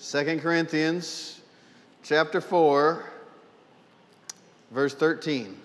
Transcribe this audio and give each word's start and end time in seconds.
2 0.00 0.38
Corinthians 0.38 1.40
chapter 2.04 2.40
4, 2.40 3.04
verse 4.70 4.94
13. 4.94 5.56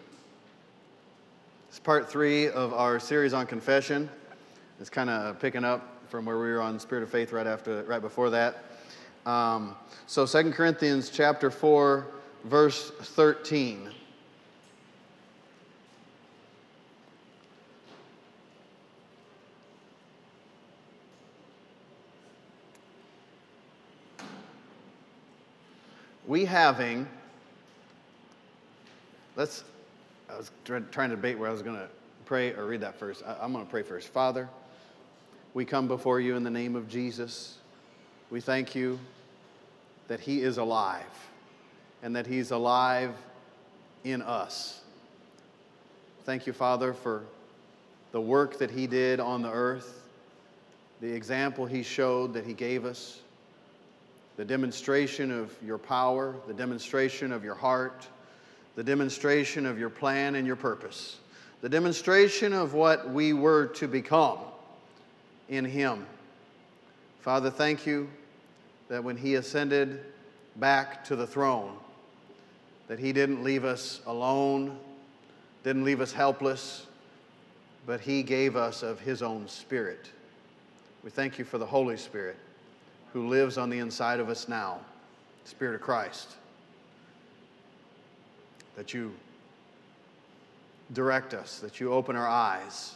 It's 1.69 1.77
part 1.77 2.09
three 2.09 2.49
of 2.49 2.73
our 2.73 2.99
series 2.99 3.33
on 3.33 3.45
confession. 3.45 4.09
It's 4.79 4.89
kind 4.89 5.11
of 5.11 5.39
picking 5.39 5.63
up 5.63 6.09
from 6.09 6.25
where 6.25 6.39
we 6.39 6.47
were 6.47 6.61
on 6.61 6.79
Spirit 6.79 7.03
of 7.03 7.11
Faith 7.11 7.31
right 7.31 7.45
after, 7.45 7.83
right 7.83 8.01
before 8.01 8.31
that. 8.31 8.63
Um, 9.27 9.75
so 10.07 10.25
2 10.25 10.51
Corinthians 10.51 11.11
chapter 11.11 11.51
4, 11.51 12.07
verse 12.45 12.89
13. 12.89 13.91
We 26.33 26.45
having, 26.45 27.07
let's, 29.35 29.63
I 30.27 30.35
was 30.35 30.49
trying 30.65 31.11
to 31.11 31.15
debate 31.15 31.37
where 31.37 31.47
I 31.47 31.51
was 31.51 31.61
going 31.61 31.75
to 31.75 31.87
pray 32.25 32.53
or 32.53 32.65
read 32.65 32.81
that 32.81 32.95
first. 32.95 33.21
I, 33.23 33.37
I'm 33.39 33.53
going 33.53 33.63
to 33.63 33.69
pray 33.69 33.83
first. 33.83 34.07
Father, 34.07 34.49
we 35.53 35.63
come 35.63 35.87
before 35.87 36.19
you 36.19 36.35
in 36.35 36.43
the 36.43 36.49
name 36.49 36.75
of 36.75 36.89
Jesus. 36.89 37.59
We 38.31 38.41
thank 38.41 38.73
you 38.73 38.97
that 40.07 40.19
he 40.19 40.41
is 40.41 40.57
alive 40.57 41.03
and 42.01 42.15
that 42.15 42.25
he's 42.25 42.49
alive 42.49 43.13
in 44.03 44.23
us. 44.23 44.81
Thank 46.23 46.47
you, 46.47 46.53
Father, 46.53 46.95
for 46.95 47.25
the 48.11 48.21
work 48.21 48.57
that 48.57 48.71
he 48.71 48.87
did 48.87 49.19
on 49.19 49.43
the 49.43 49.51
earth, 49.51 50.01
the 50.99 51.13
example 51.13 51.67
he 51.67 51.83
showed 51.83 52.33
that 52.33 52.43
he 52.43 52.53
gave 52.53 52.85
us 52.85 53.19
the 54.37 54.45
demonstration 54.45 55.31
of 55.31 55.55
your 55.63 55.77
power, 55.77 56.35
the 56.47 56.53
demonstration 56.53 57.31
of 57.31 57.43
your 57.43 57.55
heart, 57.55 58.07
the 58.75 58.83
demonstration 58.83 59.65
of 59.65 59.77
your 59.77 59.89
plan 59.89 60.35
and 60.35 60.47
your 60.47 60.55
purpose, 60.55 61.17
the 61.61 61.69
demonstration 61.69 62.53
of 62.53 62.73
what 62.73 63.09
we 63.09 63.33
were 63.33 63.67
to 63.67 63.87
become 63.87 64.39
in 65.49 65.65
Him. 65.65 66.05
Father, 67.19 67.51
thank 67.51 67.85
you 67.85 68.09
that 68.89 69.03
when 69.03 69.17
He 69.17 69.35
ascended 69.35 70.03
back 70.55 71.03
to 71.05 71.15
the 71.15 71.27
throne, 71.27 71.77
that 72.87 72.99
He 72.99 73.13
didn't 73.13 73.43
leave 73.43 73.65
us 73.65 74.01
alone, 74.07 74.77
didn't 75.63 75.83
leave 75.83 76.01
us 76.01 76.11
helpless, 76.11 76.87
but 77.85 78.01
He 78.01 78.23
gave 78.23 78.55
us 78.55 78.81
of 78.81 78.99
His 78.99 79.21
own 79.21 79.47
Spirit. 79.47 80.09
We 81.03 81.11
thank 81.11 81.37
you 81.37 81.45
for 81.45 81.59
the 81.59 81.65
Holy 81.65 81.97
Spirit 81.97 82.37
who 83.13 83.29
lives 83.29 83.59
on 83.59 83.69
the 83.69 83.77
inside 83.77 84.19
of 84.19 84.27
us 84.27 84.47
now, 84.49 84.79
Spirit 85.45 85.75
of 85.75 85.81
Christ. 85.81 86.29
That 88.75 88.91
you 88.91 89.13
direct 90.91 91.35
us, 91.35 91.59
that 91.59 91.79
you 91.79 91.93
open 91.93 92.15
our 92.15 92.27
eyes. 92.27 92.95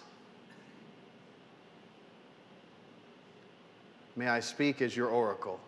May 4.16 4.28
I 4.28 4.40
speak 4.40 4.82
as 4.82 4.98
your 4.98 5.08
oracle 5.08 5.60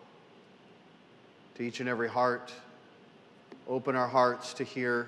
to 1.54 1.62
each 1.62 1.78
and 1.78 1.88
every 1.88 2.08
heart. 2.08 2.52
Open 3.68 3.94
our 3.94 4.08
hearts 4.08 4.52
to 4.54 4.64
hear, 4.64 5.06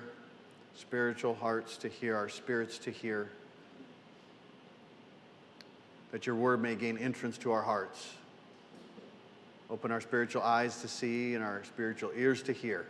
spiritual 0.77 1.35
hearts 1.35 1.75
to 1.77 1.89
hear, 1.89 2.15
our 2.15 2.29
spirits 2.29 2.77
to 2.77 2.91
hear, 2.91 3.29
that 6.13 6.25
your 6.25 6.35
word 6.35 6.61
may 6.61 6.75
gain 6.75 6.97
entrance 6.97 7.37
to 7.39 7.51
our 7.51 7.61
hearts. 7.61 8.13
Open 9.69 9.91
our 9.91 10.01
spiritual 10.01 10.43
eyes 10.43 10.81
to 10.81 10.87
see 10.87 11.35
and 11.35 11.43
our 11.43 11.63
spiritual 11.63 12.11
ears 12.15 12.43
to 12.43 12.53
hear. 12.53 12.85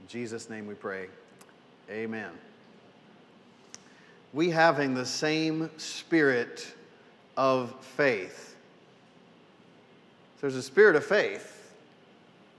In 0.00 0.08
Jesus' 0.08 0.48
name 0.48 0.66
we 0.66 0.74
pray. 0.74 1.06
Amen. 1.90 2.30
We 4.32 4.50
having 4.50 4.94
the 4.94 5.06
same 5.06 5.70
spirit 5.78 6.74
of 7.36 7.74
faith. 7.80 8.56
There's 10.40 10.54
a 10.54 10.62
spirit 10.62 10.96
of 10.96 11.04
faith, 11.04 11.72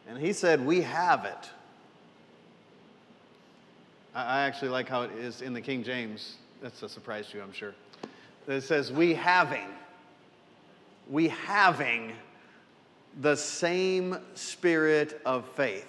and 0.07 0.17
he 0.17 0.33
said, 0.33 0.65
We 0.65 0.81
have 0.81 1.25
it. 1.25 1.49
I 4.15 4.41
actually 4.41 4.69
like 4.69 4.89
how 4.89 5.03
it 5.03 5.11
is 5.11 5.41
in 5.41 5.53
the 5.53 5.61
King 5.61 5.83
James. 5.83 6.35
That's 6.61 6.81
a 6.83 6.89
surprise 6.89 7.27
to 7.29 7.37
you, 7.37 7.43
I'm 7.43 7.53
sure. 7.53 7.73
It 8.47 8.61
says, 8.61 8.91
We 8.91 9.13
having. 9.13 9.67
We 11.09 11.29
having 11.29 12.13
the 13.19 13.35
same 13.35 14.17
spirit 14.33 15.21
of 15.25 15.45
faith. 15.49 15.85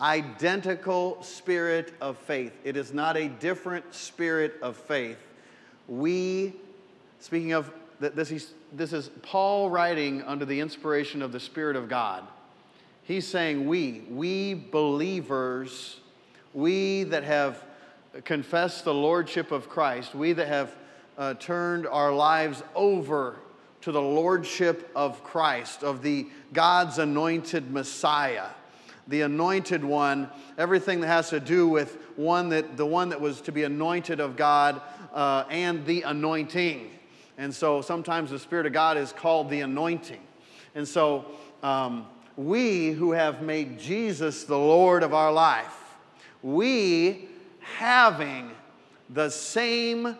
Identical 0.00 1.22
spirit 1.22 1.94
of 2.00 2.18
faith. 2.18 2.52
It 2.64 2.76
is 2.76 2.92
not 2.92 3.16
a 3.16 3.28
different 3.28 3.94
spirit 3.94 4.54
of 4.60 4.76
faith. 4.76 5.18
We, 5.88 6.54
speaking 7.20 7.52
of, 7.52 7.72
this 7.98 8.30
is, 8.30 8.52
this 8.72 8.92
is 8.92 9.08
Paul 9.22 9.70
writing 9.70 10.22
under 10.22 10.44
the 10.44 10.60
inspiration 10.60 11.22
of 11.22 11.32
the 11.32 11.40
Spirit 11.40 11.76
of 11.76 11.88
God. 11.88 12.24
He's 13.04 13.26
saying, 13.26 13.66
We, 13.66 14.04
we 14.10 14.52
believers, 14.52 16.00
we 16.52 17.04
that 17.04 17.24
have 17.24 17.64
confessed 18.24 18.84
the 18.84 18.92
Lordship 18.92 19.50
of 19.50 19.70
Christ, 19.70 20.14
we 20.14 20.34
that 20.34 20.48
have 20.48 20.76
uh, 21.16 21.34
turned 21.34 21.86
our 21.86 22.12
lives 22.12 22.62
over 22.74 23.36
to 23.86 23.92
the 23.92 24.02
lordship 24.02 24.90
of 24.96 25.22
Christ, 25.22 25.84
of 25.84 26.02
the 26.02 26.26
God's 26.52 26.98
anointed 26.98 27.70
Messiah, 27.70 28.48
the 29.06 29.20
anointed 29.20 29.84
one, 29.84 30.28
everything 30.58 31.02
that 31.02 31.06
has 31.06 31.30
to 31.30 31.38
do 31.38 31.68
with 31.68 31.96
one 32.16 32.48
that 32.48 32.76
the 32.76 32.84
one 32.84 33.10
that 33.10 33.20
was 33.20 33.40
to 33.42 33.52
be 33.52 33.62
anointed 33.62 34.18
of 34.18 34.34
God 34.34 34.82
uh, 35.14 35.44
and 35.50 35.86
the 35.86 36.02
anointing. 36.02 36.90
And 37.38 37.54
so 37.54 37.80
sometimes 37.80 38.30
the 38.30 38.40
Spirit 38.40 38.66
of 38.66 38.72
God 38.72 38.96
is 38.96 39.12
called 39.12 39.50
the 39.50 39.60
anointing. 39.60 40.22
And 40.74 40.88
so 40.88 41.24
um, 41.62 42.08
we 42.36 42.90
who 42.90 43.12
have 43.12 43.40
made 43.40 43.78
Jesus 43.78 44.42
the 44.42 44.58
Lord 44.58 45.04
of 45.04 45.14
our 45.14 45.30
life, 45.30 45.94
we 46.42 47.28
having 47.60 48.50
the 49.10 49.30
same 49.30 50.16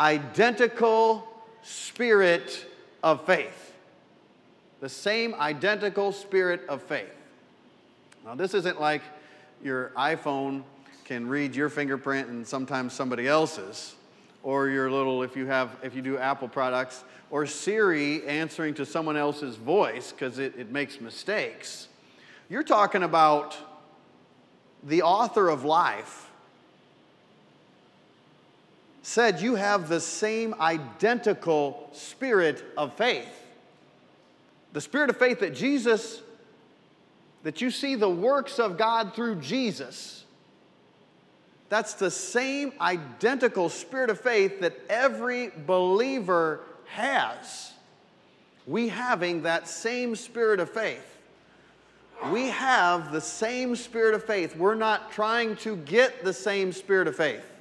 identical 0.00 1.28
spirit 1.60 2.64
of 3.02 3.24
faith. 3.24 3.74
The 4.80 4.88
same 4.88 5.34
identical 5.34 6.12
spirit 6.12 6.62
of 6.68 6.82
faith. 6.82 7.06
Now, 8.24 8.34
this 8.34 8.54
isn't 8.54 8.80
like 8.80 9.02
your 9.62 9.90
iPhone 9.96 10.62
can 11.04 11.26
read 11.26 11.56
your 11.56 11.68
fingerprint 11.68 12.28
and 12.28 12.46
sometimes 12.46 12.92
somebody 12.92 13.26
else's, 13.26 13.94
or 14.42 14.68
your 14.68 14.90
little, 14.90 15.22
if 15.22 15.36
you 15.36 15.46
have, 15.46 15.70
if 15.82 15.94
you 15.94 16.02
do 16.02 16.18
Apple 16.18 16.48
products, 16.48 17.02
or 17.30 17.46
Siri 17.46 18.26
answering 18.26 18.74
to 18.74 18.86
someone 18.86 19.16
else's 19.16 19.56
voice 19.56 20.12
because 20.12 20.38
it, 20.38 20.54
it 20.56 20.70
makes 20.70 21.00
mistakes. 21.00 21.88
You're 22.48 22.62
talking 22.62 23.02
about 23.02 23.56
the 24.82 25.02
author 25.02 25.48
of 25.48 25.64
life 25.64 26.27
said 29.08 29.40
you 29.40 29.54
have 29.54 29.88
the 29.88 30.02
same 30.02 30.54
identical 30.60 31.88
spirit 31.92 32.62
of 32.76 32.92
faith. 32.92 33.42
The 34.74 34.82
spirit 34.82 35.08
of 35.08 35.16
faith 35.16 35.40
that 35.40 35.54
Jesus, 35.54 36.20
that 37.42 37.62
you 37.62 37.70
see 37.70 37.94
the 37.94 38.10
works 38.10 38.58
of 38.58 38.76
God 38.76 39.14
through 39.14 39.36
Jesus. 39.36 40.26
That's 41.70 41.94
the 41.94 42.10
same 42.10 42.74
identical 42.82 43.70
spirit 43.70 44.10
of 44.10 44.20
faith 44.20 44.60
that 44.60 44.78
every 44.90 45.52
believer 45.66 46.60
has. 46.88 47.72
We 48.66 48.88
having 48.88 49.44
that 49.44 49.68
same 49.68 50.16
spirit 50.16 50.60
of 50.60 50.68
faith. 50.68 51.16
We 52.30 52.48
have 52.48 53.10
the 53.10 53.22
same 53.22 53.74
spirit 53.74 54.14
of 54.14 54.22
faith. 54.22 54.54
We're 54.54 54.74
not 54.74 55.12
trying 55.12 55.56
to 55.56 55.76
get 55.76 56.24
the 56.24 56.34
same 56.34 56.72
spirit 56.72 57.08
of 57.08 57.16
faith 57.16 57.54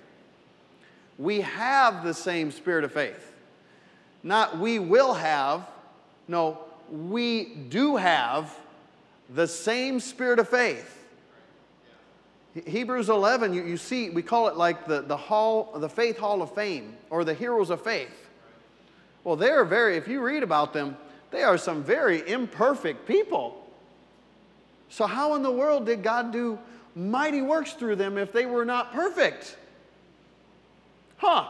we 1.18 1.42
have 1.42 2.04
the 2.04 2.14
same 2.14 2.52
spirit 2.52 2.84
of 2.84 2.92
faith. 2.92 3.34
Not 4.24 4.58
we 4.60 4.80
will 4.80 5.14
have, 5.14 5.68
no, 6.28 6.60
we 6.92 7.46
do 7.46 7.96
have 7.96 8.56
the 9.34 9.48
same 9.48 10.00
spirit 10.00 10.40
of 10.40 10.50
faith. 10.50 10.94
Hebrews 12.66 13.10
11, 13.10 13.54
you, 13.54 13.64
you 13.64 13.78
see, 13.78 14.10
we 14.10 14.22
call 14.22 14.48
it 14.48 14.56
like 14.56 14.88
the, 14.88 15.02
the 15.02 15.18
hall, 15.18 15.72
the 15.75 15.90
faith 15.90 16.18
hall 16.18 16.42
of 16.42 16.54
fame 16.54 16.96
or 17.10 17.24
the 17.24 17.34
heroes 17.34 17.69
of 17.69 17.84
faith. 17.84 18.28
Well, 19.24 19.36
they're 19.36 19.66
very, 19.66 19.98
if 19.98 20.08
you 20.08 20.22
read 20.22 20.44
about 20.44 20.74
them, 20.74 20.98
they 21.31 21.44
are 21.44 21.58
some 21.58 21.84
very 21.84 22.28
imperfect 22.28 23.08
people. 23.08 23.68
So, 24.90 25.06
how 25.06 25.36
in 25.36 25.44
the 25.44 25.52
world 25.52 25.86
did 25.86 26.02
God 26.02 26.31
do 26.31 26.58
mighty 26.96 27.42
works 27.42 27.74
through 27.74 27.98
them 27.98 28.18
if 28.18 28.31
they 28.31 28.46
were 28.46 28.66
not 28.66 28.94
perfect? 28.94 29.58
Huh, 31.18 31.48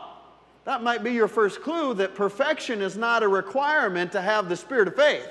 that 0.66 0.82
might 0.84 1.04
be 1.04 1.12
your 1.14 1.28
first 1.28 1.62
clue 1.62 1.94
that 1.96 2.16
perfection 2.16 2.82
is 2.82 2.98
not 2.98 3.24
a 3.24 3.28
requirement 3.28 4.12
to 4.14 4.22
have 4.22 4.50
the 4.50 4.56
spirit 4.56 4.88
of 4.88 4.96
faith. 4.96 5.30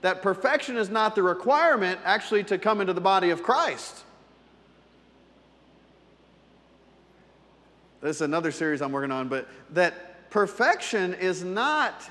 that 0.00 0.20
perfection 0.20 0.76
is 0.76 0.88
not 0.90 1.14
the 1.14 1.22
requirement 1.22 2.00
actually 2.04 2.42
to 2.42 2.58
come 2.58 2.80
into 2.80 2.92
the 2.92 3.00
body 3.00 3.30
of 3.30 3.42
Christ. 3.42 4.02
This 8.00 8.16
is 8.16 8.22
another 8.22 8.50
series 8.50 8.82
I'm 8.82 8.90
working 8.90 9.12
on, 9.12 9.28
but 9.28 9.46
that 9.70 10.28
perfection 10.30 11.14
is 11.14 11.44
not 11.44 12.02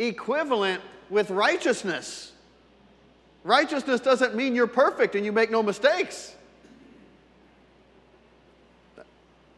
equivalent 0.00 0.82
with 1.08 1.30
righteousness. 1.30 2.32
Righteousness 3.44 4.00
doesn't 4.00 4.34
mean 4.34 4.56
you're 4.56 4.66
perfect 4.66 5.14
and 5.14 5.24
you 5.24 5.30
make 5.30 5.52
no 5.52 5.62
mistakes. 5.62 6.34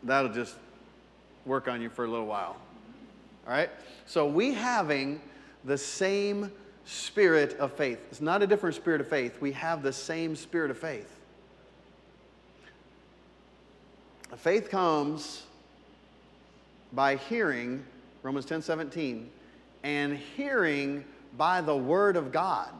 That'll 0.03 0.33
just 0.33 0.57
work 1.45 1.69
on 1.69 1.81
you 1.81 1.91
for 1.91 2.05
a 2.05 2.09
little 2.09 2.27
while. 2.27 2.57
All 3.47 3.53
right? 3.53 3.71
So, 4.07 4.27
we 4.27 4.53
having 4.53 5.21
the 5.65 5.79
same 5.79 6.51
spirit 6.85 7.57
of 7.59 7.73
faith. 7.73 7.99
It's 8.11 8.21
not 8.21 8.43
a 8.43 8.47
different 8.47 8.75
spirit 8.75 9.01
of 9.01 9.09
faith. 9.09 9.41
We 9.41 9.53
have 9.53 9.83
the 9.83 9.93
same 9.93 10.37
spirit 10.37 10.71
of 10.71 10.79
faith. 10.79 11.19
Faith 14.37 14.71
comes 14.71 15.43
by 16.93 17.17
hearing, 17.17 17.85
Romans 18.23 18.47
10 18.47 18.63
17, 18.63 19.31
and 19.83 20.17
hearing 20.17 21.05
by 21.37 21.61
the 21.61 21.77
word 21.77 22.17
of 22.17 22.33
God. 22.33 22.71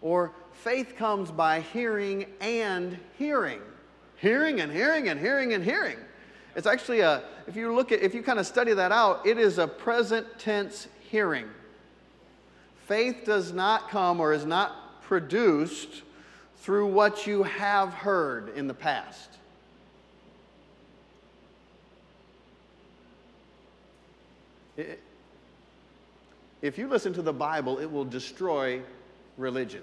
Or 0.00 0.32
faith 0.52 0.96
comes 0.96 1.30
by 1.30 1.60
hearing 1.60 2.26
and 2.40 2.98
hearing. 3.18 3.60
Hearing 4.16 4.60
and 4.60 4.70
hearing 4.70 5.08
and 5.08 5.18
hearing 5.18 5.54
and 5.54 5.64
hearing. 5.64 5.98
It's 6.54 6.66
actually 6.66 7.00
a, 7.00 7.22
if 7.46 7.56
you 7.56 7.74
look 7.74 7.92
at, 7.92 8.00
if 8.00 8.14
you 8.14 8.22
kind 8.22 8.38
of 8.38 8.46
study 8.46 8.74
that 8.74 8.92
out, 8.92 9.26
it 9.26 9.38
is 9.38 9.58
a 9.58 9.66
present 9.66 10.26
tense 10.38 10.88
hearing. 11.10 11.48
Faith 12.86 13.22
does 13.24 13.52
not 13.52 13.88
come 13.88 14.20
or 14.20 14.32
is 14.32 14.44
not 14.44 15.02
produced 15.02 16.02
through 16.56 16.86
what 16.86 17.26
you 17.26 17.42
have 17.42 17.92
heard 17.92 18.54
in 18.56 18.66
the 18.66 18.74
past. 18.74 19.30
if 26.62 26.78
you 26.78 26.88
listen 26.88 27.12
to 27.12 27.22
the 27.22 27.32
Bible, 27.32 27.78
it 27.78 27.90
will 27.90 28.04
destroy 28.04 28.80
religion. 29.36 29.82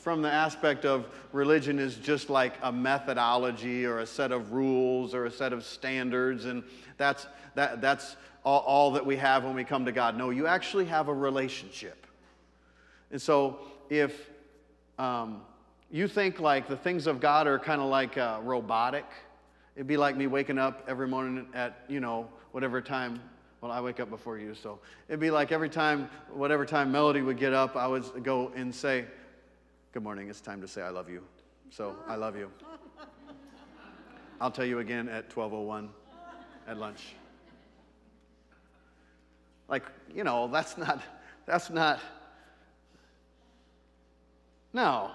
From 0.00 0.22
the 0.22 0.32
aspect 0.32 0.86
of 0.86 1.04
religion 1.30 1.78
is 1.78 1.96
just 1.96 2.30
like 2.30 2.54
a 2.62 2.72
methodology 2.72 3.84
or 3.84 3.98
a 3.98 4.06
set 4.06 4.32
of 4.32 4.52
rules 4.52 5.14
or 5.14 5.26
a 5.26 5.30
set 5.30 5.52
of 5.52 5.62
standards, 5.62 6.46
and 6.46 6.62
that's, 6.96 7.26
that, 7.54 7.82
that's 7.82 8.16
all, 8.42 8.60
all 8.60 8.92
that 8.92 9.04
we 9.04 9.16
have 9.16 9.44
when 9.44 9.54
we 9.54 9.62
come 9.62 9.84
to 9.84 9.92
God. 9.92 10.16
No, 10.16 10.30
you 10.30 10.46
actually 10.46 10.86
have 10.86 11.08
a 11.08 11.14
relationship. 11.14 12.06
And 13.10 13.20
so 13.20 13.58
if 13.90 14.30
um, 14.98 15.42
you 15.90 16.08
think 16.08 16.40
like 16.40 16.66
the 16.66 16.78
things 16.78 17.06
of 17.06 17.20
God 17.20 17.46
are 17.46 17.58
kind 17.58 17.82
of 17.82 17.90
like 17.90 18.16
uh, 18.16 18.40
robotic, 18.42 19.04
it'd 19.76 19.86
be 19.86 19.98
like 19.98 20.16
me 20.16 20.26
waking 20.26 20.58
up 20.58 20.82
every 20.88 21.08
morning 21.08 21.46
at, 21.52 21.84
you 21.88 22.00
know, 22.00 22.26
whatever 22.52 22.80
time. 22.80 23.20
Well, 23.60 23.70
I 23.70 23.82
wake 23.82 24.00
up 24.00 24.08
before 24.08 24.38
you, 24.38 24.54
so 24.54 24.78
it'd 25.08 25.20
be 25.20 25.30
like 25.30 25.52
every 25.52 25.68
time, 25.68 26.08
whatever 26.32 26.64
time 26.64 26.90
Melody 26.90 27.20
would 27.20 27.36
get 27.36 27.52
up, 27.52 27.76
I 27.76 27.86
would 27.86 28.24
go 28.24 28.50
and 28.56 28.74
say, 28.74 29.04
Good 29.92 30.04
morning, 30.04 30.30
it's 30.30 30.40
time 30.40 30.60
to 30.60 30.68
say 30.68 30.82
I 30.82 30.90
love 30.90 31.10
you. 31.10 31.20
So 31.70 31.96
I 32.06 32.14
love 32.14 32.36
you. 32.36 32.48
I'll 34.40 34.52
tell 34.52 34.64
you 34.64 34.78
again 34.78 35.08
at 35.08 35.36
1201 35.36 35.88
at 36.68 36.76
lunch. 36.76 37.16
Like, 39.66 39.82
you 40.14 40.22
know, 40.22 40.46
that's 40.46 40.78
not, 40.78 41.02
that's 41.44 41.70
not, 41.70 41.98
no. 44.72 45.10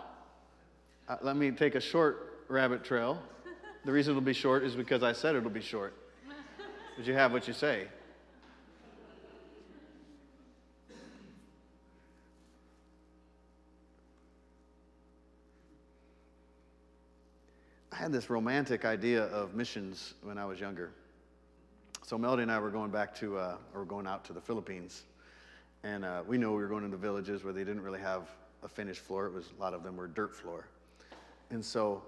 Uh, 1.08 1.16
let 1.22 1.38
me 1.38 1.52
take 1.52 1.76
a 1.76 1.80
short 1.80 2.44
rabbit 2.50 2.84
trail. 2.84 3.24
The 3.86 3.94
reason 3.94 4.12
it'll 4.12 4.22
be 4.22 4.34
short 4.34 4.66
is 4.66 4.76
because 4.76 5.04
I 5.04 5.14
said 5.14 5.38
it'll 5.38 5.50
be 5.50 5.62
short. 5.62 5.94
Because 6.90 7.08
you 7.08 7.14
have 7.14 7.32
what 7.32 7.48
you 7.48 7.54
say. 7.54 7.88
Had 18.06 18.12
this 18.12 18.30
romantic 18.30 18.86
idea 18.86 19.24
of 19.30 19.56
missions 19.56 20.14
when 20.22 20.38
I 20.38 20.46
was 20.46 20.60
younger. 20.60 20.92
So 22.06 22.20
Melody 22.20 22.44
and 22.44 22.52
I 22.52 22.60
were 22.60 22.70
going 22.70 22.92
back 22.92 23.16
to, 23.16 23.36
uh, 23.36 23.58
or 23.74 23.84
going 23.84 24.06
out 24.06 24.24
to 24.26 24.34
the 24.34 24.40
Philippines, 24.40 25.06
and 25.82 26.06
uh, 26.06 26.22
we 26.28 26.38
knew 26.38 26.52
we 26.52 26.62
were 26.62 26.68
going 26.68 26.86
into 26.86 26.98
villages 26.98 27.44
where 27.44 27.52
they 27.52 27.64
didn't 27.64 27.82
really 27.82 28.00
have 28.00 28.30
a 28.62 28.68
finished 28.68 29.02
floor. 29.02 29.26
It 29.26 29.34
was 29.34 29.50
a 29.58 29.60
lot 29.60 29.74
of 29.74 29.82
them 29.82 29.98
were 29.98 30.06
dirt 30.06 30.36
floor, 30.36 30.68
and 31.50 31.66
so 31.66 32.04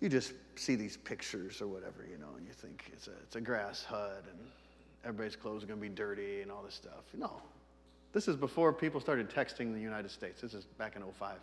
you 0.00 0.08
just 0.08 0.32
see 0.56 0.74
these 0.74 0.96
pictures 0.96 1.62
or 1.62 1.68
whatever, 1.68 2.04
you 2.10 2.18
know, 2.18 2.34
and 2.36 2.44
you 2.44 2.52
think 2.52 2.90
it's 2.92 3.06
a 3.06 3.12
it's 3.22 3.36
a 3.36 3.40
grass 3.40 3.84
hut 3.84 4.24
and 4.28 4.40
everybody's 5.04 5.36
clothes 5.36 5.62
are 5.62 5.68
going 5.68 5.78
to 5.78 5.88
be 5.88 5.94
dirty 5.94 6.42
and 6.42 6.50
all 6.50 6.64
this 6.64 6.74
stuff. 6.74 7.04
No, 7.16 7.40
this 8.12 8.26
is 8.26 8.34
before 8.34 8.72
people 8.72 9.00
started 9.00 9.30
texting 9.30 9.72
the 9.72 9.80
United 9.80 10.10
States. 10.10 10.40
This 10.40 10.52
is 10.52 10.64
back 10.64 10.96
in 10.96 11.02
05. 11.02 11.36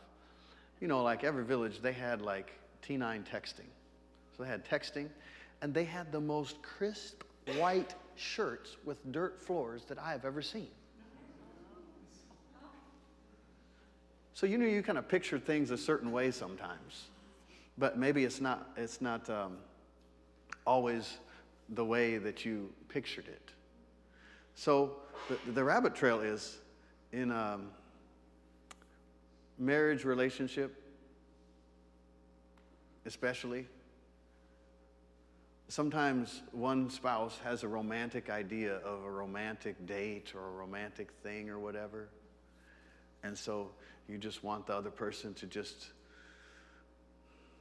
You 0.81 0.89
know, 0.89 1.01
like 1.01 1.23
every 1.23 1.45
village, 1.45 1.79
they 1.81 1.93
had 1.93 2.21
like 2.21 2.51
T9 2.87 3.25
texting. 3.25 3.67
So 4.35 4.43
they 4.43 4.49
had 4.49 4.65
texting, 4.65 5.09
and 5.61 5.73
they 5.73 5.83
had 5.83 6.11
the 6.11 6.21
most 6.21 6.61
crisp 6.61 7.23
white 7.57 7.95
shirts 8.15 8.77
with 8.85 9.11
dirt 9.11 9.41
floors 9.41 9.83
that 9.85 9.97
I 9.97 10.11
have 10.11 10.25
ever 10.25 10.41
seen. 10.41 10.69
So 14.33 14.45
you 14.45 14.59
know 14.59 14.67
you 14.67 14.83
kind 14.83 14.99
of 14.99 15.07
picture 15.07 15.39
things 15.39 15.71
a 15.71 15.77
certain 15.77 16.11
way 16.11 16.29
sometimes, 16.29 17.07
but 17.77 17.97
maybe 17.97 18.23
it's 18.23 18.39
not 18.39 18.69
it's 18.77 19.01
not 19.01 19.27
um, 19.31 19.57
always 20.65 21.17
the 21.69 21.83
way 21.83 22.19
that 22.19 22.45
you 22.45 22.71
pictured 22.87 23.27
it. 23.27 23.51
So 24.53 24.97
the, 25.27 25.51
the 25.53 25.63
rabbit 25.63 25.95
trail 25.95 26.19
is 26.19 26.59
in 27.11 27.31
a 27.31 27.53
um, 27.55 27.69
marriage 29.57 30.05
relationship, 30.05 30.83
especially 33.07 33.65
sometimes 35.69 36.41
one 36.51 36.89
spouse 36.89 37.39
has 37.43 37.63
a 37.63 37.67
romantic 37.67 38.29
idea 38.29 38.75
of 38.77 39.03
a 39.03 39.09
romantic 39.09 39.85
date 39.85 40.33
or 40.35 40.45
a 40.45 40.51
romantic 40.51 41.11
thing 41.23 41.49
or 41.49 41.57
whatever. 41.57 42.09
And 43.23 43.37
so 43.37 43.71
you 44.07 44.17
just 44.17 44.43
want 44.43 44.67
the 44.67 44.73
other 44.73 44.91
person 44.91 45.33
to 45.35 45.45
just 45.45 45.87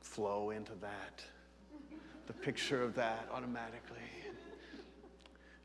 flow 0.01 0.51
into 0.51 0.73
that, 0.81 1.25
the 2.27 2.33
picture 2.33 2.83
of 2.83 2.95
that 2.95 3.29
automatically. 3.33 3.99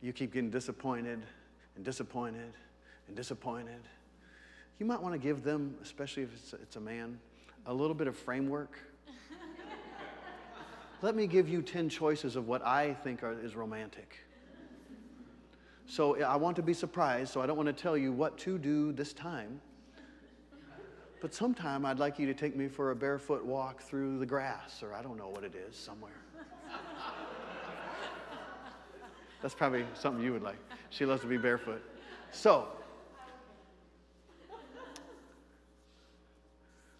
You 0.01 0.13
keep 0.13 0.33
getting 0.33 0.49
disappointed 0.49 1.21
and 1.75 1.85
disappointed 1.85 2.53
and 3.07 3.15
disappointed. 3.15 3.81
You 4.79 4.85
might 4.85 5.01
want 5.01 5.13
to 5.13 5.19
give 5.19 5.43
them, 5.43 5.75
especially 5.83 6.23
if 6.23 6.53
it's, 6.53 6.75
a 6.75 6.79
man, 6.79 7.19
a 7.67 7.73
little 7.73 7.93
bit 7.93 8.07
of 8.07 8.15
framework 8.15 8.79
let 11.01 11.15
me 11.15 11.25
give 11.25 11.49
you 11.49 11.61
10 11.61 11.89
choices 11.89 12.35
of 12.35 12.47
what 12.47 12.65
I 12.65 12.93
think 12.93 13.23
are, 13.23 13.33
is 13.33 13.55
romantic. 13.55 14.17
So 15.87 16.13
eh, 16.13 16.23
I 16.23 16.35
want 16.35 16.55
to 16.57 16.61
be 16.61 16.73
surprised, 16.73 17.33
so 17.33 17.41
I 17.41 17.47
don't 17.47 17.57
want 17.57 17.67
to 17.67 17.73
tell 17.73 17.97
you 17.97 18.11
what 18.11 18.37
to 18.39 18.57
do 18.57 18.91
this 18.91 19.13
time. 19.13 19.59
But 21.19 21.33
sometime 21.33 21.85
I'd 21.85 21.99
like 21.99 22.17
you 22.17 22.25
to 22.27 22.33
take 22.33 22.55
me 22.55 22.67
for 22.67 22.91
a 22.91 22.95
barefoot 22.95 23.43
walk 23.43 23.81
through 23.81 24.19
the 24.19 24.25
grass, 24.25 24.81
or 24.81 24.93
I 24.93 25.01
don't 25.01 25.17
know 25.17 25.27
what 25.27 25.43
it 25.43 25.53
is, 25.55 25.75
somewhere. 25.75 26.13
That's 29.41 29.55
probably 29.55 29.85
something 29.95 30.23
you 30.23 30.33
would 30.33 30.43
like. 30.43 30.59
She 30.91 31.05
loves 31.05 31.21
to 31.21 31.27
be 31.27 31.37
barefoot. 31.37 31.81
So, 32.31 32.67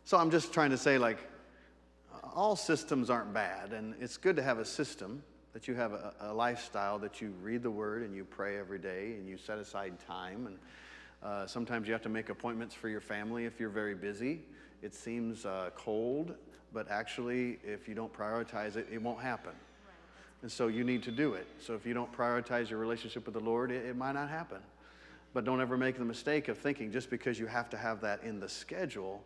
so 0.03 0.17
I'm 0.17 0.31
just 0.31 0.51
trying 0.51 0.71
to 0.71 0.77
say, 0.77 0.97
like, 0.97 1.19
all 2.35 2.55
systems 2.55 3.09
aren't 3.09 3.33
bad, 3.33 3.73
and 3.73 3.95
it's 3.99 4.17
good 4.17 4.35
to 4.35 4.43
have 4.43 4.59
a 4.59 4.65
system 4.65 5.23
that 5.53 5.67
you 5.67 5.75
have 5.75 5.93
a, 5.93 6.13
a, 6.21 6.33
lifestyle 6.33 6.97
that 6.99 7.21
you 7.21 7.33
read 7.41 7.61
the 7.61 7.71
word 7.71 8.03
and 8.03 8.15
you 8.15 8.23
pray 8.23 8.57
every 8.57 8.79
day 8.79 9.15
and 9.17 9.27
you 9.27 9.37
set 9.37 9.57
aside 9.57 9.93
time 10.07 10.47
and 10.47 10.57
uh, 11.23 11.45
sometimes 11.45 11.87
you 11.87 11.93
have 11.93 12.01
to 12.01 12.09
make 12.09 12.29
appointments 12.29 12.73
for 12.73 12.89
your 12.89 13.01
family 13.01 13.45
if 13.45 13.59
you're 13.59 13.69
very 13.69 13.95
busy. 13.95 14.41
It 14.81 14.95
seems 14.95 15.45
uh, 15.45 15.71
cold 15.75 16.35
but 16.73 16.89
actually 16.89 17.59
if 17.65 17.89
you 17.89 17.95
don't 17.95 18.13
prioritize 18.13 18.77
it 18.77 18.87
it 18.91 19.01
won't 19.01 19.19
happen. 19.19 19.53
And 20.41 20.51
so 20.51 20.67
you 20.67 20.83
need 20.83 21.03
to 21.03 21.11
do 21.11 21.33
it. 21.33 21.47
So 21.59 21.75
if 21.75 21.85
you 21.85 21.93
don't 21.93 22.11
prioritize 22.11 22.69
your 22.69 22.79
relationship 22.79 23.25
with 23.25 23.33
the 23.33 23.41
lord 23.41 23.71
it, 23.71 23.85
it 23.85 23.97
might 23.97 24.13
not 24.13 24.29
happen. 24.29 24.59
But 25.33 25.43
don't 25.43 25.61
ever 25.61 25.77
make 25.77 25.97
the 25.97 26.05
mistake 26.05 26.47
of 26.47 26.57
thinking 26.57 26.91
just 26.91 27.09
because 27.09 27.39
you 27.39 27.45
have 27.47 27.69
to 27.71 27.77
have 27.77 28.01
that 28.01 28.23
in 28.23 28.39
the 28.39 28.49
schedule 28.49 29.21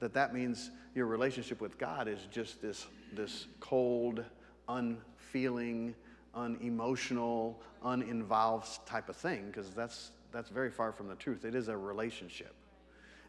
that 0.00 0.12
that 0.14 0.34
means 0.34 0.70
your 0.94 1.06
relationship 1.06 1.60
with 1.60 1.78
God 1.78 2.08
is 2.08 2.20
just 2.30 2.60
this, 2.60 2.86
this 3.12 3.46
cold, 3.60 4.24
unfeeling, 4.68 5.94
unemotional, 6.34 7.60
uninvolved 7.84 8.86
type 8.86 9.08
of 9.08 9.16
thing, 9.16 9.46
because 9.46 9.70
that's 9.70 10.12
that's 10.32 10.48
very 10.48 10.70
far 10.70 10.92
from 10.92 11.08
the 11.08 11.14
truth. 11.14 11.44
It 11.44 11.54
is 11.54 11.68
a 11.68 11.76
relationship. 11.76 12.54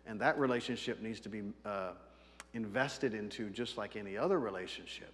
And 0.06 0.20
that 0.22 0.38
relationship 0.38 1.02
needs 1.02 1.20
to 1.22 1.30
be 1.30 1.42
uh, 1.66 1.92
invested 2.54 3.14
into 3.14 3.50
just 3.50 3.78
like 3.78 3.96
any 3.96 4.18
other 4.18 4.40
relationship. 4.40 5.14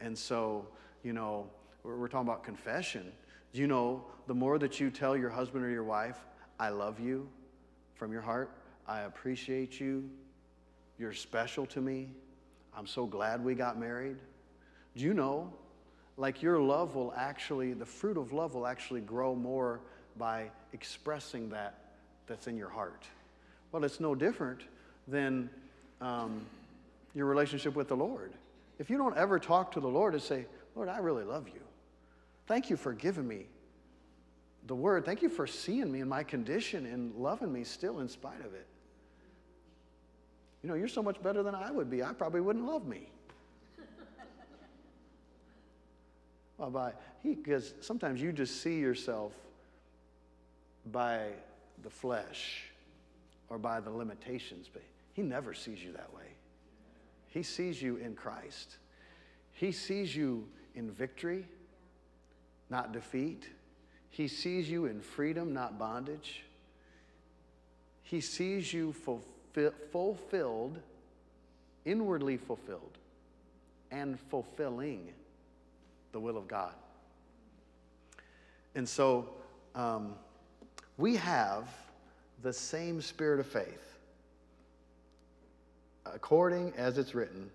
And 0.00 0.16
so, 0.16 0.66
you 1.02 1.12
know, 1.12 1.48
we're, 1.82 1.96
we're 1.96 2.08
talking 2.08 2.28
about 2.28 2.44
confession. 2.44 3.12
You 3.52 3.66
know, 3.66 4.04
the 4.26 4.34
more 4.34 4.58
that 4.58 4.80
you 4.80 4.90
tell 4.90 5.16
your 5.16 5.30
husband 5.30 5.64
or 5.64 5.70
your 5.70 5.84
wife, 5.84 6.18
I 6.58 6.70
love 6.70 7.00
you 7.00 7.28
from 7.94 8.12
your 8.12 8.22
heart, 8.22 8.50
I 8.88 9.00
appreciate 9.02 9.78
you, 9.80 10.10
you're 10.98 11.12
special 11.12 11.66
to 11.66 11.80
me, 11.80 12.08
I'm 12.76 12.86
so 12.86 13.06
glad 13.06 13.44
we 13.44 13.54
got 13.54 13.78
married. 13.78 14.16
Do 14.96 15.04
you 15.04 15.14
know, 15.14 15.52
like 16.16 16.42
your 16.42 16.60
love 16.60 16.94
will 16.94 17.12
actually, 17.16 17.72
the 17.72 17.86
fruit 17.86 18.16
of 18.16 18.32
love 18.32 18.54
will 18.54 18.66
actually 18.66 19.00
grow 19.00 19.34
more 19.34 19.80
by 20.16 20.50
expressing 20.72 21.50
that 21.50 21.78
that's 22.26 22.46
in 22.46 22.56
your 22.56 22.68
heart. 22.68 23.04
Well, 23.72 23.84
it's 23.84 24.00
no 24.00 24.14
different 24.14 24.60
than 25.08 25.50
um, 26.00 26.40
your 27.14 27.26
relationship 27.26 27.74
with 27.74 27.88
the 27.88 27.96
Lord. 27.96 28.32
If 28.78 28.90
you 28.90 28.96
don't 28.96 29.16
ever 29.16 29.38
talk 29.38 29.72
to 29.72 29.80
the 29.80 29.88
Lord 29.88 30.14
and 30.14 30.22
say, 30.22 30.46
Lord, 30.74 30.88
I 30.88 30.98
really 30.98 31.24
love 31.24 31.48
you. 31.48 31.60
Thank 32.46 32.70
you 32.70 32.76
for 32.76 32.92
giving 32.92 33.26
me 33.26 33.46
the 34.66 34.74
word. 34.74 35.04
Thank 35.04 35.22
you 35.22 35.28
for 35.28 35.46
seeing 35.46 35.90
me 35.90 36.00
in 36.00 36.08
my 36.08 36.22
condition 36.22 36.86
and 36.86 37.14
loving 37.16 37.52
me 37.52 37.64
still 37.64 38.00
in 38.00 38.08
spite 38.08 38.40
of 38.40 38.54
it. 38.54 38.66
You 40.64 40.70
know, 40.70 40.76
you're 40.76 40.88
so 40.88 41.02
much 41.02 41.22
better 41.22 41.42
than 41.42 41.54
I 41.54 41.70
would 41.70 41.90
be. 41.90 42.02
I 42.02 42.14
probably 42.14 42.40
wouldn't 42.40 42.64
love 42.64 42.86
me. 42.86 43.06
well, 46.56 46.70
by 46.70 46.92
he 47.22 47.34
because 47.34 47.74
sometimes 47.82 48.22
you 48.22 48.32
just 48.32 48.62
see 48.62 48.78
yourself 48.78 49.34
by 50.90 51.26
the 51.82 51.90
flesh 51.90 52.62
or 53.50 53.58
by 53.58 53.78
the 53.78 53.90
limitations, 53.90 54.70
but 54.72 54.80
he 55.12 55.20
never 55.20 55.52
sees 55.52 55.84
you 55.84 55.92
that 55.92 56.10
way. 56.14 56.28
He 57.28 57.42
sees 57.42 57.82
you 57.82 57.96
in 57.96 58.14
Christ. 58.14 58.78
He 59.52 59.70
sees 59.70 60.16
you 60.16 60.48
in 60.74 60.90
victory, 60.90 61.44
not 62.70 62.90
defeat. 62.90 63.50
He 64.08 64.28
sees 64.28 64.70
you 64.70 64.86
in 64.86 65.02
freedom, 65.02 65.52
not 65.52 65.78
bondage. 65.78 66.42
He 68.02 68.22
sees 68.22 68.72
you 68.72 68.94
fulfill, 68.94 69.33
fulfilled, 69.92 70.78
inwardly 71.84 72.36
fulfilled, 72.36 72.98
and 73.90 74.18
fulfilling 74.30 75.12
the 76.12 76.20
will 76.20 76.36
of 76.36 76.48
God. 76.48 76.72
And 78.74 78.88
so 78.88 79.28
um, 79.74 80.14
we 80.96 81.16
have 81.16 81.68
the 82.42 82.52
same 82.52 83.00
spirit 83.00 83.40
of 83.40 83.46
faith 83.46 83.94
according 86.06 86.72
as 86.76 86.98
it's 86.98 87.14
written, 87.14 87.50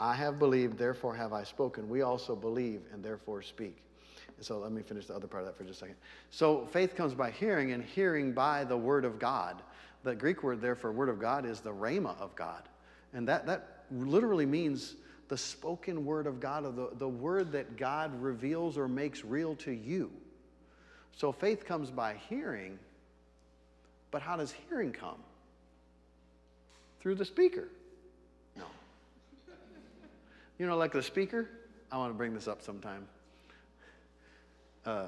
I 0.00 0.14
have 0.14 0.38
believed, 0.38 0.78
therefore 0.78 1.14
have 1.14 1.32
I 1.32 1.44
spoken. 1.44 1.88
We 1.88 2.02
also 2.02 2.36
believe 2.36 2.82
and 2.92 3.02
therefore 3.02 3.42
speak. 3.42 3.78
And 4.36 4.46
so 4.46 4.58
let 4.58 4.70
me 4.70 4.82
finish 4.82 5.06
the 5.06 5.14
other 5.14 5.26
part 5.26 5.42
of 5.42 5.48
that 5.48 5.58
for 5.58 5.64
just 5.64 5.78
a 5.78 5.80
second. 5.80 5.96
So 6.30 6.66
faith 6.66 6.94
comes 6.94 7.14
by 7.14 7.30
hearing, 7.30 7.72
and 7.72 7.82
hearing 7.82 8.32
by 8.32 8.64
the 8.64 8.76
word 8.76 9.04
of 9.04 9.18
God. 9.18 9.60
The 10.04 10.14
Greek 10.14 10.44
word 10.44 10.60
there 10.60 10.76
for 10.76 10.92
word 10.92 11.08
of 11.08 11.18
God 11.18 11.44
is 11.44 11.60
the 11.60 11.72
rhema 11.72 12.16
of 12.20 12.34
God. 12.36 12.62
And 13.12 13.26
that, 13.26 13.46
that 13.46 13.84
literally 13.90 14.46
means 14.46 14.94
the 15.26 15.36
spoken 15.36 16.04
word 16.04 16.26
of 16.26 16.38
God, 16.38 16.64
or 16.64 16.72
the, 16.72 16.90
the 16.96 17.08
word 17.08 17.52
that 17.52 17.76
God 17.76 18.22
reveals 18.22 18.78
or 18.78 18.86
makes 18.86 19.24
real 19.24 19.56
to 19.56 19.72
you. 19.72 20.10
So 21.16 21.32
faith 21.32 21.64
comes 21.64 21.90
by 21.90 22.14
hearing, 22.28 22.78
but 24.12 24.22
how 24.22 24.36
does 24.36 24.54
hearing 24.68 24.92
come? 24.92 25.18
Through 27.00 27.16
the 27.16 27.24
speaker. 27.24 27.68
You 30.58 30.66
know, 30.66 30.76
like 30.76 30.90
the 30.90 31.02
speaker? 31.02 31.48
I 31.92 31.98
want 31.98 32.10
to 32.10 32.16
bring 32.16 32.34
this 32.34 32.48
up 32.48 32.62
sometime. 32.62 33.06
Uh, 34.84 35.06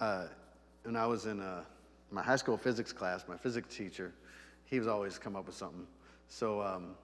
uh, 0.00 0.26
when 0.84 0.96
I 0.96 1.06
was 1.06 1.26
in 1.26 1.38
uh, 1.40 1.64
my 2.10 2.22
high 2.22 2.36
school 2.36 2.56
physics 2.56 2.94
class, 2.94 3.26
my 3.28 3.36
physics 3.36 3.76
teacher, 3.76 4.14
he 4.64 4.78
was 4.78 4.88
always 4.88 5.18
come 5.18 5.36
up 5.36 5.44
with 5.44 5.54
something. 5.54 5.86
So 6.28 6.62
um, 6.62 6.94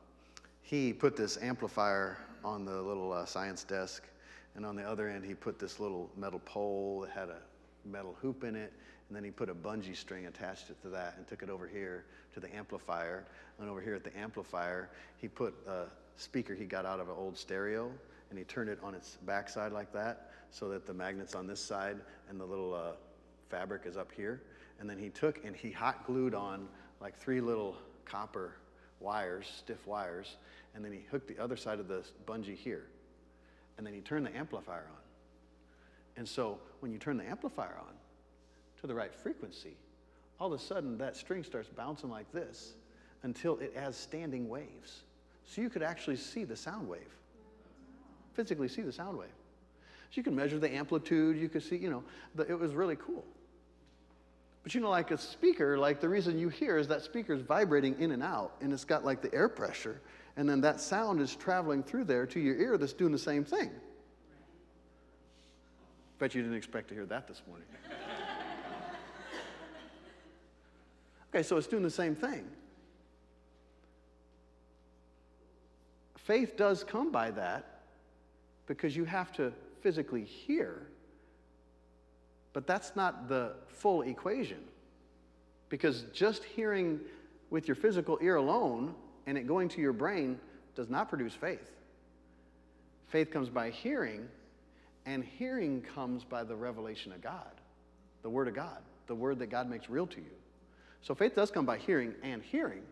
he 0.62 0.94
put 0.94 1.16
this 1.16 1.36
amplifier 1.42 2.16
on 2.42 2.64
the 2.64 2.80
little 2.80 3.12
uh, 3.12 3.26
science 3.26 3.62
desk, 3.62 4.04
and 4.56 4.64
on 4.64 4.74
the 4.74 4.82
other 4.82 5.06
end, 5.06 5.22
he 5.22 5.34
put 5.34 5.58
this 5.58 5.80
little 5.80 6.08
metal 6.16 6.40
pole 6.46 7.00
that 7.02 7.10
had 7.10 7.28
a 7.28 7.40
metal 7.86 8.16
hoop 8.22 8.42
in 8.42 8.56
it, 8.56 8.72
and 9.08 9.16
then 9.16 9.22
he 9.22 9.30
put 9.30 9.50
a 9.50 9.54
bungee 9.54 9.94
string 9.94 10.24
attached 10.24 10.70
it 10.70 10.80
to 10.80 10.88
that 10.88 11.16
and 11.18 11.28
took 11.28 11.42
it 11.42 11.50
over 11.50 11.68
here 11.68 12.06
to 12.32 12.40
the 12.40 12.54
amplifier. 12.56 13.26
And 13.58 13.68
over 13.68 13.82
here 13.82 13.94
at 13.94 14.02
the 14.02 14.16
amplifier, 14.16 14.88
he 15.18 15.28
put 15.28 15.54
a 15.68 15.84
speaker 16.20 16.54
he 16.54 16.66
got 16.66 16.84
out 16.84 17.00
of 17.00 17.08
an 17.08 17.14
old 17.16 17.36
stereo 17.36 17.90
and 18.28 18.38
he 18.38 18.44
turned 18.44 18.68
it 18.68 18.78
on 18.82 18.94
its 18.94 19.16
backside 19.26 19.72
like 19.72 19.92
that 19.92 20.30
so 20.50 20.68
that 20.68 20.86
the 20.86 20.92
magnet's 20.92 21.34
on 21.34 21.46
this 21.46 21.62
side 21.62 21.96
and 22.28 22.38
the 22.38 22.44
little 22.44 22.74
uh, 22.74 22.92
fabric 23.48 23.82
is 23.86 23.96
up 23.96 24.10
here. 24.12 24.42
And 24.78 24.88
then 24.88 24.98
he 24.98 25.08
took 25.08 25.44
and 25.44 25.54
he 25.56 25.70
hot 25.70 26.06
glued 26.06 26.34
on 26.34 26.68
like 27.00 27.16
three 27.16 27.40
little 27.40 27.76
copper 28.04 28.52
wires, 29.00 29.50
stiff 29.58 29.86
wires, 29.86 30.36
and 30.74 30.84
then 30.84 30.92
he 30.92 31.00
hooked 31.10 31.26
the 31.26 31.38
other 31.42 31.56
side 31.56 31.80
of 31.80 31.88
the 31.88 32.04
bungee 32.26 32.56
here. 32.56 32.86
And 33.78 33.86
then 33.86 33.94
he 33.94 34.00
turned 34.00 34.26
the 34.26 34.36
amplifier 34.36 34.86
on. 34.90 35.00
And 36.16 36.28
so 36.28 36.58
when 36.80 36.92
you 36.92 36.98
turn 36.98 37.16
the 37.16 37.26
amplifier 37.26 37.76
on 37.80 37.94
to 38.80 38.86
the 38.86 38.94
right 38.94 39.14
frequency, 39.14 39.76
all 40.38 40.52
of 40.52 40.60
a 40.60 40.62
sudden 40.62 40.98
that 40.98 41.16
string 41.16 41.44
starts 41.44 41.68
bouncing 41.68 42.10
like 42.10 42.30
this 42.32 42.74
until 43.22 43.58
it 43.58 43.74
has 43.74 43.96
standing 43.96 44.48
waves. 44.48 45.02
So 45.46 45.60
you 45.60 45.70
could 45.70 45.82
actually 45.82 46.16
see 46.16 46.44
the 46.44 46.56
sound 46.56 46.88
wave, 46.88 47.14
physically 48.34 48.68
see 48.68 48.82
the 48.82 48.92
sound 48.92 49.18
wave. 49.18 49.28
So 50.10 50.14
you 50.14 50.22
can 50.22 50.34
measure 50.34 50.58
the 50.58 50.72
amplitude, 50.72 51.36
you 51.36 51.48
could 51.48 51.62
see, 51.62 51.76
you 51.76 51.90
know, 51.90 52.02
the, 52.34 52.50
it 52.50 52.58
was 52.58 52.74
really 52.74 52.96
cool. 52.96 53.24
But 54.62 54.74
you 54.74 54.80
know, 54.80 54.90
like 54.90 55.10
a 55.10 55.18
speaker, 55.18 55.78
like 55.78 56.00
the 56.00 56.08
reason 56.08 56.38
you 56.38 56.48
hear 56.48 56.76
is 56.76 56.86
that 56.88 57.02
speaker 57.02 57.32
is 57.32 57.42
vibrating 57.42 57.98
in 57.98 58.12
and 58.12 58.22
out, 58.22 58.52
and 58.60 58.72
it's 58.72 58.84
got 58.84 59.04
like 59.04 59.22
the 59.22 59.32
air 59.34 59.48
pressure, 59.48 60.00
and 60.36 60.48
then 60.48 60.60
that 60.60 60.80
sound 60.80 61.20
is 61.20 61.34
traveling 61.34 61.82
through 61.82 62.04
there 62.04 62.26
to 62.26 62.40
your 62.40 62.56
ear 62.56 62.76
that's 62.76 62.92
doing 62.92 63.12
the 63.12 63.18
same 63.18 63.44
thing. 63.44 63.70
Bet 66.18 66.34
you 66.34 66.42
didn't 66.42 66.56
expect 66.56 66.88
to 66.88 66.94
hear 66.94 67.06
that 67.06 67.26
this 67.26 67.40
morning. 67.48 67.66
okay, 71.34 71.42
so 71.42 71.56
it's 71.56 71.66
doing 71.66 71.82
the 71.82 71.90
same 71.90 72.14
thing. 72.14 72.44
Faith 76.30 76.56
does 76.56 76.84
come 76.84 77.10
by 77.10 77.32
that 77.32 77.80
because 78.68 78.94
you 78.94 79.04
have 79.04 79.32
to 79.32 79.52
physically 79.80 80.22
hear, 80.22 80.86
but 82.52 82.68
that's 82.68 82.94
not 82.94 83.28
the 83.28 83.54
full 83.66 84.02
equation. 84.02 84.60
Because 85.70 86.04
just 86.12 86.44
hearing 86.44 87.00
with 87.50 87.66
your 87.66 87.74
physical 87.74 88.16
ear 88.22 88.36
alone 88.36 88.94
and 89.26 89.36
it 89.36 89.48
going 89.48 89.68
to 89.70 89.80
your 89.80 89.92
brain 89.92 90.38
does 90.76 90.88
not 90.88 91.08
produce 91.08 91.34
faith. 91.34 91.72
Faith 93.08 93.32
comes 93.32 93.48
by 93.48 93.70
hearing, 93.70 94.28
and 95.06 95.24
hearing 95.24 95.82
comes 95.82 96.22
by 96.22 96.44
the 96.44 96.54
revelation 96.54 97.10
of 97.10 97.20
God, 97.20 97.60
the 98.22 98.30
Word 98.30 98.46
of 98.46 98.54
God, 98.54 98.78
the 99.08 99.16
Word 99.16 99.40
that 99.40 99.50
God 99.50 99.68
makes 99.68 99.90
real 99.90 100.06
to 100.06 100.20
you. 100.20 100.36
So 101.02 101.12
faith 101.12 101.34
does 101.34 101.50
come 101.50 101.66
by 101.66 101.78
hearing 101.78 102.14
and 102.22 102.40
hearing. 102.40 102.84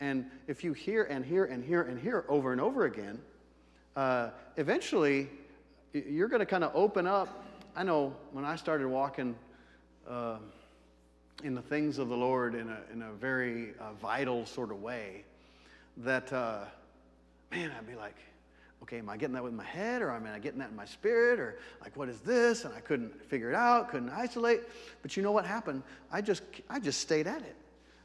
And 0.00 0.26
if 0.46 0.62
you 0.62 0.72
hear 0.72 1.04
and 1.04 1.24
hear 1.24 1.44
and 1.44 1.64
hear 1.64 1.82
and 1.82 1.98
hear 1.98 2.24
over 2.28 2.52
and 2.52 2.60
over 2.60 2.84
again, 2.84 3.18
uh, 3.96 4.30
eventually 4.56 5.28
you're 5.92 6.28
going 6.28 6.40
to 6.40 6.46
kind 6.46 6.64
of 6.64 6.70
open 6.74 7.06
up. 7.06 7.44
I 7.74 7.82
know 7.82 8.14
when 8.32 8.44
I 8.44 8.56
started 8.56 8.88
walking 8.88 9.34
uh, 10.08 10.36
in 11.42 11.54
the 11.54 11.62
things 11.62 11.98
of 11.98 12.08
the 12.08 12.16
Lord 12.16 12.54
in 12.54 12.68
a, 12.68 12.78
in 12.92 13.02
a 13.02 13.12
very 13.12 13.74
uh, 13.80 13.92
vital 14.00 14.46
sort 14.46 14.70
of 14.70 14.82
way, 14.82 15.24
that, 15.98 16.32
uh, 16.32 16.64
man, 17.50 17.72
I'd 17.76 17.86
be 17.86 17.96
like, 17.96 18.16
okay, 18.82 18.98
am 18.98 19.08
I 19.08 19.16
getting 19.16 19.34
that 19.34 19.42
with 19.42 19.52
my 19.52 19.64
head 19.64 20.02
or 20.02 20.10
am 20.10 20.26
I 20.26 20.38
getting 20.38 20.60
that 20.60 20.70
in 20.70 20.76
my 20.76 20.84
spirit 20.84 21.40
or 21.40 21.58
like 21.80 21.96
what 21.96 22.08
is 22.08 22.20
this? 22.20 22.64
And 22.64 22.72
I 22.74 22.80
couldn't 22.80 23.20
figure 23.28 23.50
it 23.50 23.54
out, 23.54 23.90
couldn't 23.90 24.10
isolate. 24.10 24.60
But 25.02 25.16
you 25.16 25.22
know 25.22 25.32
what 25.32 25.44
happened? 25.44 25.82
I 26.12 26.20
just 26.20 26.42
I 26.70 26.78
just 26.78 27.00
stayed 27.00 27.26
at 27.26 27.42
it. 27.42 27.56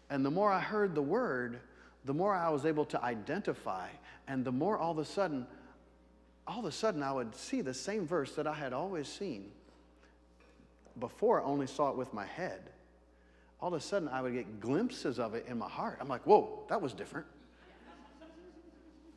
And 0.10 0.26
the 0.26 0.32
more 0.32 0.52
I 0.52 0.60
heard 0.60 0.96
the 0.96 1.02
word, 1.02 1.60
the 2.06 2.14
more 2.14 2.34
I 2.34 2.50
was 2.50 2.66
able 2.66 2.86
to 2.86 3.04
identify, 3.04 3.88
and 4.28 4.44
the 4.44 4.52
more 4.52 4.78
all 4.78 4.92
of 4.92 4.98
a 4.98 5.06
sudden, 5.06 5.48
all 6.46 6.60
of 6.60 6.66
a 6.66 6.72
sudden 6.72 7.02
I 7.02 7.12
would 7.12 7.36
see 7.36 7.62
the 7.62 7.74
same 7.74 8.06
verse 8.06 8.34
that 8.36 8.48
I 8.48 8.54
had 8.54 8.74
always 8.74 9.08
seen. 9.08 9.52
Before 11.00 11.42
I 11.42 11.46
only 11.46 11.68
saw 11.68 11.90
it 11.90 11.98
with 11.98 12.14
my 12.14 12.26
head. 12.26 12.62
All 13.62 13.70
of 13.70 13.74
a 13.74 13.82
sudden 13.82 14.10
I 14.10 14.22
would 14.22 14.34
get 14.34 14.60
glimpses 14.60 15.20
of 15.20 15.34
it 15.34 15.46
in 15.48 15.58
my 15.58 15.70
heart. 15.70 15.98
I'm 16.02 16.10
like, 16.10 16.22
whoa, 16.28 16.64
that 16.68 16.82
was 16.82 16.94
different. 16.94 17.26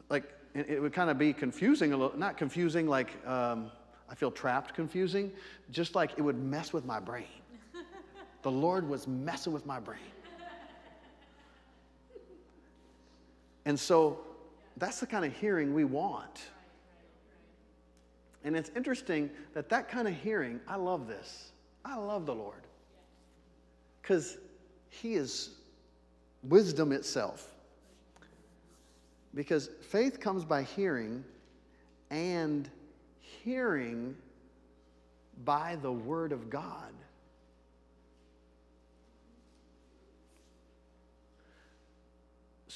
like, 0.09 0.33
it 0.55 0.81
would 0.81 0.93
kind 0.93 1.11
of 1.11 1.19
be 1.19 1.33
confusing 1.33 1.93
a 1.93 1.97
little, 1.97 2.16
not 2.16 2.38
confusing 2.38 2.87
like 2.87 3.11
um, 3.26 3.71
I 4.09 4.14
feel 4.14 4.31
trapped 4.31 4.75
confusing, 4.75 5.33
just 5.71 5.95
like 5.95 6.12
it 6.16 6.23
would 6.23 6.38
mess 6.38 6.73
with 6.73 6.85
my 6.85 7.00
brain. 7.00 7.26
The 8.43 8.50
Lord 8.50 8.88
was 8.88 9.09
messing 9.09 9.52
with 9.52 9.66
my 9.66 9.81
brain. 9.81 9.99
And 13.66 13.78
so 13.78 14.20
that's 14.76 15.00
the 15.00 15.06
kind 15.06 15.25
of 15.25 15.37
hearing 15.37 15.75
we 15.75 15.85
want. 15.85 16.44
And 18.44 18.56
it's 18.56 18.70
interesting 18.76 19.28
that 19.54 19.68
that 19.70 19.88
kind 19.88 20.06
of 20.06 20.14
hearing, 20.14 20.61
I 20.68 20.76
love 20.76 21.08
this. 21.08 21.50
I 21.85 21.96
love 21.96 22.26
the 22.26 22.35
Lord. 22.35 22.62
Because 24.00 24.38
He 24.88 25.14
is 25.14 25.50
wisdom 26.44 26.92
itself. 26.92 27.52
Because 29.35 29.68
faith 29.82 30.20
comes 30.20 30.44
by 30.44 30.62
hearing, 30.62 31.25
and 32.11 32.70
hearing 33.20 34.14
by 35.44 35.76
the 35.82 35.92
Word 35.92 36.30
of 36.30 36.49
God. 36.49 36.92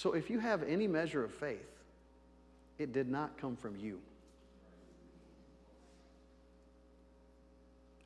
So 0.01 0.15
if 0.15 0.31
you 0.31 0.39
have 0.39 0.63
any 0.63 0.87
measure 0.87 1.23
of 1.23 1.31
faith, 1.31 1.69
it 2.79 2.91
did 2.91 3.11
not 3.11 3.37
come 3.37 3.55
from 3.55 3.77
you. 3.77 4.01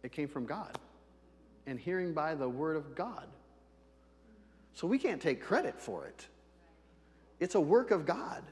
It 0.02 0.10
came 0.10 0.26
from 0.26 0.44
God 0.44 0.76
and 1.68 1.78
hearing 1.78 2.12
by 2.12 2.34
the 2.34 2.48
Word 2.48 2.76
of 2.76 2.96
God. 2.96 3.28
So 4.74 4.88
we 4.88 4.98
can't 4.98 5.22
take 5.22 5.40
credit 5.40 5.80
for 5.80 6.04
it. 6.06 6.26
It's 7.38 7.54
a 7.54 7.60
work 7.60 7.92
of 7.92 8.06
God. 8.06 8.42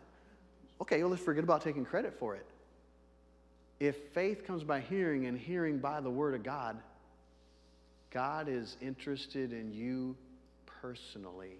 Okay, 0.80 1.00
well, 1.00 1.10
let's 1.10 1.24
forget 1.24 1.42
about 1.42 1.62
taking 1.62 1.84
credit 1.84 2.16
for 2.16 2.36
it. 2.36 2.46
If 3.80 3.96
faith 4.14 4.46
comes 4.46 4.62
by 4.62 4.78
hearing 4.78 5.26
and 5.26 5.36
hearing 5.36 5.78
by 5.78 6.00
the 6.00 6.10
Word 6.10 6.36
of 6.36 6.44
God, 6.44 6.78
God 8.12 8.48
is 8.48 8.76
interested 8.80 9.52
in 9.52 9.72
you 9.72 10.14
personally. 10.64 11.58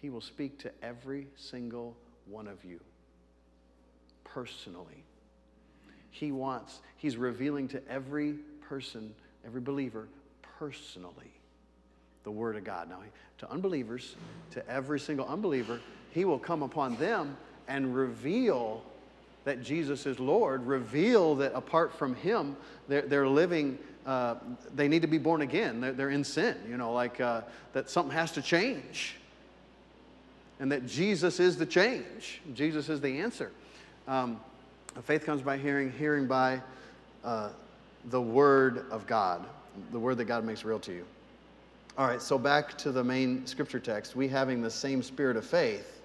He 0.00 0.10
will 0.10 0.20
speak 0.20 0.58
to 0.60 0.70
every 0.82 1.26
single 1.36 1.96
one 2.26 2.46
of 2.46 2.64
you 2.64 2.80
personally. 4.24 5.04
He 6.10 6.32
wants, 6.32 6.80
He's 6.96 7.16
revealing 7.16 7.68
to 7.68 7.82
every 7.88 8.34
person, 8.68 9.14
every 9.44 9.60
believer, 9.60 10.08
personally, 10.58 11.32
the 12.24 12.30
Word 12.30 12.56
of 12.56 12.64
God. 12.64 12.88
Now, 12.88 13.00
to 13.38 13.50
unbelievers, 13.50 14.16
to 14.52 14.68
every 14.68 15.00
single 15.00 15.26
unbeliever, 15.26 15.80
He 16.10 16.24
will 16.24 16.38
come 16.38 16.62
upon 16.62 16.96
them 16.96 17.36
and 17.66 17.94
reveal 17.94 18.82
that 19.44 19.62
Jesus 19.62 20.06
is 20.06 20.20
Lord, 20.20 20.66
reveal 20.66 21.34
that 21.36 21.52
apart 21.54 21.96
from 21.96 22.14
Him, 22.14 22.56
they're, 22.88 23.02
they're 23.02 23.28
living, 23.28 23.78
uh, 24.06 24.36
they 24.74 24.88
need 24.88 25.02
to 25.02 25.08
be 25.08 25.18
born 25.18 25.42
again. 25.42 25.80
They're, 25.80 25.92
they're 25.92 26.10
in 26.10 26.24
sin, 26.24 26.56
you 26.68 26.76
know, 26.76 26.92
like 26.92 27.20
uh, 27.20 27.42
that 27.72 27.88
something 27.90 28.14
has 28.14 28.32
to 28.32 28.42
change. 28.42 29.16
And 30.60 30.72
that 30.72 30.86
Jesus 30.86 31.38
is 31.38 31.56
the 31.56 31.66
change, 31.66 32.40
Jesus 32.54 32.88
is 32.88 33.00
the 33.00 33.20
answer. 33.20 33.52
Um, 34.06 34.40
faith 35.02 35.24
comes 35.24 35.42
by 35.42 35.56
hearing, 35.56 35.92
hearing 35.92 36.26
by 36.26 36.60
uh, 37.24 37.50
the 38.06 38.20
Word 38.20 38.86
of 38.90 39.06
God, 39.06 39.44
the 39.92 39.98
Word 39.98 40.16
that 40.18 40.24
God 40.24 40.44
makes 40.44 40.64
real 40.64 40.80
to 40.80 40.92
you. 40.92 41.04
All 41.96 42.06
right, 42.06 42.22
so 42.22 42.38
back 42.38 42.78
to 42.78 42.92
the 42.92 43.02
main 43.02 43.46
scripture 43.46 43.80
text. 43.80 44.16
We 44.16 44.28
having 44.28 44.62
the 44.62 44.70
same 44.70 45.02
spirit 45.02 45.36
of 45.36 45.44
faith 45.44 45.97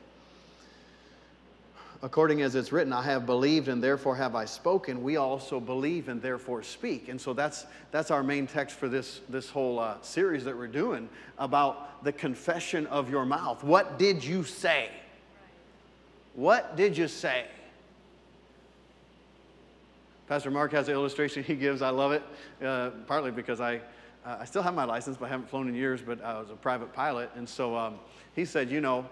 according 2.04 2.42
as 2.42 2.54
it's 2.54 2.74
written, 2.74 2.92
I 2.92 3.02
have 3.04 3.26
believed 3.26 3.70
and 3.70 3.82
therefore 3.82 4.14
have 4.18 4.36
I 4.36 4.44
spoken, 4.44 5.02
we 5.02 5.16
also 5.16 5.62
believe 5.62 6.10
and 6.10 6.22
therefore 6.22 6.62
speak. 6.62 7.08
And 7.08 7.20
so 7.20 7.32
that's, 7.32 7.66
that's 7.92 8.12
our 8.12 8.22
main 8.22 8.46
text 8.46 8.76
for 8.76 8.90
this, 8.90 9.22
this 9.30 9.50
whole 9.50 9.80
uh, 9.80 9.96
series 10.02 10.44
that 10.44 10.56
we're 10.56 10.68
doing 10.68 11.08
about 11.38 12.04
the 12.04 12.12
confession 12.12 12.86
of 12.88 13.10
your 13.10 13.26
mouth. 13.26 13.64
What 13.64 13.98
did 13.98 14.22
you 14.22 14.44
say? 14.44 14.90
What 16.36 16.76
did 16.76 16.98
you 16.98 17.08
say? 17.08 17.46
Pastor 20.28 20.52
Mark 20.52 20.74
has 20.74 20.90
an 20.90 20.96
illustration 20.96 21.42
he 21.42 21.56
gives. 21.56 21.82
I 21.82 21.90
love 21.90 22.12
it, 22.12 22.24
uh, 22.62 22.90
partly 23.08 23.32
because 23.32 23.62
I, 23.62 23.78
uh, 24.26 24.40
I 24.42 24.46
still 24.46 24.62
have 24.62 24.76
my 24.76 24.84
license, 24.84 25.16
but 25.16 25.28
I 25.28 25.30
haven't 25.30 25.50
flown 25.50 25.70
in 25.70 25.76
years, 25.76 26.02
but 26.02 26.22
I 26.22 26.38
was 26.38 26.50
a 26.50 26.56
private 26.56 26.92
pilot. 26.92 27.30
And 27.36 27.48
so 27.48 27.78
um, 27.78 27.96
he 28.36 28.44
said, 28.44 28.70
you 28.70 28.82
know, 28.82 29.06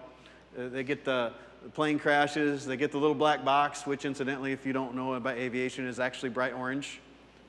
uh, 0.58 0.68
they 0.68 0.84
get 0.84 1.06
the, 1.06 1.32
the 1.62 1.70
plane 1.70 1.98
crashes, 1.98 2.66
they 2.66 2.76
get 2.76 2.90
the 2.90 2.98
little 2.98 3.14
black 3.14 3.44
box, 3.44 3.86
which 3.86 4.04
incidentally, 4.04 4.52
if 4.52 4.66
you 4.66 4.72
don't 4.72 4.94
know 4.94 5.14
about 5.14 5.36
aviation, 5.36 5.86
is 5.86 6.00
actually 6.00 6.30
bright 6.30 6.54
orange, 6.54 7.00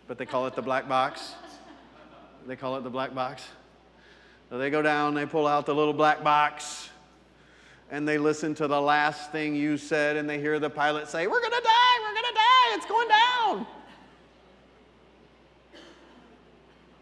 but 0.08 0.18
they 0.18 0.26
call 0.26 0.46
it 0.46 0.56
the 0.56 0.62
black 0.62 0.88
box. 0.88 1.34
They 2.46 2.56
call 2.56 2.78
it 2.78 2.84
the 2.84 2.90
black 2.90 3.16
box. 3.16 3.44
So 4.50 4.58
they 4.58 4.70
go 4.70 4.82
down, 4.82 5.16
they 5.16 5.26
pull 5.26 5.48
out 5.48 5.66
the 5.66 5.74
little 5.74 5.94
black 5.94 6.24
box, 6.24 6.90
and 7.90 8.08
they 8.08 8.18
listen 8.18 8.54
to 8.56 8.68
the 8.68 8.80
last 8.80 9.32
thing 9.32 9.56
you 9.56 9.78
said, 9.78 10.16
and 10.16 10.30
they 10.30 10.40
hear 10.40 10.60
the 10.60 10.70
pilot 10.70 11.08
say, 11.08 11.26
We're 11.26 11.42
gonna 11.42 11.62
die, 11.62 12.00
we're 12.02 12.14
gonna 12.14 12.36
die, 12.36 12.76
it's 12.76 12.86
going 12.86 13.08
down. 13.08 13.68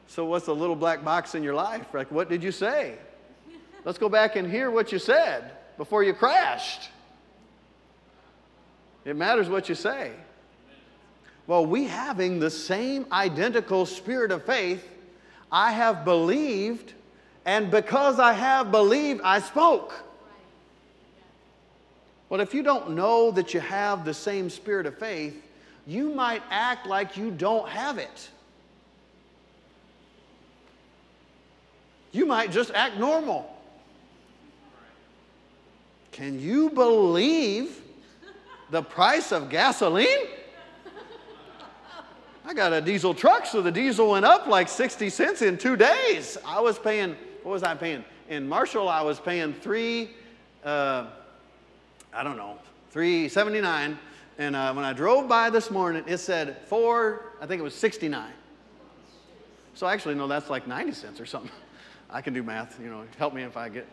So, 0.07 0.25
what's 0.25 0.45
the 0.45 0.55
little 0.55 0.75
black 0.75 1.03
box 1.03 1.35
in 1.35 1.43
your 1.43 1.55
life? 1.55 1.85
Like, 1.93 2.11
what 2.11 2.29
did 2.29 2.43
you 2.43 2.51
say? 2.51 2.95
Let's 3.83 3.97
go 3.97 4.09
back 4.09 4.35
and 4.35 4.49
hear 4.49 4.69
what 4.69 4.91
you 4.91 4.99
said 4.99 5.51
before 5.77 6.03
you 6.03 6.13
crashed. 6.13 6.89
It 9.05 9.15
matters 9.15 9.49
what 9.49 9.67
you 9.67 9.75
say. 9.75 10.11
Well, 11.47 11.65
we 11.65 11.85
having 11.85 12.39
the 12.39 12.49
same 12.49 13.05
identical 13.11 13.85
spirit 13.85 14.31
of 14.31 14.45
faith, 14.45 14.87
I 15.51 15.71
have 15.71 16.05
believed, 16.05 16.93
and 17.45 17.71
because 17.71 18.19
I 18.19 18.33
have 18.33 18.71
believed, 18.71 19.21
I 19.23 19.39
spoke. 19.39 19.93
Well, 22.29 22.39
if 22.39 22.53
you 22.53 22.63
don't 22.63 22.91
know 22.91 23.31
that 23.31 23.53
you 23.53 23.59
have 23.59 24.05
the 24.05 24.13
same 24.13 24.49
spirit 24.49 24.85
of 24.85 24.97
faith, 24.97 25.43
you 25.85 26.09
might 26.09 26.43
act 26.49 26.85
like 26.85 27.17
you 27.17 27.31
don't 27.31 27.67
have 27.67 27.97
it. 27.97 28.29
You 32.11 32.25
might 32.25 32.51
just 32.51 32.71
act 32.71 32.97
normal. 32.97 33.53
Can 36.11 36.39
you 36.39 36.69
believe 36.69 37.80
the 38.71 38.81
price 38.81 39.31
of 39.31 39.49
gasoline? 39.49 40.27
I 42.43 42.53
got 42.53 42.73
a 42.73 42.81
diesel 42.81 43.13
truck, 43.13 43.45
so 43.45 43.61
the 43.61 43.71
diesel 43.71 44.09
went 44.09 44.25
up 44.25 44.47
like 44.47 44.67
60 44.67 45.09
cents 45.09 45.41
in 45.41 45.57
two 45.57 45.75
days. 45.75 46.37
I 46.45 46.59
was 46.59 46.79
paying, 46.79 47.15
what 47.43 47.51
was 47.51 47.63
I 47.63 47.75
paying? 47.75 48.03
In 48.29 48.47
Marshall, 48.47 48.89
I 48.89 49.01
was 49.01 49.19
paying 49.19 49.53
three, 49.53 50.11
uh, 50.63 51.07
I 52.13 52.23
don't 52.23 52.37
know, 52.37 52.57
379. 52.91 53.99
And 54.39 54.55
uh, 54.55 54.73
when 54.73 54.85
I 54.85 54.93
drove 54.93 55.27
by 55.27 55.49
this 55.49 55.69
morning, 55.69 56.03
it 56.07 56.17
said 56.17 56.57
four, 56.65 57.33
I 57.39 57.45
think 57.45 57.59
it 57.59 57.63
was 57.63 57.75
69. 57.75 58.31
So 59.73 59.85
actually, 59.85 60.15
no, 60.15 60.27
that's 60.27 60.49
like 60.49 60.65
90 60.65 60.93
cents 60.93 61.19
or 61.19 61.25
something. 61.25 61.51
I 62.09 62.21
can 62.21 62.33
do 62.33 62.41
math, 62.41 62.79
you 62.81 62.89
know, 62.89 63.03
help 63.17 63.33
me 63.33 63.43
if 63.43 63.55
I 63.55 63.69
get, 63.69 63.87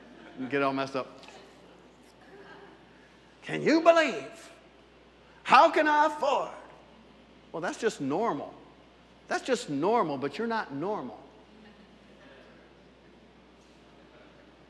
get 0.48 0.62
all 0.62 0.72
messed 0.72 0.96
up. 0.96 1.20
Can 3.42 3.62
you 3.62 3.80
believe? 3.80 4.50
How 5.48 5.70
can 5.70 5.88
I 5.88 6.08
afford? 6.08 6.50
Well, 7.52 7.62
that's 7.62 7.78
just 7.78 8.02
normal. 8.02 8.52
That's 9.28 9.42
just 9.42 9.70
normal, 9.70 10.18
but 10.18 10.36
you're 10.36 10.46
not 10.46 10.74
normal. 10.74 11.18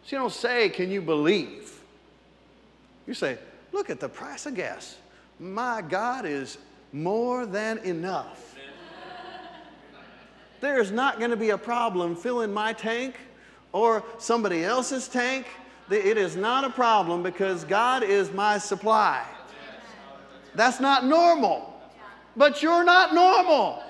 So 0.05 0.15
you 0.15 0.19
don't 0.19 0.33
say, 0.33 0.69
Can 0.69 0.89
you 0.89 1.03
believe? 1.03 1.81
You 3.09 3.15
say, 3.15 3.39
Look 3.73 3.91
at 3.91 3.99
the 3.99 4.09
price 4.09 4.47
of 4.47 4.55
gas. 4.55 4.97
My 5.41 5.83
God 5.83 6.25
is 6.25 6.59
more 6.93 7.45
than 7.45 7.79
enough. 7.79 8.55
There's 10.61 10.93
not 10.93 11.19
going 11.19 11.33
to 11.33 11.37
be 11.37 11.51
a 11.51 11.59
problem 11.59 12.15
filling 12.15 12.55
my 12.55 12.73
tank 12.73 13.17
or 13.73 14.05
somebody 14.19 14.63
else's 14.63 15.09
tank 15.09 15.49
it 15.91 16.17
is 16.17 16.37
not 16.37 16.63
a 16.63 16.71
problem 16.71 17.25
because 17.25 17.65
God 17.65 18.05
is 18.05 18.31
my 18.31 18.59
supply. 18.59 19.25
That's 20.59 20.81
not 20.81 21.05
normal. 21.05 21.73
But 22.37 22.65
you're 22.65 22.83
not 22.83 23.15
normal. 23.15 23.81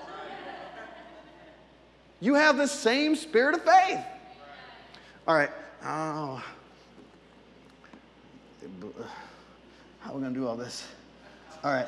You 2.19 2.35
have 2.35 2.57
the 2.57 2.67
same 2.67 3.15
spirit 3.15 3.55
of 3.55 3.63
faith. 3.63 3.97
All 5.27 5.35
right. 5.35 5.49
Oh. 5.83 6.43
How 10.01 10.11
are 10.11 10.13
we 10.13 10.21
going 10.21 10.31
to 10.31 10.39
do 10.39 10.45
all 10.45 10.55
this? 10.55 10.87
All 11.63 11.71
right. 11.71 11.87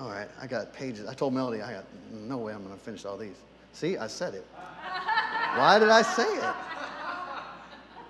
All 0.00 0.08
right. 0.10 0.28
I 0.42 0.46
got 0.48 0.72
pages. 0.72 1.06
I 1.06 1.14
told 1.14 1.34
Melody, 1.34 1.62
I 1.62 1.72
got 1.72 1.84
no 2.10 2.38
way 2.38 2.52
I'm 2.52 2.64
going 2.64 2.76
to 2.76 2.82
finish 2.82 3.04
all 3.04 3.16
these. 3.16 3.36
See, 3.74 3.96
I 3.96 4.08
said 4.08 4.34
it. 4.34 4.44
Why 5.54 5.78
did 5.78 5.88
I 5.88 6.02
say 6.02 6.26
it? 6.26 6.54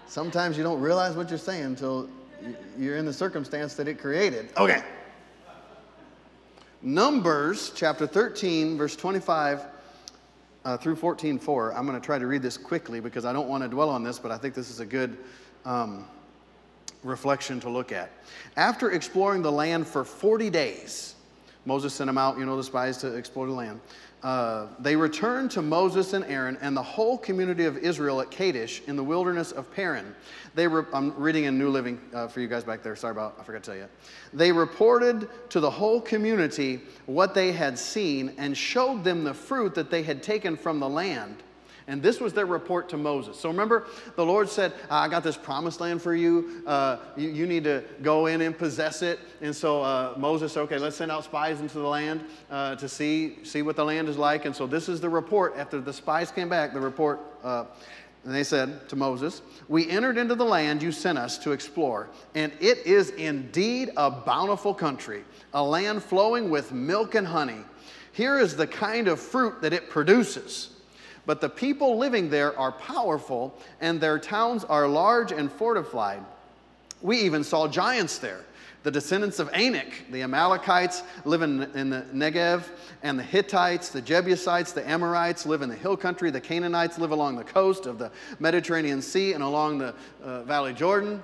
Sometimes 0.07 0.57
you 0.57 0.62
don't 0.62 0.81
realize 0.81 1.14
what 1.14 1.29
you're 1.29 1.38
saying 1.38 1.64
until 1.64 2.09
you're 2.79 2.96
in 2.96 3.05
the 3.05 3.12
circumstance 3.12 3.74
that 3.74 3.88
it 3.88 3.98
created. 3.98 4.50
Okay. 4.57 4.83
Numbers 6.83 7.72
chapter 7.74 8.07
13, 8.07 8.79
verse 8.79 8.96
25 8.96 9.64
uh, 10.64 10.76
through 10.76 10.96
14.4. 10.96 11.74
I'm 11.76 11.87
going 11.87 12.00
to 12.00 12.05
try 12.05 12.18
to 12.18 12.26
read 12.26 12.42
this 12.42 12.57
quickly 12.57 13.00
because 13.00 13.24
I 13.24 13.33
don't 13.33 13.48
want 13.48 13.62
to 13.62 13.68
dwell 13.68 13.90
on 13.90 14.03
this, 14.03 14.18
but 14.18 14.31
I 14.31 14.38
think 14.38 14.55
this 14.55 14.70
is 14.70 14.81
a 14.81 14.87
good 14.87 15.16
um, 15.64 16.07
reflection 17.03 17.61
to 17.61 17.68
look 17.68 17.92
at. 17.92 18.11
After 18.57 18.92
exploring 18.92 19.42
the 19.42 19.53
land 19.53 19.87
for 19.87 20.05
40 20.05 20.50
days, 20.50 21.14
Moses 21.66 21.92
sent 21.92 22.09
them 22.09 22.18
out, 22.18 22.38
you 22.38 22.46
know, 22.46 22.57
the 22.57 22.64
spies 22.64 22.96
to 22.98 23.14
explore 23.14 23.46
the 23.46 23.53
land. 23.53 23.81
Uh, 24.22 24.66
they 24.78 24.96
returned 24.96 25.50
to 25.50 25.62
Moses 25.62 26.12
and 26.12 26.24
Aaron 26.26 26.59
and 26.61 26.76
the 26.76 26.83
whole 26.83 27.16
community 27.16 27.64
of 27.64 27.78
Israel 27.78 28.20
at 28.20 28.30
Kadesh 28.30 28.83
in 28.87 28.94
the 28.96 29.02
wilderness 29.02 29.50
of 29.50 29.72
Paran. 29.74 30.14
They 30.54 30.68
were, 30.68 30.87
I'm 30.92 31.14
reading 31.16 31.44
in 31.44 31.56
New 31.56 31.70
Living 31.70 31.98
uh, 32.12 32.28
for 32.28 32.40
you 32.40 32.48
guys 32.48 32.62
back 32.62 32.83
there. 32.83 32.94
Sorry 32.96 33.12
about, 33.12 33.37
I 33.40 33.44
forgot 33.44 33.62
to 33.62 33.70
tell 33.70 33.78
you. 33.78 33.88
They 34.35 34.52
reported 34.52 35.28
to 35.50 35.61
the 35.61 35.70
whole 35.70 36.02
community 36.02 36.80
what 37.06 37.35
they 37.35 37.52
had 37.52 37.78
seen 37.78 38.35
and 38.37 38.54
showed 38.56 39.04
them 39.04 39.24
the 39.24 39.33
fruit 39.33 39.74
that 39.74 39.90
they 39.90 40.02
had 40.02 40.22
taken 40.22 40.54
from 40.56 40.80
the 40.80 40.88
land. 40.88 41.42
And 41.87 42.03
this 42.03 42.21
was 42.21 42.33
their 42.33 42.47
report 42.47 42.88
to 42.90 42.97
Moses. 42.97 43.38
So 43.38 43.49
remember, 43.49 43.87
the 44.16 44.25
Lord 44.25 44.49
said, 44.49 44.73
I 44.90 45.09
got 45.09 45.23
this 45.23 45.37
promised 45.37 45.81
land 45.81 46.03
for 46.03 46.14
you. 46.14 46.62
Uh, 46.66 46.99
you. 47.16 47.29
you. 47.31 47.47
need 47.47 47.64
to 47.64 47.83
go 48.03 48.27
in 48.27 48.40
and 48.43 48.57
possess 48.57 49.03
it. 49.03 49.19
And 49.40 49.55
so 49.55 49.83
uh, 49.83 50.14
Moses 50.16 50.53
said, 50.53 50.61
okay, 50.62 50.79
let's 50.79 50.97
send 50.97 51.11
out 51.11 51.25
spies 51.25 51.61
into 51.61 51.79
the 51.79 51.87
land 51.87 52.25
uh, 52.51 52.77
to 52.77 52.88
see, 52.88 53.38
see 53.45 53.62
what 53.62 53.77
the 53.77 53.85
land 53.85 54.09
is 54.09 54.16
like. 54.16 54.45
And 54.45 54.55
so 54.55 54.66
this 54.66 54.88
is 54.88 55.01
the 55.01 55.09
report. 55.09 55.55
After 55.57 55.81
the 55.81 55.93
spies 55.93 56.31
came 56.31 56.49
back, 56.49 56.73
the 56.73 56.81
report, 56.81 57.21
uh, 57.43 57.64
and 58.25 58.35
they 58.35 58.45
said 58.45 58.88
to 58.90 58.97
Moses, 58.97 59.43
We 59.69 59.88
entered 59.88 60.19
into 60.19 60.35
the 60.35 60.45
land 60.45 60.83
you 60.83 60.93
sent 60.93 61.16
us 61.19 61.38
to 61.38 61.53
explore, 61.53 62.11
and 62.35 62.53
it 62.61 62.87
is 62.87 63.11
indeed 63.11 63.90
a 63.97 64.11
bountiful 64.11 64.75
country, 64.75 65.25
a 65.55 65.62
land 65.62 66.03
flowing 66.03 66.51
with 66.51 66.73
milk 66.73 67.14
and 67.14 67.27
honey. 67.27 67.64
Here 68.12 68.38
is 68.38 68.57
the 68.57 68.66
kind 68.66 69.09
of 69.09 69.21
fruit 69.21 69.62
that 69.62 69.73
it 69.73 69.88
produces. 69.88 70.80
But 71.31 71.40
the 71.40 71.49
people 71.49 71.97
living 71.97 72.29
there 72.29 72.59
are 72.59 72.73
powerful, 72.73 73.57
and 73.81 74.01
their 74.01 74.19
towns 74.19 74.64
are 74.64 74.88
large 74.88 75.31
and 75.31 75.49
fortified. 75.49 76.25
We 77.03 77.21
even 77.21 77.45
saw 77.45 77.69
giants 77.69 78.19
there. 78.19 78.40
The 78.83 78.90
descendants 78.90 79.38
of 79.38 79.49
Anak, 79.53 79.93
the 80.11 80.23
Amalekites, 80.23 81.05
live 81.25 81.43
in, 81.43 81.62
in 81.77 81.88
the 81.88 82.05
Negev, 82.12 82.64
and 83.05 83.16
the 83.16 83.23
Hittites, 83.23 83.90
the 83.90 84.03
Jebusites, 84.03 84.73
the 84.73 84.85
Amorites 84.90 85.47
live 85.47 85.62
in 85.62 85.69
the 85.69 85.77
hill 85.77 85.97
country. 85.97 86.33
The 86.33 86.40
Canaanites 86.40 86.99
live 86.99 87.12
along 87.12 87.37
the 87.37 87.45
coast 87.45 87.87
of 87.87 87.97
the 87.97 88.11
Mediterranean 88.40 89.01
Sea 89.01 89.33
and 89.35 89.45
along 89.45 89.79
the 89.79 89.95
uh, 90.25 90.43
Valley 90.43 90.73
Jordan. 90.73 91.23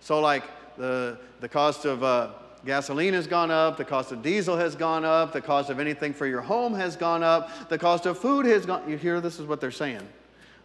So, 0.00 0.18
like 0.18 0.42
the, 0.76 1.18
the 1.38 1.48
cost 1.48 1.84
of 1.84 2.02
uh, 2.02 2.30
Gasoline 2.64 3.14
has 3.14 3.26
gone 3.26 3.50
up, 3.50 3.76
the 3.76 3.84
cost 3.84 4.12
of 4.12 4.22
diesel 4.22 4.56
has 4.56 4.74
gone 4.74 5.04
up, 5.04 5.32
the 5.32 5.40
cost 5.40 5.70
of 5.70 5.78
anything 5.78 6.12
for 6.12 6.26
your 6.26 6.40
home 6.40 6.74
has 6.74 6.96
gone 6.96 7.22
up, 7.22 7.68
the 7.68 7.78
cost 7.78 8.06
of 8.06 8.18
food 8.18 8.46
has 8.46 8.66
gone. 8.66 8.88
You 8.88 8.96
hear 8.96 9.20
this 9.20 9.38
is 9.38 9.46
what 9.46 9.60
they're 9.60 9.70
saying. 9.70 10.06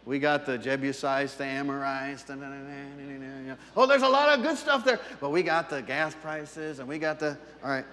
We 0.04 0.18
got 0.18 0.44
the 0.44 0.58
Jebusites, 0.58 1.34
the 1.34 1.44
Amorites. 1.44 2.24
Da, 2.24 2.34
da, 2.34 2.48
da, 2.48 3.54
oh, 3.76 3.86
there's 3.86 4.02
a 4.02 4.08
lot 4.08 4.28
of 4.28 4.44
good 4.44 4.58
stuff 4.58 4.84
there, 4.84 5.00
but 5.20 5.30
we 5.30 5.42
got 5.42 5.70
the 5.70 5.80
gas 5.80 6.14
prices 6.14 6.78
and 6.78 6.88
we 6.88 6.98
got 6.98 7.18
the. 7.18 7.38
All 7.62 7.70
right. 7.70 7.86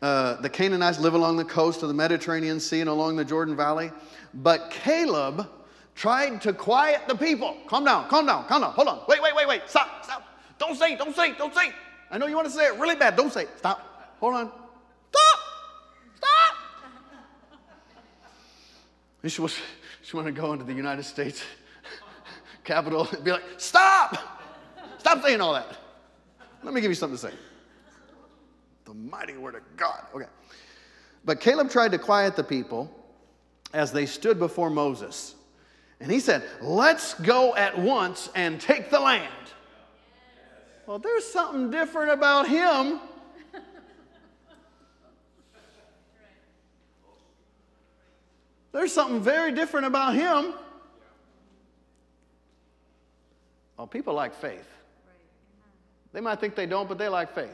Uh, 0.00 0.40
the 0.40 0.50
Canaanites 0.50 0.98
live 0.98 1.14
along 1.14 1.36
the 1.36 1.44
coast 1.44 1.82
of 1.82 1.88
the 1.88 1.94
Mediterranean 1.94 2.60
Sea 2.60 2.80
and 2.80 2.90
along 2.90 3.16
the 3.16 3.24
Jordan 3.24 3.56
Valley. 3.56 3.90
But 4.34 4.70
Caleb 4.70 5.48
tried 5.94 6.40
to 6.42 6.52
quiet 6.52 7.02
the 7.06 7.14
people. 7.14 7.56
Calm 7.66 7.84
down, 7.84 8.08
calm 8.08 8.26
down, 8.26 8.44
calm 8.46 8.62
down. 8.62 8.72
Hold 8.72 8.88
on. 8.88 9.00
Wait, 9.08 9.22
wait, 9.22 9.34
wait, 9.34 9.46
wait. 9.46 9.62
Stop, 9.66 10.04
stop. 10.04 10.24
Don't 10.58 10.76
say, 10.76 10.96
don't 10.96 11.14
say, 11.14 11.34
don't 11.34 11.54
say. 11.54 11.72
I 12.12 12.18
know 12.18 12.26
you 12.26 12.36
want 12.36 12.46
to 12.46 12.52
say 12.52 12.66
it 12.66 12.74
really 12.74 12.94
bad. 12.94 13.16
Don't 13.16 13.32
say 13.32 13.44
it. 13.44 13.50
Stop. 13.56 14.16
Hold 14.20 14.34
on. 14.34 14.52
Stop. 15.10 15.38
Stop. 16.16 16.56
And 19.22 19.32
she, 19.32 19.40
was, 19.40 19.56
she 20.02 20.14
wanted 20.14 20.34
to 20.34 20.40
go 20.40 20.52
into 20.52 20.66
the 20.66 20.74
United 20.74 21.04
States 21.04 21.42
Capitol 22.64 23.08
and 23.10 23.24
be 23.24 23.32
like, 23.32 23.42
stop. 23.56 24.18
Stop 24.98 25.22
saying 25.22 25.40
all 25.40 25.54
that. 25.54 25.78
Let 26.62 26.74
me 26.74 26.82
give 26.82 26.90
you 26.90 26.94
something 26.94 27.16
to 27.16 27.28
say. 27.28 27.34
The 28.84 28.92
mighty 28.92 29.38
word 29.38 29.54
of 29.54 29.62
God. 29.78 30.04
Okay. 30.14 30.26
But 31.24 31.40
Caleb 31.40 31.70
tried 31.70 31.92
to 31.92 31.98
quiet 31.98 32.36
the 32.36 32.44
people 32.44 32.94
as 33.72 33.90
they 33.90 34.04
stood 34.04 34.38
before 34.38 34.68
Moses. 34.68 35.34
And 35.98 36.12
he 36.12 36.20
said, 36.20 36.44
Let's 36.60 37.14
go 37.14 37.56
at 37.56 37.78
once 37.78 38.28
and 38.34 38.60
take 38.60 38.90
the 38.90 39.00
land. 39.00 39.32
Well, 40.92 40.98
there's 40.98 41.24
something 41.24 41.70
different 41.70 42.10
about 42.10 42.46
him. 42.46 43.00
There's 48.72 48.92
something 48.92 49.22
very 49.22 49.52
different 49.52 49.86
about 49.86 50.14
him. 50.14 50.52
Oh, 53.78 53.86
people 53.86 54.12
like 54.12 54.34
faith. 54.34 54.68
They 56.12 56.20
might 56.20 56.38
think 56.38 56.54
they 56.54 56.66
don't, 56.66 56.86
but 56.86 56.98
they 56.98 57.08
like 57.08 57.34
faith. 57.34 57.48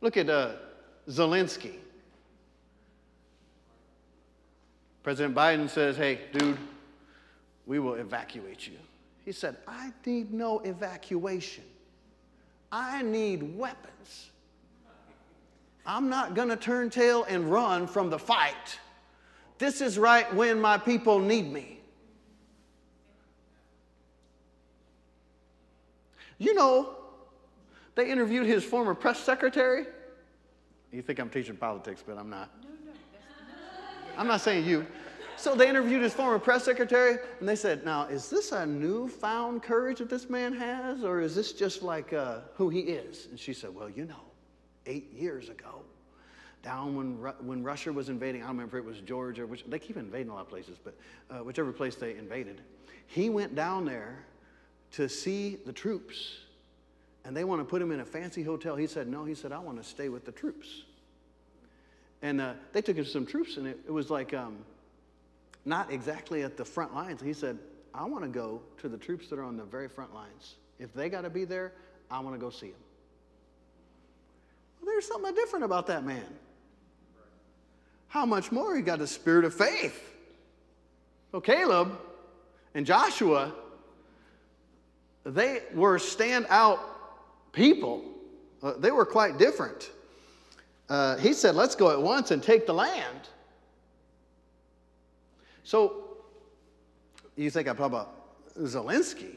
Look 0.00 0.16
at 0.16 0.30
uh, 0.30 0.52
Zelensky. 1.08 1.74
President 5.02 5.34
Biden 5.34 5.68
says, 5.68 5.96
hey, 5.96 6.20
dude, 6.32 6.58
we 7.66 7.80
will 7.80 7.94
evacuate 7.94 8.68
you. 8.68 8.76
He 9.24 9.32
said, 9.32 9.56
I 9.66 9.92
need 10.06 10.32
no 10.32 10.60
evacuation. 10.60 11.64
I 12.72 13.02
need 13.02 13.56
weapons. 13.56 14.30
I'm 15.84 16.08
not 16.08 16.34
going 16.34 16.48
to 16.48 16.56
turn 16.56 16.88
tail 16.88 17.24
and 17.28 17.50
run 17.50 17.86
from 17.86 18.08
the 18.08 18.18
fight. 18.18 18.78
This 19.58 19.82
is 19.82 19.98
right 19.98 20.32
when 20.34 20.58
my 20.58 20.78
people 20.78 21.18
need 21.18 21.52
me. 21.52 21.80
You 26.38 26.54
know, 26.54 26.96
they 27.94 28.10
interviewed 28.10 28.46
his 28.46 28.64
former 28.64 28.94
press 28.94 29.20
secretary. 29.20 29.84
You 30.90 31.02
think 31.02 31.18
I'm 31.18 31.28
teaching 31.28 31.56
politics, 31.56 32.02
but 32.04 32.16
I'm 32.16 32.30
not. 32.30 32.50
I'm 34.16 34.26
not 34.26 34.40
saying 34.40 34.64
you. 34.64 34.86
So 35.42 35.56
they 35.56 35.68
interviewed 35.68 36.02
his 36.02 36.14
former 36.14 36.38
press 36.38 36.62
secretary, 36.62 37.18
and 37.40 37.48
they 37.48 37.56
said, 37.56 37.84
Now, 37.84 38.04
is 38.04 38.30
this 38.30 38.52
a 38.52 38.64
newfound 38.64 39.64
courage 39.64 39.98
that 39.98 40.08
this 40.08 40.30
man 40.30 40.52
has, 40.52 41.02
or 41.02 41.20
is 41.20 41.34
this 41.34 41.52
just 41.52 41.82
like 41.82 42.12
uh, 42.12 42.42
who 42.54 42.68
he 42.68 42.78
is? 42.78 43.26
And 43.26 43.40
she 43.40 43.52
said, 43.52 43.74
Well, 43.74 43.90
you 43.90 44.04
know, 44.04 44.22
eight 44.86 45.12
years 45.12 45.48
ago, 45.48 45.82
down 46.62 46.94
when, 46.94 47.16
when 47.44 47.64
Russia 47.64 47.92
was 47.92 48.08
invading, 48.08 48.44
I 48.44 48.46
don't 48.46 48.54
remember 48.54 48.78
if 48.78 48.84
it 48.84 48.86
was 48.86 49.00
Georgia, 49.00 49.44
which, 49.44 49.64
they 49.64 49.80
keep 49.80 49.96
invading 49.96 50.28
a 50.28 50.34
lot 50.34 50.42
of 50.42 50.48
places, 50.48 50.78
but 50.84 50.94
uh, 51.28 51.38
whichever 51.38 51.72
place 51.72 51.96
they 51.96 52.14
invaded, 52.16 52.60
he 53.08 53.28
went 53.28 53.56
down 53.56 53.84
there 53.84 54.24
to 54.92 55.08
see 55.08 55.58
the 55.66 55.72
troops. 55.72 56.36
And 57.24 57.36
they 57.36 57.42
want 57.42 57.60
to 57.60 57.64
put 57.64 57.82
him 57.82 57.90
in 57.90 57.98
a 57.98 58.04
fancy 58.04 58.44
hotel. 58.44 58.76
He 58.76 58.86
said, 58.86 59.08
No, 59.08 59.24
he 59.24 59.34
said, 59.34 59.50
I 59.50 59.58
want 59.58 59.82
to 59.82 59.88
stay 59.88 60.08
with 60.08 60.24
the 60.24 60.30
troops. 60.30 60.68
And 62.22 62.40
uh, 62.40 62.52
they 62.72 62.80
took 62.80 62.96
him 62.96 63.04
to 63.04 63.10
some 63.10 63.26
troops, 63.26 63.56
and 63.56 63.66
it, 63.66 63.80
it 63.88 63.90
was 63.90 64.08
like, 64.08 64.32
um, 64.34 64.58
not 65.64 65.92
exactly 65.92 66.42
at 66.42 66.56
the 66.56 66.64
front 66.64 66.94
lines. 66.94 67.20
He 67.20 67.32
said, 67.32 67.58
I 67.94 68.04
want 68.04 68.24
to 68.24 68.28
go 68.28 68.62
to 68.78 68.88
the 68.88 68.96
troops 68.96 69.28
that 69.28 69.38
are 69.38 69.44
on 69.44 69.56
the 69.56 69.64
very 69.64 69.88
front 69.88 70.14
lines. 70.14 70.56
If 70.78 70.92
they 70.94 71.08
got 71.08 71.22
to 71.22 71.30
be 71.30 71.44
there, 71.44 71.72
I 72.10 72.20
want 72.20 72.34
to 72.34 72.40
go 72.40 72.50
see 72.50 72.70
them. 72.70 72.80
Well, 74.80 74.86
there's 74.92 75.06
something 75.06 75.34
different 75.34 75.64
about 75.64 75.86
that 75.86 76.04
man. 76.04 76.26
How 78.08 78.26
much 78.26 78.52
more 78.52 78.76
he 78.76 78.82
got 78.82 79.00
a 79.00 79.06
spirit 79.06 79.44
of 79.44 79.54
faith. 79.54 80.12
So 81.30 81.40
Caleb 81.40 81.98
and 82.74 82.84
Joshua, 82.84 83.52
they 85.24 85.62
were 85.72 85.98
standout 85.98 86.80
people. 87.52 88.04
Uh, 88.62 88.74
they 88.78 88.90
were 88.90 89.06
quite 89.06 89.38
different. 89.38 89.90
Uh, 90.88 91.16
he 91.16 91.32
said, 91.32 91.54
Let's 91.54 91.74
go 91.74 91.90
at 91.90 92.00
once 92.00 92.32
and 92.32 92.42
take 92.42 92.66
the 92.66 92.74
land. 92.74 93.28
So 95.64 96.16
you 97.36 97.50
think 97.50 97.68
I'm 97.68 97.76
talking 97.76 97.94
about 97.94 98.54
Zelensky, 98.58 99.36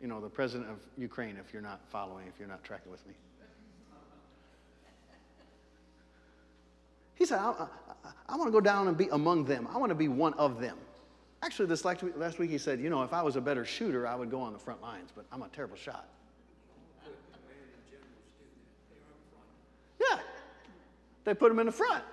you 0.00 0.08
know, 0.08 0.20
the 0.20 0.28
president 0.28 0.70
of 0.70 0.78
Ukraine, 0.98 1.36
if 1.36 1.52
you're 1.52 1.62
not 1.62 1.80
following, 1.88 2.26
if 2.26 2.34
you're 2.38 2.48
not 2.48 2.62
tracking 2.64 2.90
with 2.90 3.06
me. 3.06 3.14
He 7.14 7.24
said, 7.24 7.38
I, 7.38 7.66
I, 8.04 8.10
I 8.28 8.36
want 8.36 8.48
to 8.48 8.52
go 8.52 8.60
down 8.60 8.88
and 8.88 8.96
be 8.96 9.08
among 9.10 9.46
them. 9.46 9.66
I 9.72 9.78
want 9.78 9.88
to 9.90 9.94
be 9.94 10.08
one 10.08 10.34
of 10.34 10.60
them. 10.60 10.76
Actually, 11.42 11.66
this 11.66 11.84
last 11.84 12.02
week, 12.02 12.14
last 12.16 12.38
week 12.38 12.50
he 12.50 12.58
said, 12.58 12.78
you 12.78 12.90
know, 12.90 13.02
if 13.02 13.12
I 13.12 13.22
was 13.22 13.36
a 13.36 13.40
better 13.40 13.64
shooter, 13.64 14.06
I 14.06 14.14
would 14.14 14.30
go 14.30 14.40
on 14.40 14.52
the 14.52 14.58
front 14.58 14.82
lines, 14.82 15.10
but 15.14 15.24
I'm 15.32 15.42
a 15.42 15.48
terrible 15.48 15.76
shot. 15.76 16.08
Yeah, 19.98 20.18
they 21.24 21.32
put 21.32 21.50
him 21.50 21.58
in 21.58 21.66
the 21.66 21.72
front. 21.72 22.04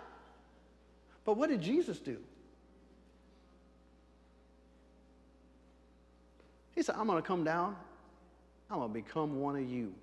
But 1.26 1.38
what 1.38 1.50
did 1.50 1.62
Jesus 1.62 2.00
do? 2.00 2.18
He 6.76 6.82
said, 6.82 6.96
I'm 6.98 7.08
going 7.08 7.22
to 7.22 7.28
come 7.28 7.44
down. 7.44 7.76
I'm 8.70 8.80
going 8.80 8.90
to 8.90 8.94
become 8.94 9.40
one 9.40 9.56
of 9.56 9.70
you. 9.70 9.94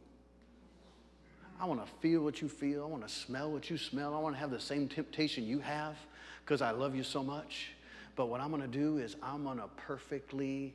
I 1.60 1.66
want 1.66 1.84
to 1.84 1.92
feel 2.00 2.22
what 2.22 2.40
you 2.40 2.48
feel. 2.48 2.84
I 2.84 2.86
want 2.86 3.06
to 3.06 3.12
smell 3.12 3.50
what 3.50 3.68
you 3.68 3.76
smell. 3.76 4.14
I 4.14 4.18
want 4.18 4.34
to 4.34 4.40
have 4.40 4.50
the 4.50 4.60
same 4.60 4.88
temptation 4.88 5.44
you 5.44 5.58
have 5.58 5.96
because 6.44 6.62
I 6.62 6.70
love 6.70 6.94
you 6.94 7.02
so 7.02 7.22
much. 7.22 7.72
But 8.16 8.26
what 8.26 8.40
I'm 8.40 8.50
going 8.50 8.62
to 8.62 8.68
do 8.68 8.98
is 8.98 9.16
I'm 9.22 9.44
going 9.44 9.58
to 9.58 9.68
perfectly 9.76 10.74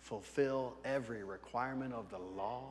fulfill 0.00 0.74
every 0.84 1.24
requirement 1.24 1.94
of 1.94 2.10
the 2.10 2.18
law. 2.18 2.64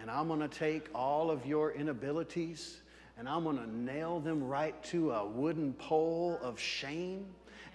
And 0.00 0.10
I'm 0.10 0.28
going 0.28 0.40
to 0.40 0.48
take 0.48 0.88
all 0.94 1.30
of 1.30 1.46
your 1.46 1.72
inabilities 1.72 2.78
and 3.18 3.28
I'm 3.28 3.44
going 3.44 3.58
to 3.58 3.76
nail 3.76 4.20
them 4.20 4.42
right 4.42 4.80
to 4.84 5.12
a 5.12 5.26
wooden 5.26 5.72
pole 5.74 6.38
of 6.42 6.58
shame. 6.58 7.26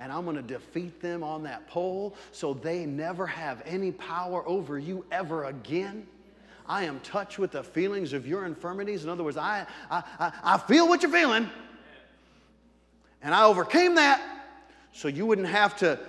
And 0.01 0.13
I'm 0.13 0.23
going 0.23 0.37
to 0.37 0.41
defeat 0.41 1.01
them 1.01 1.23
on 1.23 1.43
that 1.43 1.67
pole 1.67 2.15
so 2.31 2.53
they 2.53 2.85
never 2.85 3.27
have 3.27 3.61
any 3.65 3.91
power 3.91 4.47
over 4.47 4.79
you 4.79 5.05
ever 5.11 5.45
again. 5.45 6.07
I 6.65 6.83
am 6.83 6.99
touched 7.01 7.39
with 7.39 7.51
the 7.51 7.63
feelings 7.63 8.13
of 8.13 8.25
your 8.25 8.45
infirmities. 8.45 9.03
In 9.03 9.09
other 9.09 9.23
words, 9.23 9.35
I, 9.35 9.65
I, 9.89 10.03
I, 10.19 10.31
I 10.43 10.57
feel 10.57 10.87
what 10.87 11.01
you're 11.01 11.11
feeling. 11.11 11.49
And 13.21 13.35
I 13.35 13.43
overcame 13.43 13.95
that 13.95 14.21
so 14.93 15.07
you 15.07 15.25
wouldn't 15.25 15.47
have 15.47 15.75
to 15.77 15.99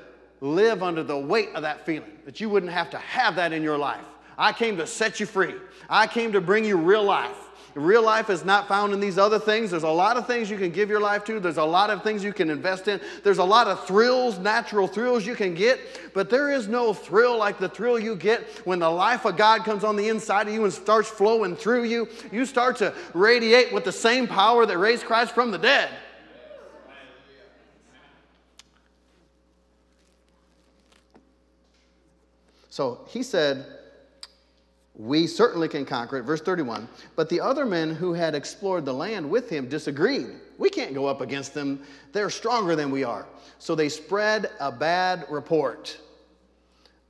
live 0.41 0.83
under 0.83 1.03
the 1.03 1.19
weight 1.19 1.49
of 1.55 1.63
that 1.63 1.85
feeling, 1.85 2.13
that 2.25 2.41
you 2.41 2.49
wouldn't 2.49 2.73
have 2.73 2.91
to 2.91 2.99
have 2.99 3.37
that 3.37 3.53
in 3.53 3.63
your 3.63 3.79
life. 3.79 4.05
I 4.39 4.53
came 4.53 4.77
to 4.77 4.87
set 4.87 5.19
you 5.19 5.27
free. 5.27 5.55
I 5.89 6.07
came 6.07 6.33
to 6.33 6.41
bring 6.41 6.65
you 6.65 6.77
real 6.77 7.05
life. 7.05 7.37
Real 7.75 8.03
life 8.03 8.31
is 8.31 8.45
not 8.45 8.67
found 8.67 8.93
in 8.93 9.01
these 9.01 9.17
other 9.17 9.39
things. 9.39 9.71
There's 9.71 9.85
a 9.85 9.89
lot 9.89 10.17
of 10.17 10.27
things 10.27 10.51
you 10.51 10.59
can 10.59 10.71
give 10.71 10.89
your 10.89 11.01
life 11.01 11.25
to. 11.27 11.39
There's 11.39 11.57
a 11.57 11.65
lot 11.65 11.91
of 11.91 12.03
things 12.03 12.25
you 12.25 12.33
can 12.33 12.51
invest 12.51 12.89
in. 12.89 13.01
There's 13.23 13.39
a 13.39 13.45
lot 13.45 13.69
of 13.69 13.87
thrills, 13.87 14.39
natural 14.39 14.89
thrills 14.89 15.25
you 15.25 15.35
can 15.35 15.55
get. 15.55 15.79
But 16.13 16.31
there 16.31 16.51
is 16.51 16.67
no 16.67 16.93
thrill 16.93 17.39
like 17.39 17.59
the 17.59 17.69
thrill 17.69 17.99
you 17.99 18.17
get 18.17 18.43
when 18.67 18.81
the 18.81 18.91
life 18.91 19.25
of 19.25 19.37
God 19.37 19.65
comes 19.65 19.85
on 19.85 19.97
the 19.97 20.09
inside 20.09 20.49
of 20.49 20.55
you 20.55 20.65
and 20.65 20.73
starts 20.73 21.09
flowing 21.09 21.55
through 21.55 21.85
you. 21.85 22.09
You 22.33 22.45
start 22.45 22.77
to 22.79 22.93
radiate 23.15 23.73
with 23.73 23.85
the 23.85 23.93
same 23.93 24.27
power 24.27 24.67
that 24.67 24.79
raised 24.79 25.05
Christ 25.05 25.33
from 25.33 25.51
the 25.51 25.59
dead. 25.59 25.91
So 32.71 33.01
he 33.09 33.23
said, 33.23 33.67
we 35.01 35.27
certainly 35.27 35.67
can 35.67 35.87
conquer 35.87 36.19
it. 36.19 36.25
Verse 36.25 36.43
31. 36.43 36.87
But 37.17 37.31
the 37.31 37.41
other 37.41 37.65
men 37.65 37.95
who 37.95 38.13
had 38.13 38.35
explored 38.35 38.85
the 38.85 38.93
land 38.93 39.29
with 39.29 39.49
him 39.49 39.67
disagreed. 39.67 40.27
We 40.59 40.69
can't 40.69 40.93
go 40.93 41.07
up 41.07 41.23
against 41.23 41.55
them. 41.55 41.83
They're 42.13 42.29
stronger 42.29 42.77
than 42.77 42.91
we 42.91 43.03
are. 43.03 43.27
So 43.59 43.75
they 43.75 43.89
spread 43.89 44.51
a 44.61 44.71
bad 44.71 45.25
report 45.31 45.99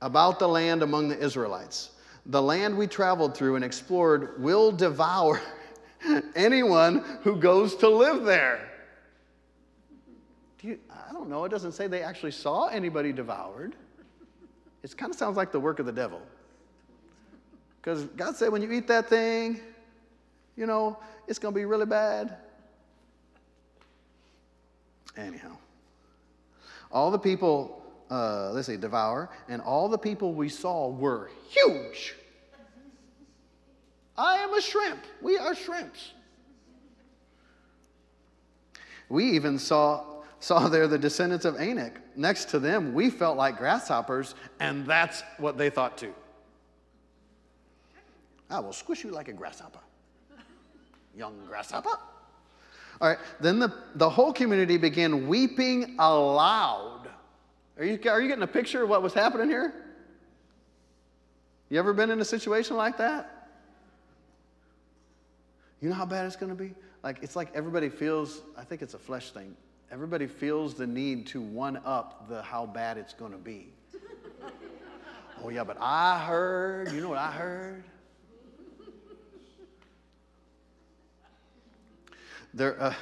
about 0.01 0.39
the 0.39 0.47
land 0.47 0.83
among 0.83 1.09
the 1.09 1.19
Israelites. 1.19 1.89
The 2.27 2.41
land 2.41 2.77
we 2.77 2.87
traveled 2.87 3.35
through 3.35 3.57
and 3.57 3.65
explored 3.65 4.41
will 4.41 4.71
devour 4.71 5.41
anyone 6.35 7.03
who 7.23 7.35
goes 7.35 7.75
to 7.77 7.89
live 7.89 8.23
there. 8.23 8.69
Do 10.61 10.69
you, 10.69 10.79
I 10.89 11.11
don't 11.11 11.27
know. 11.27 11.43
It 11.43 11.49
doesn't 11.49 11.73
say 11.73 11.87
they 11.87 12.03
actually 12.03 12.31
saw 12.31 12.67
anybody 12.67 13.11
devoured. 13.11 13.75
It 14.81 14.95
kind 14.95 15.11
of 15.11 15.17
sounds 15.17 15.35
like 15.35 15.51
the 15.51 15.59
work 15.59 15.79
of 15.79 15.85
the 15.85 15.91
devil. 15.91 16.21
Because 17.81 18.03
God 18.15 18.35
said 18.35 18.51
when 18.51 18.61
you 18.61 18.71
eat 18.71 18.87
that 18.87 19.09
thing, 19.09 19.59
you 20.55 20.67
know, 20.67 20.99
it's 21.27 21.39
going 21.39 21.53
to 21.53 21.59
be 21.59 21.65
really 21.65 21.87
bad. 21.87 22.37
Anyhow, 25.17 25.57
all 26.91 27.09
the 27.09 27.19
people, 27.19 27.83
uh, 28.09 28.51
let's 28.51 28.67
say, 28.67 28.77
devour, 28.77 29.29
and 29.49 29.61
all 29.61 29.89
the 29.89 29.97
people 29.97 30.33
we 30.33 30.47
saw 30.47 30.89
were 30.89 31.31
huge. 31.49 32.15
I 34.15 34.37
am 34.37 34.53
a 34.53 34.61
shrimp. 34.61 34.99
We 35.21 35.37
are 35.37 35.55
shrimps. 35.55 36.11
We 39.09 39.31
even 39.31 39.57
saw, 39.57 40.21
saw 40.39 40.69
there 40.69 40.87
the 40.87 40.99
descendants 40.99 41.45
of 41.45 41.55
Anak. 41.55 41.99
Next 42.15 42.45
to 42.49 42.59
them, 42.59 42.93
we 42.93 43.09
felt 43.09 43.37
like 43.37 43.57
grasshoppers, 43.57 44.35
and 44.59 44.85
that's 44.85 45.23
what 45.37 45.57
they 45.57 45.69
thought 45.69 45.97
too. 45.97 46.13
I 48.51 48.59
will 48.59 48.73
squish 48.73 49.03
you 49.03 49.11
like 49.11 49.27
a 49.27 49.33
grasshopper. 49.33 49.79
Young 51.15 51.35
grasshopper. 51.47 51.97
All 52.99 53.09
right, 53.09 53.17
then 53.39 53.57
the, 53.57 53.73
the 53.95 54.09
whole 54.09 54.31
community 54.31 54.77
began 54.77 55.27
weeping 55.27 55.95
aloud. 55.97 57.09
Are 57.77 57.85
you, 57.85 57.99
are 58.09 58.21
you 58.21 58.27
getting 58.27 58.43
a 58.43 58.47
picture 58.47 58.83
of 58.83 58.89
what 58.89 59.01
was 59.01 59.13
happening 59.13 59.49
here? 59.49 59.73
You 61.69 61.79
ever 61.79 61.93
been 61.93 62.11
in 62.11 62.19
a 62.19 62.25
situation 62.25 62.75
like 62.75 62.97
that? 62.97 63.49
You 65.79 65.89
know 65.89 65.95
how 65.95 66.05
bad 66.05 66.27
it's 66.27 66.35
going 66.35 66.55
to 66.55 66.63
be? 66.63 66.75
Like, 67.01 67.23
it's 67.23 67.35
like 67.35 67.49
everybody 67.55 67.89
feels, 67.89 68.41
I 68.55 68.63
think 68.63 68.81
it's 68.81 68.93
a 68.93 68.99
flesh 68.99 69.31
thing. 69.31 69.55
Everybody 69.91 70.27
feels 70.27 70.75
the 70.75 70.85
need 70.85 71.25
to 71.27 71.41
one 71.41 71.81
up 71.83 72.29
the 72.29 72.41
how 72.43 72.65
bad 72.65 72.97
it's 72.97 73.13
going 73.13 73.31
to 73.31 73.37
be. 73.37 73.73
oh, 75.43 75.49
yeah, 75.49 75.63
but 75.63 75.77
I 75.79 76.19
heard, 76.19 76.91
you 76.91 77.01
know 77.01 77.09
what 77.09 77.17
I 77.17 77.31
heard? 77.31 77.83
There, 82.53 82.81
uh, 82.81 82.93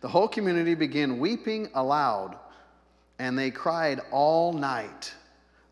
the 0.00 0.08
whole 0.08 0.28
community 0.28 0.74
began 0.74 1.18
weeping 1.18 1.70
aloud, 1.74 2.36
and 3.18 3.38
they 3.38 3.50
cried 3.50 4.00
all 4.10 4.52
night. 4.52 5.14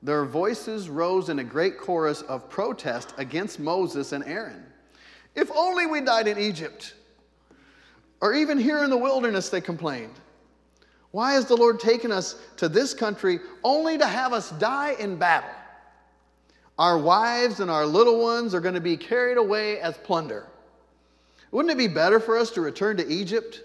Their 0.03 0.25
voices 0.25 0.89
rose 0.89 1.29
in 1.29 1.39
a 1.39 1.45
great 1.45 1.79
chorus 1.79 2.23
of 2.23 2.49
protest 2.49 3.15
against 3.19 3.61
Moses 3.61 4.13
and 4.13 4.25
Aaron. 4.25 4.65
If 5.35 5.51
only 5.55 5.87
we 5.87 6.01
died 6.01 6.27
in 6.27 6.39
Egypt, 6.39 6.95
or 8.21 8.35
even 8.35 8.59
here 8.59 8.85
in 8.85 8.91
the 8.91 8.97
wilderness, 8.97 9.49
they 9.49 9.61
complained. 9.61 10.15
Why 11.11 11.35
has 11.35 11.47
the 11.47 11.57
Lord 11.57 11.79
taken 11.79 12.11
us 12.11 12.37
to 12.57 12.69
this 12.69 12.95
country 12.95 13.41
only 13.63 13.99
to 13.99 14.07
have 14.07 14.33
us 14.33 14.51
die 14.53 14.97
in 14.99 15.17
battle? 15.17 15.51
Our 16.79 16.99
wives 16.99 17.61
and 17.61 17.71
our 17.71 17.85
little 17.85 18.23
ones 18.23 18.55
are 18.55 18.61
going 18.61 18.75
to 18.75 18.81
be 18.81 18.97
carried 18.97 19.37
away 19.37 19.79
as 19.81 19.97
plunder. 19.99 20.47
Wouldn't 21.53 21.71
it 21.71 21.79
be 21.79 21.87
better 21.87 22.19
for 22.19 22.37
us 22.37 22.51
to 22.53 22.61
return 22.61 22.97
to 22.97 23.07
Egypt? 23.07 23.61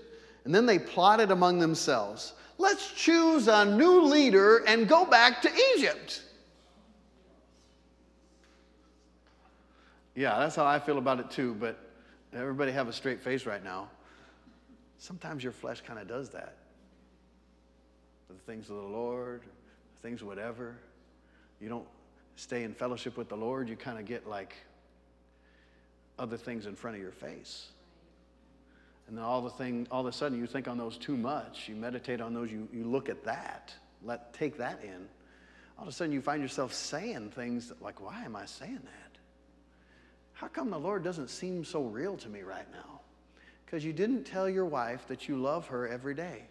And 0.45 0.53
then 0.53 0.65
they 0.65 0.77
plotted 0.77 1.31
among 1.31 1.59
themselves 1.59 2.33
let's 2.57 2.91
choose 2.91 3.47
a 3.47 3.65
new 3.65 4.01
leader 4.01 4.63
and 4.67 4.87
go 4.87 5.05
back 5.05 5.41
to 5.43 5.51
Egypt. 5.75 6.21
Yeah, 10.15 10.39
that's 10.39 10.55
how 10.55 10.65
I 10.65 10.79
feel 10.79 10.97
about 10.97 11.19
it 11.19 11.29
too, 11.29 11.55
but 11.59 11.77
everybody 12.33 12.71
have 12.71 12.87
a 12.87 12.93
straight 12.93 13.21
face 13.21 13.45
right 13.45 13.63
now. 13.63 13.89
Sometimes 14.97 15.43
your 15.43 15.53
flesh 15.53 15.81
kind 15.81 15.99
of 15.99 16.07
does 16.07 16.29
that. 16.29 16.55
The 18.27 18.33
things 18.51 18.69
of 18.69 18.77
the 18.77 18.81
Lord, 18.81 19.43
things 20.01 20.23
whatever. 20.23 20.75
You 21.61 21.69
don't 21.69 21.87
stay 22.35 22.63
in 22.63 22.73
fellowship 22.73 23.15
with 23.15 23.29
the 23.29 23.37
Lord, 23.37 23.69
you 23.69 23.75
kind 23.75 23.99
of 23.99 24.05
get 24.05 24.27
like 24.27 24.55
other 26.17 26.37
things 26.37 26.65
in 26.65 26.75
front 26.75 26.97
of 26.97 27.01
your 27.01 27.11
face. 27.11 27.67
And 29.07 29.17
then 29.17 29.23
all 29.23 29.41
the 29.41 29.49
thing, 29.49 29.87
all 29.89 30.01
of 30.01 30.07
a 30.07 30.11
sudden 30.11 30.37
you 30.37 30.47
think 30.47 30.67
on 30.67 30.77
those 30.77 30.97
too 30.97 31.15
much. 31.15 31.69
You 31.69 31.75
meditate 31.75 32.19
on 32.19 32.33
those, 32.33 32.51
you, 32.51 32.67
you 32.73 32.83
look 32.83 33.09
at 33.09 33.23
that, 33.23 33.73
let 34.03 34.33
take 34.33 34.57
that 34.57 34.83
in. 34.83 35.07
All 35.77 35.83
of 35.83 35.89
a 35.89 35.91
sudden 35.91 36.11
you 36.11 36.21
find 36.21 36.41
yourself 36.41 36.73
saying 36.73 37.31
things 37.31 37.71
like, 37.79 38.01
why 38.01 38.23
am 38.23 38.35
I 38.35 38.45
saying 38.45 38.81
that? 38.83 39.17
How 40.33 40.47
come 40.47 40.69
the 40.69 40.79
Lord 40.79 41.03
doesn't 41.03 41.29
seem 41.29 41.63
so 41.63 41.83
real 41.83 42.17
to 42.17 42.29
me 42.29 42.41
right 42.41 42.69
now? 42.71 43.01
Because 43.65 43.83
you 43.83 43.93
didn't 43.93 44.23
tell 44.23 44.49
your 44.49 44.65
wife 44.65 45.07
that 45.07 45.27
you 45.27 45.37
love 45.37 45.67
her 45.67 45.87
every 45.87 46.13
day. 46.13 46.43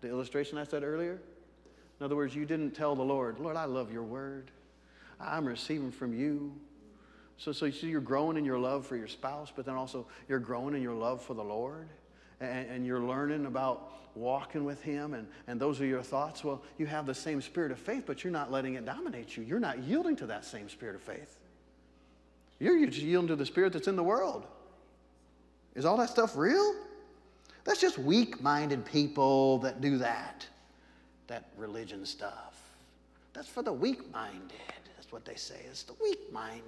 The 0.00 0.08
illustration 0.08 0.58
I 0.58 0.64
said 0.64 0.84
earlier? 0.84 1.20
In 1.98 2.04
other 2.04 2.14
words, 2.14 2.34
you 2.34 2.44
didn't 2.44 2.72
tell 2.72 2.94
the 2.94 3.02
Lord, 3.02 3.40
Lord, 3.40 3.56
I 3.56 3.64
love 3.64 3.92
your 3.92 4.04
word. 4.04 4.50
I'm 5.20 5.44
receiving 5.44 5.90
from 5.90 6.14
you. 6.14 6.54
So, 7.38 7.52
so 7.52 7.70
see, 7.70 7.86
you're 7.86 8.00
growing 8.00 8.36
in 8.36 8.44
your 8.44 8.58
love 8.58 8.84
for 8.86 8.96
your 8.96 9.06
spouse, 9.06 9.52
but 9.54 9.64
then 9.64 9.76
also 9.76 10.06
you're 10.28 10.40
growing 10.40 10.74
in 10.74 10.82
your 10.82 10.94
love 10.94 11.22
for 11.22 11.34
the 11.34 11.44
Lord. 11.44 11.88
And, 12.40 12.68
and, 12.68 12.86
you're 12.86 13.00
learning 13.00 13.46
about 13.46 13.90
walking 14.14 14.64
with 14.64 14.80
Him, 14.82 15.14
and, 15.14 15.26
and 15.48 15.60
those 15.60 15.80
are 15.80 15.86
your 15.86 16.02
thoughts. 16.02 16.44
Well, 16.44 16.62
you 16.78 16.86
have 16.86 17.04
the 17.04 17.14
same 17.14 17.40
spirit 17.40 17.72
of 17.72 17.78
faith, 17.80 18.04
but 18.06 18.22
you're 18.22 18.32
not 18.32 18.52
letting 18.52 18.74
it 18.74 18.84
dominate 18.84 19.36
you. 19.36 19.42
You're 19.42 19.58
not 19.58 19.82
yielding 19.82 20.14
to 20.16 20.26
that 20.26 20.44
same 20.44 20.68
spirit 20.68 20.94
of 20.94 21.02
faith. 21.02 21.36
You're 22.60 22.76
yielding 22.76 23.28
to 23.28 23.36
the 23.36 23.46
spirit 23.46 23.72
that's 23.72 23.88
in 23.88 23.96
the 23.96 24.04
world. 24.04 24.46
Is 25.74 25.84
all 25.84 25.96
that 25.96 26.10
stuff 26.10 26.36
real? 26.36 26.74
That's 27.64 27.80
just 27.80 27.98
weak 27.98 28.40
minded 28.40 28.84
people 28.84 29.58
that 29.58 29.80
do 29.80 29.98
that, 29.98 30.46
that 31.26 31.50
religion 31.56 32.06
stuff. 32.06 32.54
That's 33.32 33.48
for 33.48 33.62
the 33.62 33.72
weak 33.72 34.12
minded. 34.12 34.52
That's 34.96 35.12
what 35.12 35.24
they 35.24 35.34
say. 35.34 35.60
It's 35.68 35.82
the 35.82 35.94
weak 36.00 36.32
minded. 36.32 36.64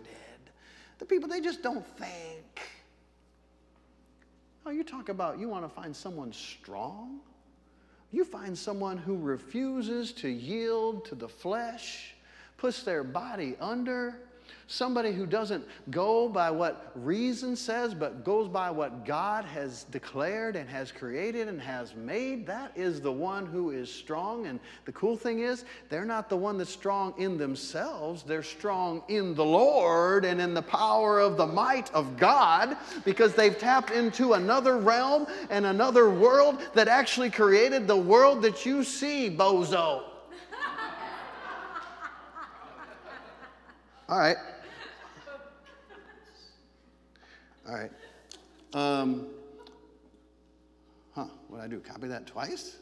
The 1.00 1.06
people, 1.06 1.28
they 1.28 1.40
just 1.40 1.62
don't 1.62 1.84
think. 1.98 2.60
Oh, 4.66 4.70
you 4.70 4.84
talk 4.84 5.08
about 5.08 5.38
you 5.38 5.48
want 5.48 5.64
to 5.64 5.68
find 5.68 5.96
someone 5.96 6.30
strong. 6.32 7.20
You 8.12 8.22
find 8.22 8.56
someone 8.56 8.98
who 8.98 9.16
refuses 9.16 10.12
to 10.12 10.28
yield 10.28 11.06
to 11.06 11.14
the 11.14 11.28
flesh, 11.28 12.14
puts 12.58 12.82
their 12.82 13.02
body 13.02 13.56
under, 13.60 14.20
Somebody 14.66 15.12
who 15.12 15.26
doesn't 15.26 15.66
go 15.90 16.28
by 16.28 16.50
what 16.50 16.92
reason 16.94 17.56
says, 17.56 17.94
but 17.94 18.24
goes 18.24 18.48
by 18.48 18.70
what 18.70 19.04
God 19.04 19.44
has 19.44 19.84
declared 19.84 20.54
and 20.54 20.68
has 20.70 20.92
created 20.92 21.48
and 21.48 21.60
has 21.60 21.94
made, 21.94 22.46
that 22.46 22.72
is 22.76 23.00
the 23.00 23.10
one 23.10 23.46
who 23.46 23.70
is 23.70 23.92
strong. 23.92 24.46
And 24.46 24.60
the 24.84 24.92
cool 24.92 25.16
thing 25.16 25.40
is, 25.40 25.64
they're 25.88 26.04
not 26.04 26.28
the 26.28 26.36
one 26.36 26.56
that's 26.56 26.70
strong 26.70 27.14
in 27.18 27.36
themselves, 27.36 28.22
they're 28.22 28.42
strong 28.42 29.02
in 29.08 29.34
the 29.34 29.44
Lord 29.44 30.24
and 30.24 30.40
in 30.40 30.54
the 30.54 30.62
power 30.62 31.18
of 31.18 31.36
the 31.36 31.46
might 31.46 31.92
of 31.92 32.16
God 32.16 32.76
because 33.04 33.34
they've 33.34 33.58
tapped 33.58 33.90
into 33.90 34.34
another 34.34 34.78
realm 34.78 35.26
and 35.50 35.66
another 35.66 36.10
world 36.10 36.60
that 36.74 36.88
actually 36.88 37.30
created 37.30 37.86
the 37.86 37.96
world 37.96 38.42
that 38.42 38.64
you 38.64 38.84
see, 38.84 39.30
bozo. 39.30 40.09
All 44.10 44.18
right. 44.18 44.36
All 47.68 47.74
right. 47.76 47.90
Um, 48.72 49.28
huh, 51.14 51.26
what 51.46 51.58
did 51.58 51.64
I 51.64 51.68
do? 51.68 51.78
Copy 51.78 52.08
that 52.08 52.26
twice? 52.26 52.78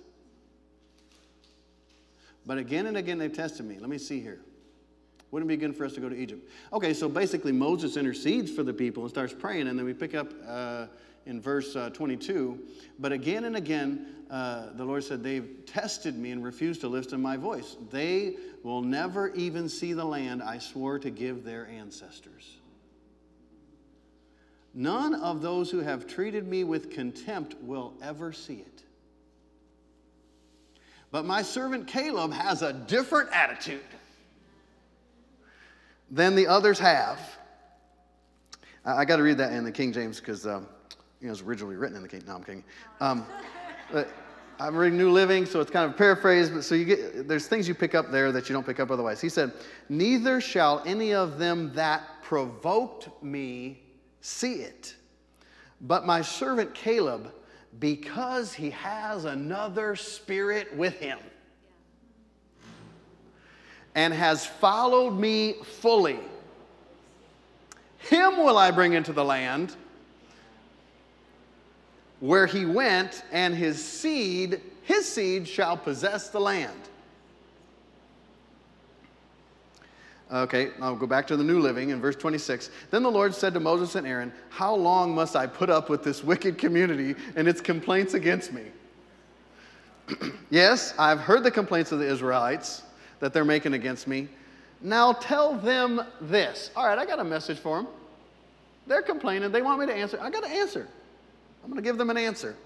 But 2.47 2.57
again 2.57 2.87
and 2.87 2.97
again 2.97 3.19
they've 3.19 3.31
tested 3.31 3.67
me. 3.67 3.77
Let 3.79 3.91
me 3.91 3.99
see 3.99 4.23
here. 4.23 4.41
Wouldn't 5.31 5.53
it 5.53 5.55
be 5.55 5.61
good 5.61 5.77
for 5.77 5.85
us 5.85 5.93
to 5.93 6.01
go 6.01 6.09
to 6.09 6.17
Egypt? 6.17 6.49
Okay, 6.73 6.95
so 6.95 7.11
basically 7.11 7.53
Moses 7.53 7.99
intercedes 7.99 8.51
for 8.51 8.63
the 8.63 8.73
people 8.73 9.03
and 9.03 9.11
starts 9.11 9.35
praying, 9.35 9.69
and 9.69 9.79
then 9.79 9.85
we 9.85 9.93
pick 9.93 10.15
up 10.15 10.33
uh, 10.49 10.87
in 11.27 11.43
verse 11.43 11.77
uh, 11.77 11.91
22. 11.91 12.59
But 12.99 13.13
again 13.13 13.45
and 13.45 13.57
again, 13.57 14.18
uh, 14.31 14.73
the 14.75 14.85
Lord 14.85 15.05
said, 15.05 15.23
They've 15.23 15.49
tested 15.67 16.17
me 16.17 16.33
and 16.33 16.45
refused 16.45 16.81
to 16.83 16.89
listen 16.89 17.13
to 17.13 17.19
my 17.19 17.37
voice. 17.37 17.77
They 17.91 18.37
will 18.63 18.83
never 18.83 19.33
even 19.35 19.69
see 19.69 19.93
the 19.93 20.05
land 20.05 20.43
I 20.43 20.59
swore 20.59 20.99
to 20.99 21.11
give 21.11 21.45
their 21.45 21.67
ancestors. 21.69 22.57
None 24.75 25.15
of 25.15 25.41
those 25.41 25.71
who 25.71 25.81
have 25.81 26.07
treated 26.07 26.47
me 26.47 26.63
with 26.63 26.91
contempt 26.91 27.57
will 27.63 27.95
ever 28.03 28.33
see 28.33 28.57
it. 28.57 28.83
But 31.11 31.25
my 31.25 31.43
servant 31.43 31.87
Caleb 31.87 32.33
has 32.33 32.61
a 32.63 32.73
different 32.73 33.31
attitude 33.33 33.81
than 36.11 36.35
the 36.35 36.47
others 36.47 36.79
have. 36.79 37.19
I, 38.85 39.05
got 39.05 39.17
to 39.17 39.23
read 39.23 39.39
that 39.39 39.53
in 39.53 39.65
the 39.65 39.73
King 39.73 39.93
James 39.93 40.21
because 40.21 40.47
um, 40.47 40.67
you 41.21 41.27
know, 41.27 41.29
it 41.29 41.31
was 41.31 41.43
originally 41.43 41.77
written 41.77 41.97
in 41.97 42.03
the 42.03 42.09
King. 42.09 42.23
No, 42.27 42.37
I'm 42.37 42.45
kidding. 42.45 42.65
Um, 43.01 43.27
I'm 44.61 44.77
reading 44.77 44.99
New 44.99 45.13
Living, 45.13 45.47
so 45.47 45.61
it's 45.61 45.71
kind 45.71 45.89
of 45.91 45.97
paraphrased. 45.97 46.53
But 46.53 46.65
so 46.65 46.75
you 46.75 46.85
get 46.85 47.29
there's 47.29 47.47
things 47.47 47.69
you 47.69 47.75
pick 47.75 47.95
up 47.95 48.11
there 48.11 48.33
that 48.33 48.49
you 48.49 48.53
don't 48.53 48.67
pick 48.67 48.81
up 48.81 48.91
otherwise. 48.91 49.21
He 49.21 49.29
said, 49.29 49.53
"Neither 49.89 50.41
shall 50.41 50.83
any 50.85 51.15
of 51.15 51.39
them 51.39 51.73
that 51.75 52.23
provoked 52.23 53.23
me 53.23 53.83
see 54.21 54.55
it. 54.57 54.95
But 55.81 56.05
my 56.05 56.23
servant 56.23 56.75
Caleb, 56.75 57.33
because 57.79 58.53
he 58.53 58.71
has 58.71 59.25
another 59.25 59.97
spirit 59.97 60.77
with 60.77 60.99
him 60.99 61.19
and 63.95 64.13
has 64.13 64.45
followed 64.45 65.13
me 65.13 65.55
fully, 65.63 66.19
him 67.99 68.39
will 68.39 68.59
I 68.59 68.71
bring 68.71 68.93
into 68.93 69.13
the 69.13 69.25
land 69.25 69.77
where 72.21 72.47
he 72.47 72.67
went, 72.67 73.23
and 73.33 73.55
his 73.55 73.83
seed, 73.85 74.61
his 74.83 75.07
seed 75.07 75.47
shall 75.47 75.77
possess 75.77 76.31
the 76.31 76.41
land. 76.41 76.81
Okay, 80.31 80.73
I'll 80.81 80.97
go 80.97 81.07
back 81.07 81.27
to 81.29 81.37
the 81.37 81.45
New 81.45 81.59
Living 81.59 81.89
in 81.89 82.01
verse 82.01 82.17
26. 82.17 82.71
Then 82.91 83.03
the 83.03 83.11
Lord 83.11 83.35
said 83.35 83.55
to 83.55 83.61
Moses 83.61 83.95
and 83.95 84.07
Aaron, 84.07 84.31
How 84.51 84.75
long 84.75 85.15
must 85.15 85.37
I 85.37 85.47
put 85.47 85.71
up 85.71 85.89
with 85.89 86.05
this 86.05 86.23
wicked 86.23 86.59
community 86.59 87.15
and 87.35 87.49
its 87.49 87.63
complaints 87.63 88.13
against 88.13 88.53
me? 88.53 88.65
yes, 90.51 90.93
I've 90.99 91.21
heard 91.21 91.45
the 91.45 91.51
complaints 91.51 91.93
of 91.93 91.99
the 91.99 92.07
Israelites 92.07 92.83
that 93.21 93.33
they're 93.33 93.45
making 93.45 93.73
against 93.73 94.07
me. 94.07 94.29
Now 94.83 95.13
tell 95.13 95.55
them 95.55 96.03
this. 96.21 96.71
All 96.77 96.87
right, 96.87 96.99
I 96.99 97.07
got 97.07 97.21
a 97.21 97.25
message 97.25 97.59
for 97.59 97.79
them. 97.79 97.89
They're 98.87 99.03
complaining. 99.03 99.51
They 99.51 99.63
want 99.63 99.81
me 99.81 99.87
to 99.87 99.95
answer. 99.95 100.19
I 100.21 100.31
got 100.31 100.45
to 100.45 100.51
answer. 100.51 100.89
I'm 101.63 101.71
going 101.71 101.83
to 101.83 101.89
give 101.89 101.99
them 101.99 102.11
an 102.11 102.17
answer. 102.17 102.57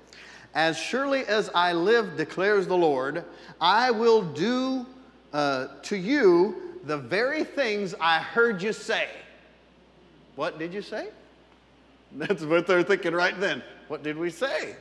As 0.54 0.78
surely 0.78 1.24
as 1.26 1.50
I 1.54 1.72
live, 1.72 2.16
declares 2.16 2.66
the 2.66 2.76
Lord, 2.76 3.24
I 3.60 3.90
will 3.90 4.22
do 4.22 4.86
uh, 5.32 5.68
to 5.84 5.96
you 5.96 6.78
the 6.84 6.98
very 6.98 7.44
things 7.44 7.94
I 8.00 8.18
heard 8.18 8.62
you 8.62 8.72
say. 8.72 9.08
What 10.36 10.58
did 10.58 10.74
you 10.74 10.82
say? 10.82 11.08
That's 12.12 12.42
what 12.42 12.66
they're 12.66 12.82
thinking 12.82 13.14
right 13.14 13.38
then. 13.38 13.62
What 13.88 14.02
did 14.02 14.16
we 14.16 14.30
say? 14.30 14.76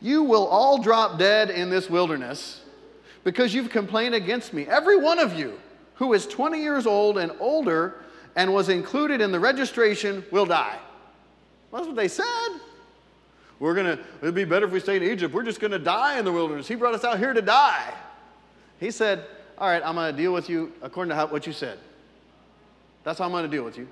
You 0.00 0.22
will 0.22 0.46
all 0.46 0.78
drop 0.82 1.18
dead 1.18 1.50
in 1.50 1.70
this 1.70 1.88
wilderness 1.88 2.60
because 3.24 3.54
you've 3.54 3.70
complained 3.70 4.14
against 4.14 4.52
me. 4.52 4.66
Every 4.66 4.96
one 4.96 5.18
of 5.18 5.36
you 5.36 5.58
who 5.94 6.12
is 6.12 6.26
20 6.26 6.60
years 6.60 6.86
old 6.86 7.18
and 7.18 7.32
older 7.40 7.96
and 8.36 8.52
was 8.52 8.68
included 8.68 9.20
in 9.20 9.32
the 9.32 9.40
registration 9.40 10.24
will 10.30 10.46
die. 10.46 10.78
That's 11.72 11.86
what 11.86 11.96
they 11.96 12.08
said. 12.08 12.48
We're 13.58 13.74
going 13.74 13.96
to, 13.96 14.02
it'd 14.20 14.34
be 14.34 14.44
better 14.44 14.66
if 14.66 14.72
we 14.72 14.80
stay 14.80 14.96
in 14.96 15.02
Egypt. 15.02 15.32
We're 15.32 15.42
just 15.42 15.60
going 15.60 15.70
to 15.70 15.78
die 15.78 16.18
in 16.18 16.24
the 16.24 16.32
wilderness. 16.32 16.68
He 16.68 16.74
brought 16.74 16.94
us 16.94 17.04
out 17.04 17.18
here 17.18 17.32
to 17.32 17.40
die. 17.40 17.94
He 18.78 18.90
said, 18.90 19.24
all 19.58 19.68
right, 19.68 19.82
I'm 19.84 19.94
going 19.94 20.14
to 20.14 20.22
deal 20.22 20.32
with 20.32 20.50
you 20.50 20.72
according 20.82 21.10
to 21.10 21.14
how, 21.14 21.26
what 21.26 21.46
you 21.46 21.52
said. 21.52 21.78
That's 23.04 23.18
how 23.18 23.24
I'm 23.24 23.30
going 23.30 23.44
to 23.44 23.50
deal 23.50 23.64
with 23.64 23.78
you. 23.78 23.88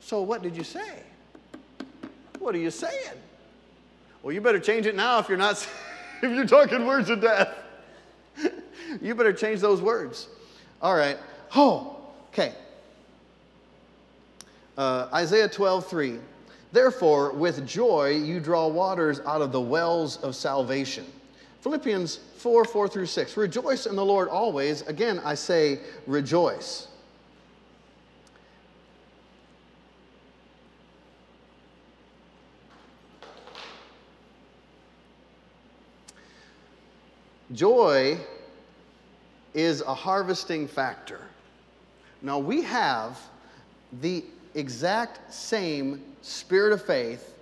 So, 0.00 0.20
what 0.20 0.42
did 0.42 0.56
you 0.56 0.64
say? 0.64 1.02
What 2.38 2.54
are 2.54 2.58
you 2.58 2.70
saying? 2.70 3.18
Well, 4.22 4.32
you 4.32 4.40
better 4.40 4.60
change 4.60 4.86
it 4.86 4.94
now 4.94 5.18
if 5.18 5.28
you're 5.28 5.38
not, 5.38 5.66
if 6.22 6.30
you're 6.30 6.46
talking 6.46 6.86
words 6.86 7.10
of 7.10 7.20
death. 7.20 7.54
you 9.02 9.14
better 9.14 9.32
change 9.32 9.60
those 9.60 9.80
words. 9.80 10.28
All 10.80 10.94
right. 10.94 11.18
Oh, 11.56 11.96
okay. 12.32 12.52
Uh, 14.76 15.08
Isaiah 15.12 15.48
12, 15.48 15.86
3. 15.86 16.18
Therefore, 16.74 17.30
with 17.30 17.64
joy 17.68 18.16
you 18.16 18.40
draw 18.40 18.66
waters 18.66 19.20
out 19.26 19.40
of 19.40 19.52
the 19.52 19.60
wells 19.60 20.16
of 20.24 20.34
salvation. 20.34 21.06
Philippians 21.60 22.16
4 22.38 22.64
4 22.64 22.88
through 22.88 23.06
6. 23.06 23.36
Rejoice 23.36 23.86
in 23.86 23.94
the 23.94 24.04
Lord 24.04 24.28
always. 24.28 24.82
Again, 24.88 25.20
I 25.24 25.36
say 25.36 25.78
rejoice. 26.08 26.88
Joy 37.52 38.18
is 39.54 39.80
a 39.82 39.94
harvesting 39.94 40.66
factor. 40.66 41.20
Now, 42.20 42.40
we 42.40 42.62
have 42.62 43.20
the 44.00 44.24
exact 44.56 45.32
same 45.32 46.02
spirit 46.24 46.72
of 46.72 46.82
faith 46.82 47.34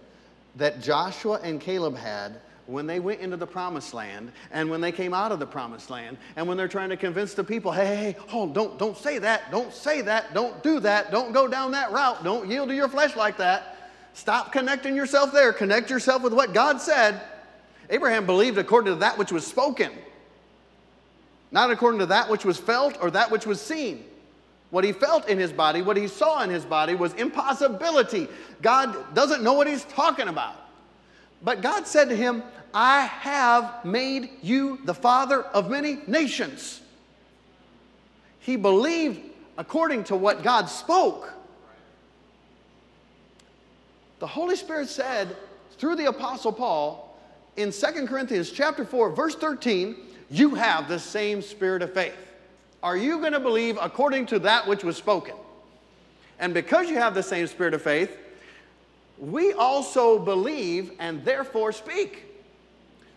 that 0.57 0.81
Joshua 0.81 1.41
and 1.43 1.61
Caleb 1.61 1.97
had 1.97 2.41
when 2.67 2.87
they 2.87 3.01
went 3.01 3.21
into 3.21 3.37
the 3.37 3.47
promised 3.47 3.93
land 3.93 4.33
and 4.53 4.71
when 4.71 4.81
they 4.81 4.93
came 4.93 5.13
out 5.13 5.33
of 5.33 5.39
the 5.39 5.47
promised 5.47 5.91
land 5.91 6.17
and 6.37 6.47
when 6.47 6.57
they're 6.57 6.69
trying 6.69 6.89
to 6.89 6.97
convince 6.97 7.35
the 7.35 7.43
people 7.43 7.73
hey, 7.73 7.87
hey, 7.87 7.97
hey 7.97 8.17
hold 8.29 8.55
don't 8.55 8.79
don't 8.79 8.97
say 8.97 9.19
that 9.19 9.51
don't 9.51 9.73
say 9.73 10.01
that 10.01 10.33
don't 10.35 10.63
do 10.63 10.79
that 10.81 11.11
don't 11.11 11.33
go 11.33 11.49
down 11.49 11.71
that 11.73 11.91
route 11.93 12.23
don't 12.23 12.49
yield 12.49 12.69
to 12.69 12.75
your 12.75 12.89
flesh 12.89 13.17
like 13.17 13.37
that. 13.37 13.77
Stop 14.15 14.53
connecting 14.53 14.95
yourself 14.95 15.33
there. 15.33 15.55
Connect 15.55 15.89
yourself 15.89 16.23
with 16.23 16.35
what 16.35 16.53
god 16.53 16.81
said. 16.81 17.21
Abraham 17.89 18.27
believed 18.27 18.59
according 18.59 18.93
to 18.93 19.01
that 19.01 19.19
which 19.19 19.33
was 19.33 19.47
spoken 19.47 19.91
not 21.51 21.71
according 21.71 22.01
to 22.01 22.07
that 22.07 22.29
which 22.31 22.45
was 22.45 22.59
felt 22.59 22.97
or 23.01 23.11
that 23.11 23.31
which 23.31 23.47
was 23.47 23.61
seen 23.61 24.05
what 24.73 24.83
he 24.83 24.93
felt 24.93 25.29
in 25.29 25.39
his 25.39 25.53
body 25.53 25.81
what 25.83 25.97
he 25.97 26.09
saw 26.09 26.43
in 26.43 26.51
his 26.51 26.65
body 26.65 26.97
was 26.97 27.15
impossibility 27.15 28.27
god 28.61 29.15
doesn't 29.15 29.45
know 29.45 29.53
what 29.53 29.69
he's 29.69 29.85
talking 29.85 30.27
about 30.27 30.57
but 31.43 31.61
God 31.61 31.87
said 31.87 32.09
to 32.09 32.17
him, 32.17 32.43
I 32.73 33.03
have 33.03 33.85
made 33.85 34.31
you 34.43 34.79
the 34.85 34.95
father 34.95 35.43
of 35.43 35.71
many 35.71 35.99
nations. 36.07 36.81
He 38.39 38.57
believed 38.57 39.21
according 39.59 40.05
to 40.05 40.17
what 40.17 40.43
God 40.43 40.67
spoke. 40.67 41.33
The 44.21 44.27
Holy 44.27 44.57
Spirit 44.57 44.89
said 44.89 45.37
through 45.79 45.97
the 45.97 46.07
Apostle 46.07 46.53
Paul 46.53 47.19
in 47.57 47.73
2 47.73 48.07
Corinthians 48.07 48.51
chapter 48.51 48.85
4, 48.85 49.11
verse 49.11 49.35
13, 49.35 49.97
you 50.31 50.55
have 50.55 50.89
the 50.89 50.99
same 50.99 51.43
spirit 51.43 51.83
of 51.83 51.93
faith. 51.93 52.15
Are 52.83 52.97
you 52.97 53.19
going 53.19 53.33
to 53.33 53.41
believe 53.41 53.79
according 53.81 54.27
to 54.27 54.39
that 54.41 54.67
which 54.67 54.83
was 54.83 54.97
spoken? 54.97 55.35
And 56.39 56.53
because 56.53 56.91
you 56.91 56.97
have 56.97 57.15
the 57.15 57.23
same 57.23 57.47
spirit 57.47 57.75
of 57.75 57.83
faith, 57.83 58.19
we 59.19 59.53
also 59.53 60.19
believe 60.19 60.93
and 60.99 61.25
therefore 61.25 61.71
speak. 61.71 62.25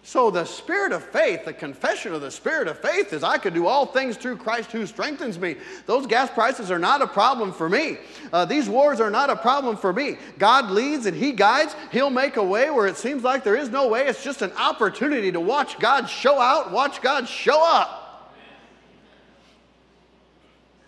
So, 0.04 0.30
the 0.30 0.46
spirit 0.46 0.92
of 0.92 1.04
faith, 1.04 1.46
the 1.46 1.54
confession 1.54 2.14
of 2.14 2.22
the 2.22 2.30
spirit 2.30 2.68
of 2.68 2.78
faith 2.78 3.12
is 3.12 3.24
I 3.24 3.40
can 3.40 3.56
do 3.56 3.66
all 3.66 3.88
things 3.88 4.18
through 4.18 4.38
Christ 4.38 4.72
who 4.72 4.86
strengthens 4.86 5.40
me. 5.40 5.56
Those 5.88 6.06
gas 6.06 6.30
prices 6.30 6.70
are 6.70 6.78
not 6.78 7.02
a 7.02 7.08
problem 7.08 7.52
for 7.52 7.68
me. 7.68 7.98
Uh, 8.32 8.46
these 8.46 8.70
wars 8.70 9.02
are 9.02 9.10
not 9.10 9.32
a 9.32 9.36
problem 9.36 9.76
for 9.76 9.92
me. 9.92 10.18
God 10.38 10.70
leads 10.70 11.08
and 11.08 11.18
He 11.18 11.32
guides. 11.32 11.76
He'll 11.92 12.12
make 12.12 12.38
a 12.38 12.44
way 12.44 12.70
where 12.70 12.86
it 12.86 12.98
seems 12.98 13.24
like 13.24 13.44
there 13.44 13.56
is 13.56 13.72
no 13.72 13.88
way. 13.88 14.06
It's 14.06 14.24
just 14.24 14.44
an 14.44 14.52
opportunity 14.52 15.32
to 15.32 15.40
watch 15.40 15.80
God 15.80 16.08
show 16.08 16.40
out, 16.40 16.72
watch 16.72 17.02
God 17.02 17.28
show 17.28 17.66
up. 17.66 17.95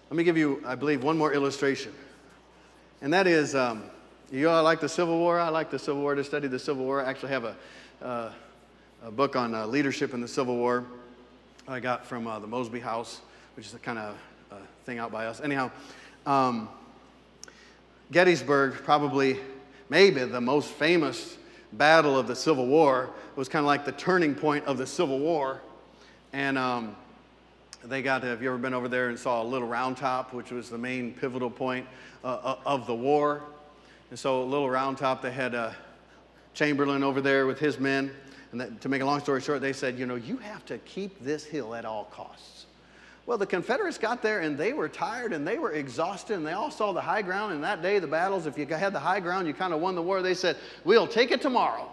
Let 0.09 0.17
me 0.17 0.23
give 0.23 0.37
you, 0.37 0.61
I 0.65 0.75
believe, 0.75 1.03
one 1.03 1.17
more 1.17 1.33
illustration. 1.33 1.93
And 3.01 3.13
that 3.13 3.27
is, 3.27 3.55
um, 3.55 3.83
you 4.31 4.49
all 4.49 4.63
like 4.63 4.79
the 4.79 4.89
Civil 4.89 5.17
War? 5.17 5.39
I 5.39 5.49
like 5.49 5.69
the 5.69 5.79
Civil 5.79 6.01
War 6.01 6.15
to 6.15 6.23
study 6.23 6.47
the 6.47 6.59
Civil 6.59 6.85
War. 6.85 7.03
I 7.03 7.09
actually 7.09 7.31
have 7.31 7.43
a. 7.43 7.55
Uh, 8.01 8.31
a 9.03 9.11
book 9.11 9.35
on 9.35 9.53
uh, 9.53 9.65
leadership 9.65 10.13
in 10.13 10.21
the 10.21 10.27
Civil 10.27 10.55
War 10.55 10.83
I 11.67 11.79
got 11.79 12.05
from 12.05 12.27
uh, 12.27 12.39
the 12.39 12.47
Mosby 12.47 12.79
House, 12.79 13.19
which 13.55 13.65
is 13.65 13.73
a 13.73 13.79
kind 13.79 13.99
of 13.99 14.15
uh, 14.51 14.55
thing 14.85 14.99
out 14.99 15.11
by 15.11 15.27
us. 15.27 15.41
Anyhow, 15.41 15.69
um, 16.25 16.69
Gettysburg, 18.11 18.73
probably, 18.73 19.37
maybe 19.89 20.23
the 20.23 20.41
most 20.41 20.69
famous 20.69 21.37
battle 21.73 22.17
of 22.17 22.27
the 22.27 22.35
Civil 22.35 22.65
War, 22.67 23.09
was 23.35 23.49
kind 23.49 23.63
of 23.63 23.67
like 23.67 23.83
the 23.83 23.91
turning 23.91 24.33
point 24.33 24.65
of 24.65 24.77
the 24.77 24.87
Civil 24.87 25.19
War. 25.19 25.61
And 26.31 26.57
um, 26.57 26.95
they 27.89 28.01
got, 28.01 28.21
to, 28.21 28.27
have 28.27 28.41
you 28.41 28.49
ever 28.49 28.57
been 28.57 28.73
over 28.73 28.87
there 28.87 29.09
and 29.09 29.17
saw 29.17 29.41
a 29.41 29.45
Little 29.45 29.67
Round 29.67 29.97
Top, 29.97 30.33
which 30.33 30.51
was 30.51 30.69
the 30.69 30.77
main 30.77 31.13
pivotal 31.13 31.49
point 31.49 31.85
uh, 32.23 32.27
uh, 32.27 32.57
of 32.65 32.87
the 32.87 32.95
war? 32.95 33.43
And 34.09 34.17
so, 34.17 34.43
Little 34.43 34.69
Round 34.69 34.97
Top, 34.97 35.21
they 35.21 35.31
had 35.31 35.55
uh, 35.55 35.71
Chamberlain 36.53 37.03
over 37.03 37.21
there 37.21 37.45
with 37.45 37.59
his 37.59 37.79
men 37.79 38.11
and 38.51 38.61
that, 38.61 38.81
to 38.81 38.89
make 38.89 39.01
a 39.01 39.05
long 39.05 39.19
story 39.19 39.41
short, 39.41 39.61
they 39.61 39.73
said, 39.73 39.99
you 39.99 40.05
know, 40.05 40.15
you 40.15 40.37
have 40.37 40.65
to 40.65 40.77
keep 40.79 41.23
this 41.23 41.43
hill 41.43 41.75
at 41.75 41.85
all 41.85 42.05
costs. 42.05 42.65
Well, 43.25 43.37
the 43.37 43.45
Confederates 43.45 43.97
got 43.97 44.21
there 44.21 44.39
and 44.39 44.57
they 44.57 44.71
were 44.71 44.87
tired 44.87 45.33
and 45.33 45.45
they 45.45 45.57
were 45.57 45.73
exhausted 45.73 46.35
and 46.35 46.47
they 46.47 46.53
all 46.53 46.71
saw 46.71 46.93
the 46.93 47.01
high 47.01 47.21
ground. 47.21 47.53
And 47.53 47.63
that 47.63 47.81
day, 47.81 47.99
the 47.99 48.07
battles, 48.07 48.45
if 48.45 48.57
you 48.57 48.65
had 48.65 48.93
the 48.93 48.99
high 48.99 49.19
ground, 49.19 49.47
you 49.47 49.53
kind 49.53 49.73
of 49.73 49.81
won 49.81 49.95
the 49.95 50.01
war. 50.01 50.21
They 50.21 50.33
said, 50.33 50.55
we'll 50.85 51.07
take 51.07 51.31
it 51.31 51.41
tomorrow. 51.41 51.89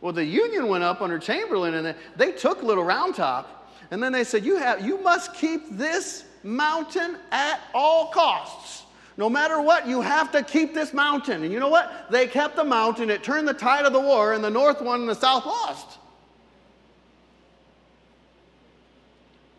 Well, 0.00 0.14
the 0.14 0.24
Union 0.24 0.68
went 0.68 0.84
up 0.84 1.02
under 1.02 1.18
Chamberlain 1.18 1.74
and 1.74 1.94
they 2.16 2.32
took 2.32 2.62
Little 2.62 2.84
Round 2.84 3.14
Top. 3.14 3.57
And 3.90 4.02
then 4.02 4.12
they 4.12 4.24
said, 4.24 4.44
you, 4.44 4.56
have, 4.56 4.84
you 4.84 4.98
must 5.02 5.34
keep 5.34 5.76
this 5.76 6.24
mountain 6.42 7.16
at 7.30 7.60
all 7.74 8.08
costs. 8.08 8.84
No 9.16 9.28
matter 9.28 9.60
what, 9.60 9.88
you 9.88 10.00
have 10.00 10.30
to 10.32 10.42
keep 10.42 10.74
this 10.74 10.92
mountain. 10.92 11.42
And 11.42 11.52
you 11.52 11.58
know 11.58 11.68
what? 11.68 12.06
They 12.10 12.26
kept 12.26 12.54
the 12.54 12.64
mountain. 12.64 13.10
It 13.10 13.22
turned 13.22 13.48
the 13.48 13.54
tide 13.54 13.84
of 13.84 13.92
the 13.92 14.00
war, 14.00 14.32
and 14.34 14.44
the 14.44 14.50
North 14.50 14.80
won 14.80 15.00
and 15.00 15.08
the 15.08 15.14
South 15.14 15.44
lost. 15.44 15.98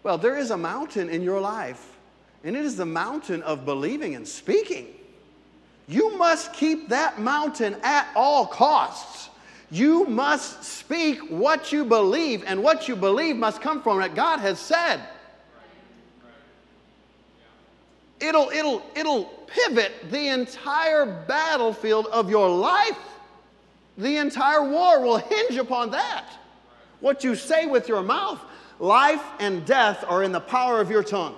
Well, 0.03 0.17
there 0.17 0.37
is 0.37 0.51
a 0.51 0.57
mountain 0.57 1.09
in 1.09 1.21
your 1.21 1.41
life, 1.41 1.97
and 2.43 2.55
it 2.55 2.63
is 2.63 2.77
the 2.77 2.85
mountain 2.85 3.43
of 3.43 3.65
believing 3.65 4.15
and 4.15 4.25
speaking. 4.25 4.87
You 5.87 6.17
must 6.17 6.53
keep 6.53 6.89
that 6.89 7.19
mountain 7.19 7.75
at 7.83 8.07
all 8.15 8.45
costs. 8.45 9.28
You 9.71 10.05
must 10.05 10.63
speak 10.63 11.19
what 11.29 11.71
you 11.71 11.85
believe, 11.85 12.43
and 12.45 12.63
what 12.63 12.87
you 12.87 12.95
believe 12.95 13.35
must 13.35 13.61
come 13.61 13.81
from 13.81 13.97
what 13.97 14.15
God 14.15 14.39
has 14.39 14.59
said. 14.59 15.01
It'll, 18.19 18.49
it'll, 18.49 18.81
it'll 18.95 19.25
pivot 19.47 19.91
the 20.11 20.27
entire 20.27 21.05
battlefield 21.05 22.07
of 22.07 22.29
your 22.29 22.49
life. 22.49 22.97
The 23.97 24.17
entire 24.17 24.63
war 24.63 25.01
will 25.01 25.17
hinge 25.17 25.57
upon 25.57 25.91
that. 25.91 26.25
What 26.99 27.23
you 27.23 27.35
say 27.35 27.65
with 27.65 27.87
your 27.87 28.01
mouth, 28.01 28.39
life 28.79 29.23
and 29.39 29.65
death 29.65 30.03
are 30.07 30.23
in 30.23 30.31
the 30.31 30.39
power 30.39 30.81
of 30.81 30.89
your 30.89 31.03
tongue. 31.03 31.35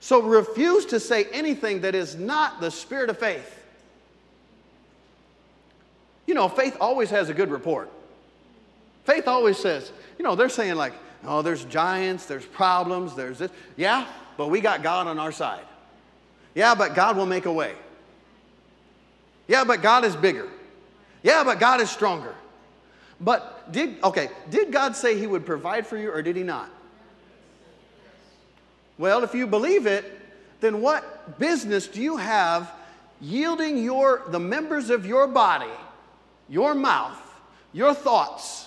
So 0.00 0.22
refuse 0.22 0.86
to 0.86 1.00
say 1.00 1.24
anything 1.32 1.80
that 1.80 1.94
is 1.94 2.14
not 2.14 2.60
the 2.60 2.70
spirit 2.70 3.10
of 3.10 3.18
faith. 3.18 3.57
You 6.28 6.34
know, 6.34 6.46
faith 6.46 6.76
always 6.78 7.08
has 7.08 7.30
a 7.30 7.34
good 7.34 7.50
report. 7.50 7.90
Faith 9.04 9.26
always 9.26 9.56
says, 9.56 9.90
you 10.18 10.22
know, 10.22 10.34
they're 10.34 10.50
saying, 10.50 10.74
like, 10.74 10.92
oh, 11.24 11.40
there's 11.40 11.64
giants, 11.64 12.26
there's 12.26 12.44
problems, 12.44 13.16
there's 13.16 13.38
this. 13.38 13.50
Yeah, 13.76 14.06
but 14.36 14.48
we 14.48 14.60
got 14.60 14.82
God 14.82 15.06
on 15.06 15.18
our 15.18 15.32
side. 15.32 15.64
Yeah, 16.54 16.74
but 16.74 16.94
God 16.94 17.16
will 17.16 17.24
make 17.24 17.46
a 17.46 17.52
way. 17.52 17.72
Yeah, 19.46 19.64
but 19.64 19.80
God 19.80 20.04
is 20.04 20.14
bigger. 20.16 20.46
Yeah, 21.22 21.44
but 21.44 21.58
God 21.58 21.80
is 21.80 21.88
stronger. 21.88 22.34
But 23.18 23.72
did, 23.72 23.96
okay, 24.04 24.28
did 24.50 24.70
God 24.70 24.96
say 24.96 25.18
He 25.18 25.26
would 25.26 25.46
provide 25.46 25.86
for 25.86 25.96
you 25.96 26.12
or 26.12 26.20
did 26.20 26.36
He 26.36 26.42
not? 26.42 26.68
Well, 28.98 29.24
if 29.24 29.34
you 29.34 29.46
believe 29.46 29.86
it, 29.86 30.04
then 30.60 30.82
what 30.82 31.38
business 31.38 31.86
do 31.86 32.02
you 32.02 32.18
have 32.18 32.70
yielding 33.18 33.82
your, 33.82 34.24
the 34.28 34.38
members 34.38 34.90
of 34.90 35.06
your 35.06 35.26
body, 35.26 35.70
your 36.48 36.74
mouth, 36.74 37.20
your 37.72 37.94
thoughts? 37.94 38.66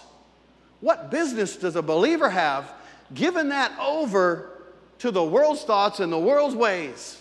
What 0.79 1.11
business 1.11 1.55
does 1.55 1.75
a 1.75 1.81
believer 1.81 2.29
have 2.29 2.73
giving 3.13 3.49
that 3.49 3.77
over 3.79 4.51
to 4.99 5.11
the 5.11 5.23
world's 5.23 5.63
thoughts 5.63 5.99
and 5.99 6.11
the 6.11 6.19
world's 6.19 6.55
ways. 6.55 7.19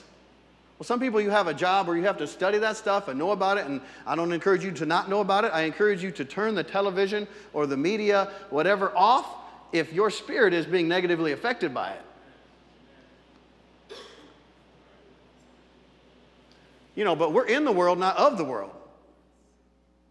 Well, 0.79 0.85
some 0.85 1.01
people 1.01 1.21
you 1.21 1.31
have 1.31 1.47
a 1.47 1.55
job 1.55 1.87
where 1.87 1.97
you 1.97 2.05
have 2.05 2.19
to 2.19 2.27
study 2.27 2.59
that 2.59 2.77
stuff 2.77 3.09
and 3.09 3.19
know 3.19 3.31
about 3.33 3.59
it, 3.59 3.67
and 3.67 3.81
I 4.07 4.17
don't 4.17 4.33
encourage 4.33 4.65
you 4.65 4.71
to 4.73 4.87
not 4.87 5.09
know 5.09 5.21
about 5.21 5.45
it. 5.45 5.53
I 5.53 5.63
encourage 5.63 6.03
you 6.03 6.11
to 6.13 6.25
turn 6.25 6.55
the 6.55 6.65
television 6.65 7.27
or 7.53 7.67
the 7.67 7.77
media, 7.77 8.31
whatever, 8.51 8.95
off 8.97 9.27
if 9.73 9.93
your 9.93 10.11
spirit 10.11 10.53
is 10.53 10.67
being 10.67 10.89
negatively 10.89 11.33
affected 11.33 11.75
by 11.75 11.93
it. 11.93 12.03
You 16.95 17.05
know, 17.05 17.17
but 17.17 17.33
we're 17.33 17.47
in 17.47 17.65
the 17.65 17.73
world, 17.73 17.99
not 17.99 18.17
of 18.17 18.37
the 18.37 18.45
world. 18.45 18.73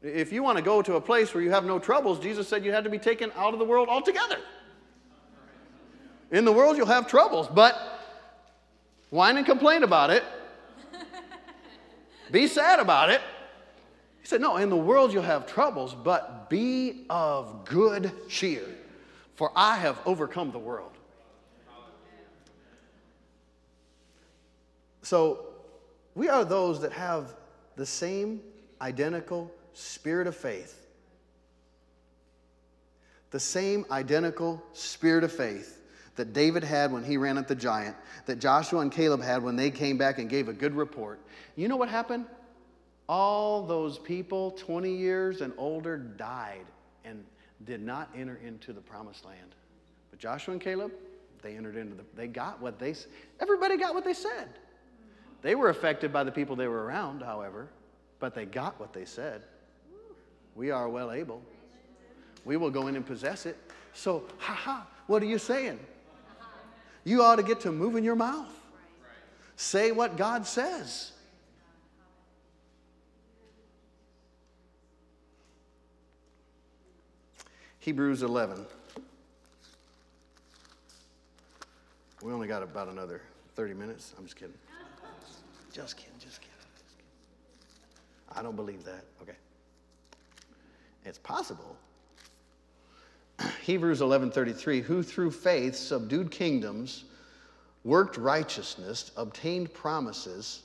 If 0.02 0.32
you 0.32 0.44
want 0.44 0.58
to 0.58 0.64
go 0.64 0.82
to 0.82 0.96
a 0.96 1.02
place 1.02 1.34
where 1.34 1.44
you 1.44 1.52
have 1.52 1.66
no 1.66 1.78
troubles, 1.78 2.20
Jesus 2.20 2.48
said 2.48 2.64
you 2.64 2.72
had 2.72 2.86
to 2.86 2.90
be 2.90 3.00
taken 3.00 3.32
out 3.36 3.54
of 3.54 3.60
the 3.60 3.66
world 3.66 3.90
altogether. 3.90 4.38
In 6.32 6.46
the 6.46 6.52
world, 6.52 6.78
you'll 6.78 6.86
have 6.86 7.08
troubles, 7.08 7.48
but 7.48 7.76
whine 9.10 9.38
and 9.38 9.46
complain 9.46 9.84
about 9.84 10.10
it. 10.10 10.24
be 12.32 12.48
sad 12.48 12.80
about 12.80 13.10
it. 13.10 13.22
He 14.22 14.28
said, 14.28 14.40
No, 14.40 14.58
in 14.58 14.70
the 14.70 14.78
world 14.78 15.12
you'll 15.12 15.24
have 15.24 15.46
troubles, 15.46 15.94
but 15.94 16.50
be 16.50 17.06
of 17.10 17.66
good 17.66 18.12
cheer, 18.30 18.64
for 19.36 19.52
I 19.56 19.78
have 19.78 20.00
overcome 20.06 20.52
the 20.52 20.60
world. 20.60 20.92
So, 25.02 25.48
we 26.14 26.30
are 26.30 26.46
those 26.46 26.80
that 26.82 26.92
have 26.94 27.34
the 27.76 27.86
same 27.86 28.42
identical 28.82 29.52
spirit 29.74 30.28
of 30.28 30.36
faith. 30.36 30.76
The 33.32 33.40
same 33.40 33.86
identical 33.92 34.64
spirit 34.74 35.24
of 35.24 35.32
faith 35.32 35.80
that 36.16 36.34
David 36.34 36.64
had 36.64 36.92
when 36.92 37.04
he 37.04 37.16
ran 37.16 37.38
at 37.38 37.48
the 37.48 37.56
giant, 37.56 37.96
that 38.26 38.40
Joshua 38.40 38.82
and 38.82 38.92
Caleb 38.92 39.22
had 39.22 39.42
when 39.42 39.56
they 39.56 39.72
came 39.72 39.98
back 39.98 40.20
and 40.20 40.30
gave 40.30 40.50
a 40.50 40.54
good 40.54 40.76
report. 40.76 41.20
You 41.56 41.68
know 41.68 41.78
what 41.78 41.88
happened? 41.88 42.26
All 43.08 43.66
those 43.66 43.98
people, 43.98 44.52
20 44.52 44.92
years 44.92 45.42
and 45.42 45.54
older, 45.58 45.98
died 45.98 46.66
and 47.06 47.24
did 47.66 47.82
not 47.82 48.10
enter 48.16 48.38
into 48.46 48.74
the 48.74 48.82
promised 48.82 49.26
land. 49.26 49.56
But 50.10 50.20
Joshua 50.20 50.52
and 50.52 50.62
Caleb, 50.62 50.92
they 51.42 51.56
entered 51.56 51.78
into 51.78 51.96
the, 51.96 52.04
they 52.16 52.28
got 52.28 52.62
what 52.62 52.80
they, 52.80 52.96
everybody 53.40 53.78
got 53.78 53.94
what 53.94 54.04
they 54.04 54.14
said. 54.14 54.50
They 55.42 55.56
were 55.56 55.70
affected 55.70 56.12
by 56.12 56.24
the 56.24 56.32
people 56.32 56.56
they 56.56 56.68
were 56.68 56.84
around, 56.84 57.22
however, 57.22 57.70
but 58.20 58.36
they 58.36 58.46
got 58.46 58.80
what 58.80 58.92
they 58.92 59.06
said. 59.06 59.44
We 60.60 60.72
are 60.72 60.90
well 60.90 61.14
able. 61.14 61.42
We 62.44 62.58
will 62.58 62.70
go 62.70 62.88
in 62.88 62.98
and 62.98 63.06
possess 63.06 63.46
it. 63.46 63.58
So, 63.94 64.26
ha 64.40 64.54
ha, 64.54 64.88
what 65.08 65.24
are 65.24 65.26
you 65.26 65.38
saying? 65.38 65.80
You 67.06 67.24
ought 67.24 67.38
to 67.38 67.44
get 67.44 67.62
to 67.62 67.72
moving 67.72 68.04
your 68.04 68.18
mouth. 68.18 68.52
Say 69.56 69.94
what 69.94 70.18
God 70.18 70.46
says. 70.46 71.14
Hebrews 77.80 78.22
11. 78.22 78.66
We 82.22 82.34
only 82.34 82.50
got 82.50 82.64
about 82.64 82.90
another 82.90 83.22
30 83.56 83.76
minutes. 83.76 84.14
I'm 84.18 84.26
just 84.26 84.36
kidding. 84.36 84.54
Just 85.72 85.96
kidding, 85.96 86.12
just 86.20 86.42
kidding. 86.42 86.54
Just 86.76 86.98
kidding. 86.98 88.38
I 88.38 88.42
don't 88.42 88.58
believe 88.58 88.84
that. 88.84 89.06
Okay. 89.22 89.36
It's 91.10 91.18
possible. 91.18 91.76
Hebrews 93.64 94.00
11:33, 94.00 94.84
who 94.84 95.02
through 95.02 95.32
faith 95.32 95.76
subdued 95.76 96.30
kingdoms, 96.30 97.06
worked 97.84 98.16
righteousness, 98.16 99.10
obtained 99.18 99.74
promises, 99.74 100.62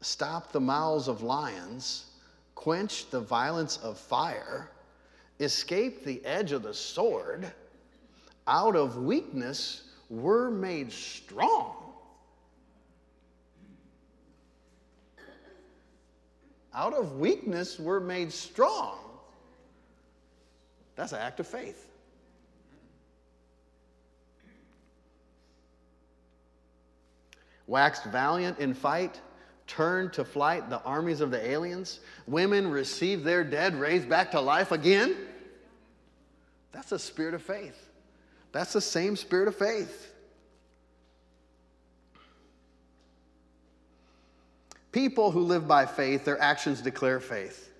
stopped 0.00 0.54
the 0.54 0.60
mouths 0.60 1.06
of 1.06 1.22
lions, 1.22 2.06
quenched 2.54 3.10
the 3.10 3.20
violence 3.20 3.76
of 3.82 3.98
fire, 3.98 4.70
escaped 5.38 6.06
the 6.06 6.24
edge 6.24 6.52
of 6.52 6.62
the 6.62 6.72
sword, 6.72 7.52
out 8.46 8.74
of 8.74 8.96
weakness 8.96 9.82
were 10.08 10.50
made 10.50 10.90
strong. 10.90 11.85
Out 16.76 16.92
of 16.92 17.18
weakness 17.18 17.78
we're 17.78 18.00
made 18.00 18.30
strong. 18.30 18.98
That's 20.94 21.12
an 21.12 21.18
act 21.20 21.40
of 21.40 21.46
faith. 21.46 21.88
Waxed 27.66 28.04
valiant 28.04 28.58
in 28.58 28.74
fight, 28.74 29.20
turned 29.66 30.12
to 30.12 30.24
flight 30.24 30.70
the 30.70 30.80
armies 30.82 31.20
of 31.20 31.30
the 31.30 31.44
aliens. 31.44 32.00
Women 32.26 32.70
received 32.70 33.24
their 33.24 33.42
dead 33.42 33.74
raised 33.74 34.08
back 34.08 34.30
to 34.32 34.40
life 34.40 34.70
again. 34.70 35.16
That's 36.72 36.92
a 36.92 36.98
spirit 36.98 37.34
of 37.34 37.42
faith. 37.42 37.88
That's 38.52 38.74
the 38.74 38.80
same 38.80 39.16
spirit 39.16 39.48
of 39.48 39.56
faith. 39.56 40.12
People 44.96 45.30
who 45.30 45.40
live 45.40 45.68
by 45.68 45.84
faith, 45.84 46.24
their 46.24 46.40
actions 46.40 46.80
declare 46.80 47.20
faith. 47.20 47.70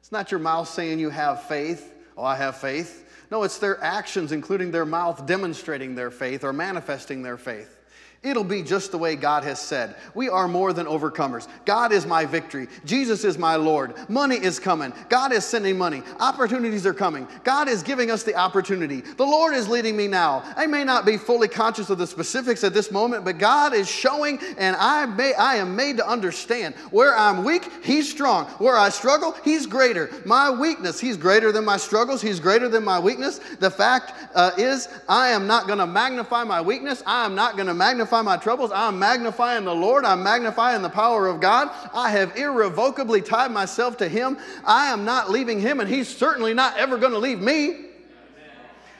It's 0.00 0.12
not 0.12 0.30
your 0.30 0.38
mouth 0.38 0.68
saying 0.68 0.98
you 0.98 1.08
have 1.08 1.44
faith. 1.44 1.94
Oh, 2.14 2.24
I 2.24 2.36
have 2.36 2.58
faith. 2.58 3.08
No, 3.30 3.42
it's 3.42 3.58
their 3.58 3.82
actions, 3.82 4.32
including 4.32 4.70
their 4.70 4.84
mouth, 4.84 5.24
demonstrating 5.24 5.94
their 5.94 6.10
faith 6.10 6.44
or 6.44 6.52
manifesting 6.52 7.22
their 7.22 7.38
faith. 7.38 7.75
It'll 8.22 8.44
be 8.44 8.62
just 8.62 8.90
the 8.90 8.98
way 8.98 9.14
God 9.14 9.44
has 9.44 9.60
said. 9.60 9.94
We 10.14 10.28
are 10.28 10.48
more 10.48 10.72
than 10.72 10.86
overcomers. 10.86 11.46
God 11.64 11.92
is 11.92 12.06
my 12.06 12.24
victory. 12.24 12.66
Jesus 12.84 13.24
is 13.24 13.38
my 13.38 13.56
Lord. 13.56 13.94
Money 14.08 14.36
is 14.36 14.58
coming. 14.58 14.92
God 15.08 15.32
is 15.32 15.44
sending 15.44 15.78
money. 15.78 16.02
Opportunities 16.18 16.86
are 16.86 16.94
coming. 16.94 17.28
God 17.44 17.68
is 17.68 17.82
giving 17.82 18.10
us 18.10 18.22
the 18.22 18.34
opportunity. 18.34 19.02
The 19.02 19.24
Lord 19.24 19.54
is 19.54 19.68
leading 19.68 19.96
me 19.96 20.08
now. 20.08 20.42
I 20.56 20.66
may 20.66 20.82
not 20.82 21.04
be 21.04 21.18
fully 21.18 21.46
conscious 21.46 21.90
of 21.90 21.98
the 21.98 22.06
specifics 22.06 22.64
at 22.64 22.74
this 22.74 22.90
moment, 22.90 23.24
but 23.24 23.38
God 23.38 23.74
is 23.74 23.88
showing, 23.88 24.40
and 24.58 24.74
I, 24.76 25.06
may, 25.06 25.34
I 25.34 25.56
am 25.56 25.76
made 25.76 25.98
to 25.98 26.08
understand. 26.08 26.74
Where 26.90 27.14
I'm 27.14 27.44
weak, 27.44 27.70
He's 27.84 28.10
strong. 28.10 28.46
Where 28.58 28.76
I 28.76 28.88
struggle, 28.88 29.36
He's 29.44 29.66
greater. 29.66 30.10
My 30.24 30.50
weakness, 30.50 30.98
He's 30.98 31.18
greater 31.18 31.52
than 31.52 31.64
my 31.64 31.76
struggles. 31.76 32.22
He's 32.22 32.40
greater 32.40 32.68
than 32.68 32.82
my 32.82 32.98
weakness. 32.98 33.40
The 33.60 33.70
fact 33.70 34.14
uh, 34.34 34.52
is, 34.56 34.88
I 35.08 35.28
am 35.28 35.46
not 35.46 35.66
going 35.66 35.78
to 35.78 35.86
magnify 35.86 36.42
my 36.44 36.60
weakness. 36.60 37.02
I 37.06 37.24
am 37.24 37.34
not 37.34 37.56
going 37.56 37.68
to 37.68 37.74
magnify 37.74 38.05
magnify 38.06 38.22
my 38.22 38.36
troubles. 38.36 38.70
I'm 38.72 39.00
magnifying 39.00 39.64
the 39.64 39.74
Lord. 39.74 40.04
I'm 40.04 40.22
magnifying 40.22 40.80
the 40.80 40.88
power 40.88 41.26
of 41.26 41.40
God. 41.40 41.68
I 41.92 42.10
have 42.10 42.36
irrevocably 42.36 43.20
tied 43.20 43.50
myself 43.50 43.96
to 43.96 44.08
Him. 44.08 44.38
I 44.64 44.92
am 44.92 45.04
not 45.04 45.28
leaving 45.28 45.58
Him, 45.58 45.80
and 45.80 45.88
He's 45.88 46.08
certainly 46.08 46.54
not 46.54 46.76
ever 46.76 46.98
going 46.98 47.12
to 47.12 47.18
leave 47.18 47.40
me. 47.40 47.86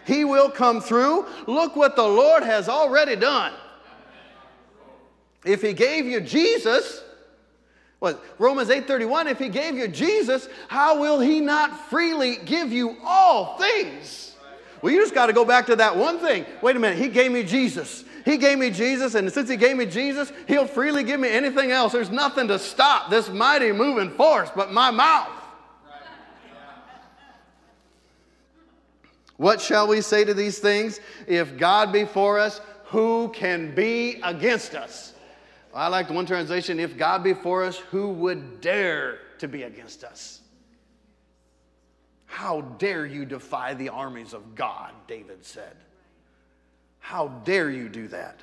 He 0.05 0.25
will 0.25 0.51
come 0.51 0.81
through. 0.81 1.27
Look 1.47 1.77
what 1.77 1.95
the 1.95 2.03
Lord 2.03 2.43
has 2.43 2.69
already 2.69 3.15
done. 3.15 3.53
If 5.45 5.63
He 5.63 5.73
gave 5.73 6.07
you 6.07 6.21
Jesus, 6.21 7.03
what 8.01 8.21
Romans 8.41 8.71
8:31, 8.71 9.31
if 9.31 9.39
He 9.39 9.49
gave 9.49 9.77
you 9.77 9.87
Jesus, 9.87 10.49
how 10.67 11.01
will 11.01 11.21
He 11.21 11.41
not 11.41 11.89
freely 11.91 12.39
give 12.45 12.73
you 12.73 12.97
all 13.05 13.57
things? 13.57 14.35
Well, 14.87 14.95
you 14.95 15.01
just 15.01 15.15
got 15.17 15.27
to 15.27 15.33
go 15.33 15.45
back 15.45 15.67
to 15.67 15.75
that 15.75 15.97
one 15.97 16.21
thing. 16.21 16.47
Wait 16.63 16.77
a 16.77 16.79
minute, 16.79 16.97
He 16.97 17.09
gave 17.09 17.33
me 17.33 17.43
Jesus. 17.43 18.05
He 18.25 18.37
gave 18.37 18.57
me 18.57 18.71
Jesus, 18.71 19.17
and 19.17 19.33
since 19.33 19.51
He 19.51 19.57
gave 19.57 19.77
me 19.77 19.85
Jesus, 19.85 20.31
He'll 20.47 20.69
freely 20.69 21.03
give 21.03 21.19
me 21.19 21.29
anything 21.29 21.73
else. 21.73 21.91
There's 21.91 22.09
nothing 22.09 22.47
to 22.47 22.57
stop 22.61 23.11
this 23.11 23.29
mighty 23.29 23.73
moving 23.73 24.11
force 24.11 24.49
but 24.55 24.71
my 24.71 24.93
mouth. 24.93 25.29
What 29.39 29.61
shall 29.61 29.89
we 29.89 30.03
say 30.03 30.25
to 30.25 30.35
these 30.35 30.61
things? 30.61 31.01
If 31.27 31.59
God 31.59 31.93
be 31.93 32.05
for 32.05 32.39
us, 32.39 32.61
who 32.85 33.33
can 33.35 33.75
be 33.75 34.21
against 34.23 34.77
us? 34.77 35.15
I 35.75 35.89
like 35.89 36.07
the 36.07 36.15
one 36.15 36.27
translation 36.27 36.79
if 36.79 36.97
God 36.97 37.25
be 37.25 37.35
for 37.35 37.65
us, 37.65 37.77
who 37.77 38.11
would 38.11 38.61
dare 38.61 39.19
to 39.39 39.49
be 39.49 39.65
against 39.65 40.05
us? 40.05 40.43
How 42.37 42.61
dare 42.61 43.07
you 43.07 43.25
defy 43.25 43.73
the 43.73 43.89
armies 43.89 44.35
of 44.35 44.55
God, 44.55 44.93
David 45.09 45.43
said. 45.43 45.75
How 46.99 47.29
dare 47.47 47.71
you 47.71 47.89
do 47.89 48.09
that? 48.09 48.41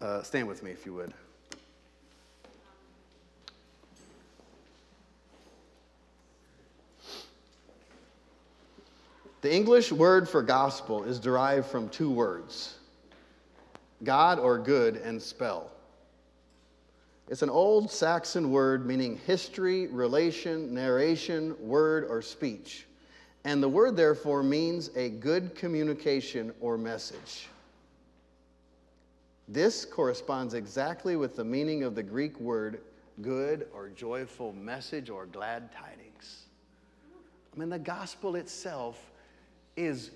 Uh, 0.00 0.22
stand 0.22 0.48
with 0.48 0.62
me 0.62 0.70
if 0.70 0.86
you 0.86 0.94
would. 0.94 1.12
The 9.42 9.54
English 9.54 9.92
word 9.92 10.26
for 10.26 10.42
gospel 10.42 11.04
is 11.04 11.20
derived 11.20 11.66
from 11.66 11.90
two 11.90 12.10
words 12.10 12.76
God 14.02 14.38
or 14.38 14.56
good 14.56 14.96
and 14.96 15.20
spell. 15.20 15.70
It's 17.30 17.42
an 17.42 17.50
old 17.50 17.92
Saxon 17.92 18.50
word 18.50 18.84
meaning 18.84 19.16
history, 19.24 19.86
relation, 19.86 20.74
narration, 20.74 21.54
word, 21.60 22.04
or 22.10 22.22
speech. 22.22 22.86
And 23.44 23.62
the 23.62 23.68
word, 23.68 23.96
therefore, 23.96 24.42
means 24.42 24.90
a 24.96 25.10
good 25.10 25.54
communication 25.54 26.52
or 26.60 26.76
message. 26.76 27.46
This 29.46 29.84
corresponds 29.84 30.54
exactly 30.54 31.14
with 31.14 31.36
the 31.36 31.44
meaning 31.44 31.84
of 31.84 31.94
the 31.94 32.02
Greek 32.02 32.38
word 32.40 32.80
good 33.22 33.68
or 33.72 33.88
joyful 33.90 34.52
message 34.52 35.08
or 35.08 35.26
glad 35.26 35.70
tidings. 35.72 36.46
I 37.54 37.60
mean, 37.60 37.68
the 37.68 37.78
gospel 37.78 38.34
itself 38.34 39.10
is 39.76 40.10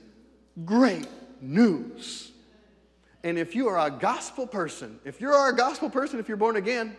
great 0.64 1.08
news. 1.40 2.32
And 3.22 3.38
if 3.38 3.54
you 3.54 3.68
are 3.68 3.86
a 3.86 3.90
gospel 3.90 4.46
person, 4.46 5.00
if 5.04 5.20
you're 5.20 5.48
a 5.48 5.56
gospel 5.56 5.88
person, 5.88 6.18
if 6.18 6.28
you're 6.28 6.36
born 6.36 6.56
again, 6.56 6.94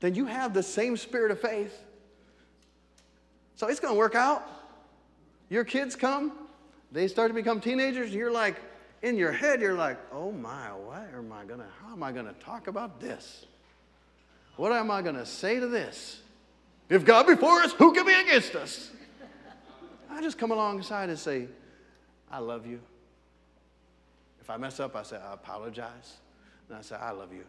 then 0.00 0.14
you 0.14 0.26
have 0.26 0.52
the 0.54 0.62
same 0.62 0.96
spirit 0.96 1.30
of 1.30 1.40
faith. 1.40 1.84
So 3.56 3.68
it's 3.68 3.80
going 3.80 3.94
to 3.94 3.98
work 3.98 4.14
out. 4.14 4.46
Your 5.48 5.64
kids 5.64 5.96
come, 5.96 6.32
they 6.92 7.08
start 7.08 7.30
to 7.30 7.34
become 7.34 7.60
teenagers, 7.60 8.14
you're 8.14 8.30
like, 8.30 8.56
in 9.02 9.16
your 9.16 9.32
head, 9.32 9.60
you're 9.60 9.74
like, 9.74 9.98
oh 10.12 10.30
my, 10.30 10.68
what 10.72 11.08
am 11.16 11.32
I 11.32 11.44
gonna, 11.44 11.66
how 11.80 11.92
am 11.92 12.02
I 12.02 12.12
gonna 12.12 12.34
talk 12.34 12.66
about 12.66 13.00
this? 13.00 13.46
What 14.56 14.72
am 14.72 14.90
I 14.90 15.00
gonna 15.00 15.24
say 15.24 15.58
to 15.58 15.66
this? 15.66 16.20
If 16.88 17.04
God 17.04 17.26
be 17.26 17.34
for 17.36 17.60
us, 17.60 17.72
who 17.72 17.92
can 17.92 18.04
be 18.04 18.12
against 18.12 18.54
us? 18.54 18.90
I 20.10 20.20
just 20.20 20.38
come 20.38 20.50
alongside 20.50 21.08
and 21.08 21.18
say, 21.18 21.46
I 22.30 22.40
love 22.40 22.66
you. 22.66 22.80
If 24.40 24.50
I 24.50 24.56
mess 24.56 24.80
up, 24.80 24.96
I 24.96 25.02
say, 25.02 25.16
I 25.16 25.32
apologize. 25.32 26.18
And 26.68 26.76
I 26.76 26.82
say, 26.82 26.96
I 26.96 27.12
love 27.12 27.32
you. 27.32 27.44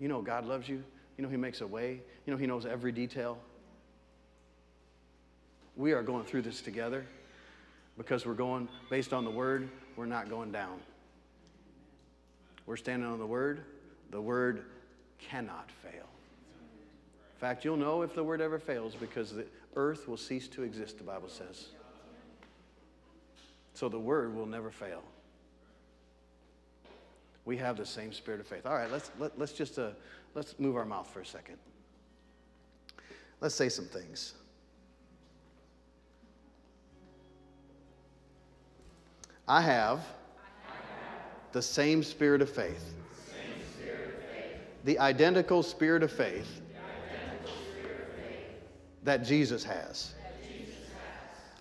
You 0.00 0.08
know 0.08 0.22
God 0.22 0.44
loves 0.46 0.68
you. 0.68 0.82
You 1.18 1.24
know 1.24 1.28
He 1.28 1.36
makes 1.36 1.60
a 1.60 1.66
way. 1.66 2.00
You 2.24 2.32
know 2.32 2.38
He 2.38 2.46
knows 2.46 2.64
every 2.64 2.92
detail. 2.92 3.36
We 5.76 5.92
are 5.92 6.02
going 6.02 6.24
through 6.24 6.42
this 6.42 6.62
together 6.62 7.04
because 7.98 8.24
we're 8.24 8.34
going 8.34 8.68
based 8.88 9.12
on 9.12 9.24
the 9.24 9.30
Word, 9.30 9.68
we're 9.96 10.06
not 10.06 10.30
going 10.30 10.52
down. 10.52 10.78
We're 12.64 12.76
standing 12.76 13.08
on 13.08 13.18
the 13.18 13.26
Word. 13.26 13.62
The 14.10 14.20
Word 14.20 14.64
cannot 15.18 15.70
fail. 15.82 15.92
In 15.92 17.40
fact, 17.40 17.64
you'll 17.64 17.76
know 17.76 18.02
if 18.02 18.14
the 18.14 18.24
Word 18.24 18.40
ever 18.40 18.58
fails 18.58 18.94
because 18.94 19.32
the 19.32 19.46
earth 19.76 20.08
will 20.08 20.16
cease 20.16 20.48
to 20.48 20.62
exist, 20.62 20.98
the 20.98 21.04
Bible 21.04 21.28
says. 21.28 21.66
So 23.74 23.88
the 23.88 23.98
Word 23.98 24.34
will 24.34 24.46
never 24.46 24.70
fail 24.70 25.02
we 27.48 27.56
have 27.56 27.78
the 27.78 27.86
same 27.86 28.12
spirit 28.12 28.40
of 28.40 28.46
faith. 28.46 28.66
All 28.66 28.74
right, 28.74 28.92
let's, 28.92 29.10
let, 29.18 29.38
let's 29.38 29.52
just 29.52 29.78
uh, 29.78 29.92
let's 30.38 30.56
move 30.60 30.76
our 30.76 30.84
mouth 30.84 31.10
for 31.12 31.20
a 31.20 31.26
second. 31.26 31.56
Let's 33.40 33.56
say 33.56 33.68
some 33.68 33.86
things. 33.86 34.34
I 39.48 39.60
have, 39.60 40.00
the 41.50 41.60
same 41.60 42.04
spirit 42.04 42.40
of 42.40 42.48
faith. 42.48 42.94
The 44.84 44.96
identical 45.00 45.64
spirit 45.64 46.04
of 46.04 46.12
faith, 46.12 46.60
that, 49.02 49.24
Jesus 49.24 49.64
has. 49.64 50.14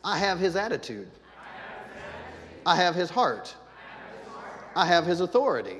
I 0.03 0.19
have 0.19 0.37
his 0.39 0.55
attitude. 0.55 1.09
I 2.63 2.75
have 2.75 2.93
his 2.93 3.09
heart. 3.09 3.55
I 4.75 4.85
have 4.85 5.07
his 5.07 5.19
authority. 5.21 5.77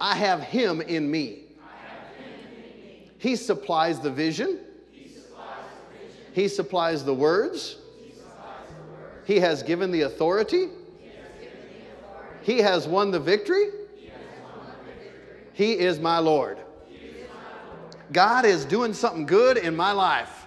I 0.00 0.16
have 0.16 0.40
him 0.40 0.80
in 0.80 1.10
me. 1.10 1.49
He 3.20 3.36
supplies 3.36 4.00
the 4.00 4.10
vision. 4.10 4.58
He 6.32 6.48
supplies 6.48 7.04
the 7.04 7.12
words. 7.12 7.76
He 9.26 9.38
has 9.40 9.62
given 9.62 9.90
the 9.90 10.02
authority. 10.02 10.68
He 12.40 12.58
has 12.58 12.88
won 12.88 13.10
the 13.10 13.20
victory. 13.20 13.66
He 15.52 15.78
is 15.78 16.00
my 16.00 16.18
Lord. 16.18 16.58
God 18.10 18.46
is 18.46 18.64
doing 18.64 18.94
something 18.94 19.26
good 19.26 19.58
in 19.58 19.76
my 19.76 19.92
life. 19.92 20.46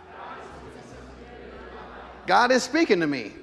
God 2.25 2.51
is 2.51 2.63
speaking 2.63 2.99
to 3.01 3.07
me. 3.07 3.33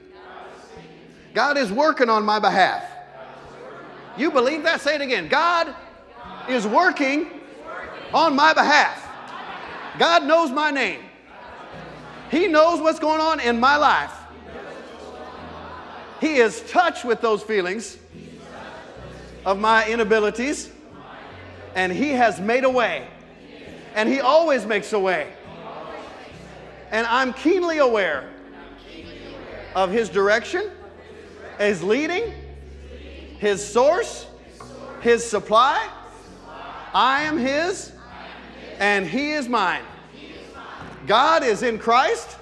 God 1.34 1.56
is 1.56 1.70
working 1.70 2.08
on 2.08 2.24
my 2.24 2.40
behalf. 2.40 2.84
You 4.16 4.32
believe 4.32 4.64
that? 4.64 4.80
Say 4.80 4.96
it 4.96 5.00
again. 5.00 5.28
God 5.28 5.72
is 6.48 6.66
working 6.66 7.30
on 8.12 8.34
my 8.34 8.52
behalf. 8.52 8.99
God 10.00 10.24
knows 10.24 10.50
my 10.50 10.70
name. 10.70 11.00
He 12.30 12.48
knows 12.48 12.80
what's 12.80 12.98
going 12.98 13.20
on 13.20 13.38
in 13.38 13.60
my 13.60 13.76
life. 13.76 14.10
He 16.22 16.36
is 16.36 16.62
touched 16.70 17.04
with 17.04 17.20
those 17.20 17.42
feelings 17.42 17.98
of 19.44 19.58
my 19.58 19.86
inabilities, 19.86 20.70
and 21.74 21.92
He 21.92 22.12
has 22.12 22.40
made 22.40 22.64
a 22.64 22.70
way. 22.70 23.08
And 23.94 24.08
He 24.08 24.20
always 24.20 24.64
makes 24.64 24.94
a 24.94 24.98
way. 24.98 25.34
And 26.90 27.06
I'm 27.06 27.34
keenly 27.34 27.76
aware 27.76 28.30
of 29.76 29.90
His 29.90 30.08
direction, 30.08 30.70
His 31.58 31.82
leading, 31.82 32.32
His 33.36 33.62
source, 33.62 34.26
His 35.02 35.22
supply. 35.28 35.90
I 36.94 37.24
am 37.24 37.36
His, 37.36 37.92
and 38.78 39.06
He 39.06 39.32
is 39.32 39.46
mine. 39.46 39.82
God 41.10 41.42
is 41.42 41.64
in 41.64 41.76
Christ, 41.76 42.36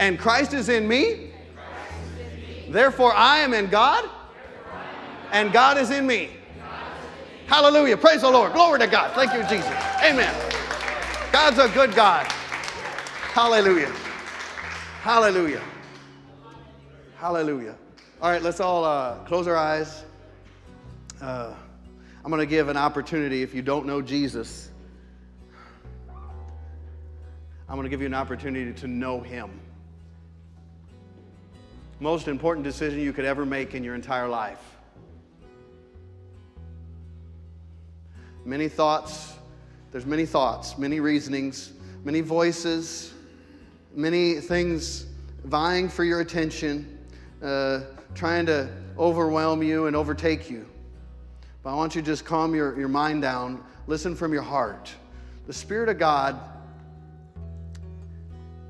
and 0.00 0.18
Christ 0.18 0.52
is 0.52 0.68
in 0.68 0.88
me. 0.88 1.30
Therefore, 2.68 3.14
I 3.14 3.38
am 3.38 3.54
in 3.54 3.68
God, 3.68 4.04
and 5.30 5.52
God 5.52 5.78
is 5.78 5.92
in 5.92 6.04
me. 6.04 6.30
Hallelujah. 7.46 7.96
Praise 7.96 8.22
the 8.22 8.28
Lord. 8.28 8.52
Glory 8.52 8.80
to 8.80 8.88
God. 8.88 9.12
Thank 9.14 9.32
you, 9.32 9.42
Jesus. 9.42 9.72
Amen. 10.02 10.34
God's 11.30 11.60
a 11.60 11.68
good 11.68 11.94
God. 11.94 12.26
Hallelujah. 13.32 13.92
Hallelujah. 15.02 15.62
Hallelujah. 17.16 17.76
All 18.20 18.32
right, 18.32 18.42
let's 18.42 18.58
all 18.58 18.84
uh, 18.84 19.18
close 19.26 19.46
our 19.46 19.54
eyes. 19.56 20.02
Uh, 21.22 21.54
I'm 22.24 22.30
going 22.32 22.40
to 22.40 22.46
give 22.50 22.68
an 22.70 22.76
opportunity 22.76 23.44
if 23.44 23.54
you 23.54 23.62
don't 23.62 23.86
know 23.86 24.02
Jesus. 24.02 24.72
I'm 27.68 27.74
going 27.74 27.84
to 27.84 27.90
give 27.90 28.00
you 28.00 28.06
an 28.06 28.14
opportunity 28.14 28.72
to 28.72 28.86
know 28.86 29.20
Him. 29.20 29.50
Most 31.98 32.28
important 32.28 32.64
decision 32.64 33.00
you 33.00 33.12
could 33.12 33.24
ever 33.24 33.44
make 33.44 33.74
in 33.74 33.82
your 33.82 33.94
entire 33.94 34.28
life. 34.28 34.62
Many 38.44 38.68
thoughts, 38.68 39.34
there's 39.90 40.06
many 40.06 40.26
thoughts, 40.26 40.78
many 40.78 41.00
reasonings, 41.00 41.72
many 42.04 42.20
voices, 42.20 43.12
many 43.92 44.34
things 44.34 45.06
vying 45.44 45.88
for 45.88 46.04
your 46.04 46.20
attention, 46.20 46.98
uh, 47.42 47.80
trying 48.14 48.46
to 48.46 48.68
overwhelm 48.96 49.62
you 49.62 49.86
and 49.86 49.96
overtake 49.96 50.48
you. 50.48 50.66
But 51.64 51.70
I 51.70 51.74
want 51.74 51.96
you 51.96 52.02
to 52.02 52.06
just 52.06 52.24
calm 52.24 52.54
your, 52.54 52.78
your 52.78 52.88
mind 52.88 53.22
down, 53.22 53.64
listen 53.88 54.14
from 54.14 54.32
your 54.32 54.42
heart. 54.42 54.92
The 55.48 55.52
Spirit 55.52 55.88
of 55.88 55.98
God, 55.98 56.38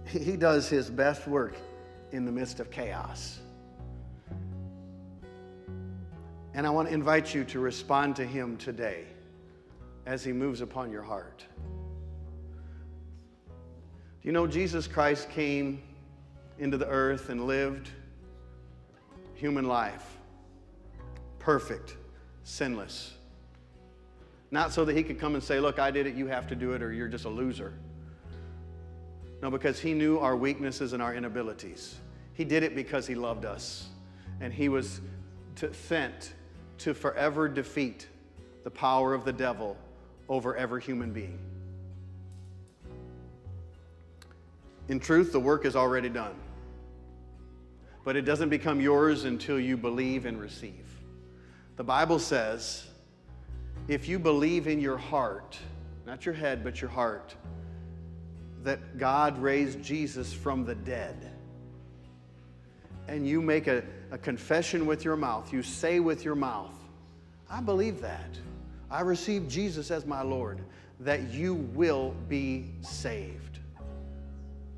He 0.07 0.36
does 0.36 0.68
His 0.68 0.88
best 0.88 1.26
work 1.26 1.57
in 2.12 2.24
the 2.24 2.32
midst 2.32 2.61
of 2.61 2.70
chaos. 2.70 3.40
And 6.54 6.66
I 6.66 6.70
want 6.70 6.88
to 6.88 6.94
invite 6.94 7.34
you 7.34 7.44
to 7.44 7.61
respond 7.61 8.16
to 8.16 8.24
Him 8.24 8.57
today 8.57 9.04
as 10.07 10.24
He 10.24 10.32
moves 10.32 10.61
upon 10.61 10.90
your 10.90 11.02
heart. 11.02 11.44
Do 14.22 14.28
you 14.28 14.32
know 14.32 14.46
Jesus 14.46 14.86
Christ 14.86 15.28
came 15.30 15.82
into 16.59 16.78
the 16.78 16.88
earth 16.88 17.28
and 17.28 17.46
lived 17.46 17.90
human 19.34 19.66
life? 19.66 20.16
Perfect, 21.38 21.96
sinless. 22.44 23.12
Not 24.50 24.72
so 24.72 24.84
that 24.84 24.96
He 24.96 25.02
could 25.02 25.18
come 25.18 25.34
and 25.34 25.42
say, 25.42 25.61
Look, 25.61 25.78
I 25.78 25.90
did 25.90 26.07
it, 26.07 26.14
you 26.14 26.28
have 26.28 26.46
to 26.48 26.54
do 26.54 26.72
it, 26.72 26.82
or 26.82 26.92
you're 26.92 27.09
just 27.09 27.24
a 27.24 27.28
loser. 27.28 27.74
No, 29.47 29.51
because 29.51 29.78
He 29.78 29.94
knew 29.94 30.18
our 30.18 30.34
weaknesses 30.34 30.92
and 30.92 31.01
our 31.01 31.14
inabilities. 31.14 31.94
He 32.32 32.44
did 32.44 32.64
it 32.64 32.74
because 32.74 33.07
He 33.07 33.14
loved 33.14 33.44
us. 33.44 33.90
And 34.40 34.53
He 34.53 34.68
was 34.68 35.01
to, 35.55 35.72
sent 35.72 36.32
to 36.78 36.92
forever 36.92 37.49
defeat 37.49 38.09
the 38.64 38.72
power 38.72 39.14
of 39.14 39.24
the 39.24 39.32
devil 39.32 39.76
over 40.28 40.57
every 40.57 40.82
human 40.82 41.12
being. 41.12 41.38
In 44.88 44.99
truth, 44.99 45.30
the 45.30 45.38
work 45.38 45.64
is 45.64 45.76
already 45.76 46.09
done. 46.09 46.34
But 48.03 48.16
it 48.16 48.22
doesn't 48.22 48.49
become 48.49 48.80
yours 48.80 49.26
until 49.26 49.61
you 49.61 49.76
believe 49.76 50.26
and 50.26 50.40
receive. 50.40 50.88
The 51.76 51.84
Bible 51.84 52.18
says 52.18 52.84
if 53.86 54.09
you 54.09 54.18
believe 54.18 54.66
in 54.66 54.80
your 54.80 54.99
heart, 54.99 55.57
not 56.05 56.26
your 56.26 56.34
head, 56.34 56.64
but 56.64 56.80
your 56.80 56.90
heart, 56.90 57.36
that 58.66 58.98
God 58.98 59.38
raised 59.38 59.80
Jesus 59.80 60.32
from 60.32 60.64
the 60.64 60.74
dead, 60.74 61.30
and 63.06 63.24
you 63.24 63.40
make 63.40 63.68
a, 63.68 63.84
a 64.10 64.18
confession 64.18 64.86
with 64.86 65.04
your 65.04 65.14
mouth, 65.14 65.52
you 65.52 65.62
say 65.62 66.00
with 66.00 66.24
your 66.24 66.34
mouth, 66.34 66.74
I 67.48 67.60
believe 67.60 68.00
that. 68.00 68.36
I 68.90 69.02
receive 69.02 69.46
Jesus 69.46 69.92
as 69.92 70.04
my 70.04 70.22
Lord, 70.22 70.58
that 70.98 71.30
you 71.30 71.54
will 71.54 72.12
be 72.28 72.72
saved. 72.80 73.60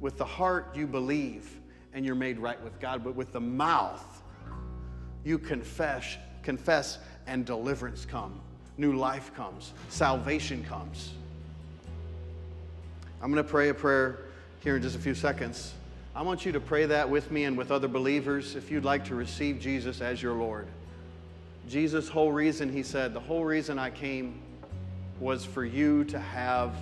With 0.01 0.18
the 0.18 0.24
heart, 0.24 0.76
you 0.76 0.86
believe 0.86 1.59
and 1.95 2.05
you're 2.05 2.14
made 2.14 2.39
right 2.39 2.62
with 2.62 2.78
God, 2.80 3.03
but 3.03 3.14
with 3.14 3.32
the 3.32 3.41
mouth, 3.41 4.22
you 5.24 5.39
confess, 5.39 6.18
confess, 6.43 6.99
and 7.26 7.47
deliverance 7.47 8.05
comes. 8.05 8.39
New 8.76 8.93
life 8.97 9.34
comes, 9.34 9.72
salvation 9.89 10.62
comes. 10.64 11.14
I'm 13.21 13.33
going 13.33 13.43
to 13.43 13.51
pray 13.51 13.69
a 13.69 13.75
prayer 13.75 14.21
here 14.61 14.77
in 14.77 14.83
just 14.83 14.95
a 14.95 15.01
few 15.01 15.14
seconds. 15.14 15.75
I 16.14 16.23
want 16.23 16.47
you 16.47 16.53
to 16.53 16.61
pray 16.61 16.87
that 16.87 17.11
with 17.11 17.33
me 17.33 17.45
and 17.45 17.59
with 17.59 17.73
other 17.73 17.89
believers 17.89 18.55
if 18.55 18.71
you'd 18.71 18.85
like 18.85 19.05
to 19.07 19.16
receive 19.16 19.59
Jesus 19.59 20.01
as 20.01 20.23
your 20.23 20.35
Lord. 20.35 20.69
Jesus' 21.69 22.09
whole 22.09 22.31
reason, 22.31 22.73
he 22.73 22.85
said, 22.85 23.12
the 23.12 23.21
whole 23.21 23.45
reason 23.45 23.79
I 23.79 23.91
came 23.91 24.41
was 25.19 25.45
for 25.45 25.64
you 25.64 26.05
to 26.05 26.19
have 26.19 26.75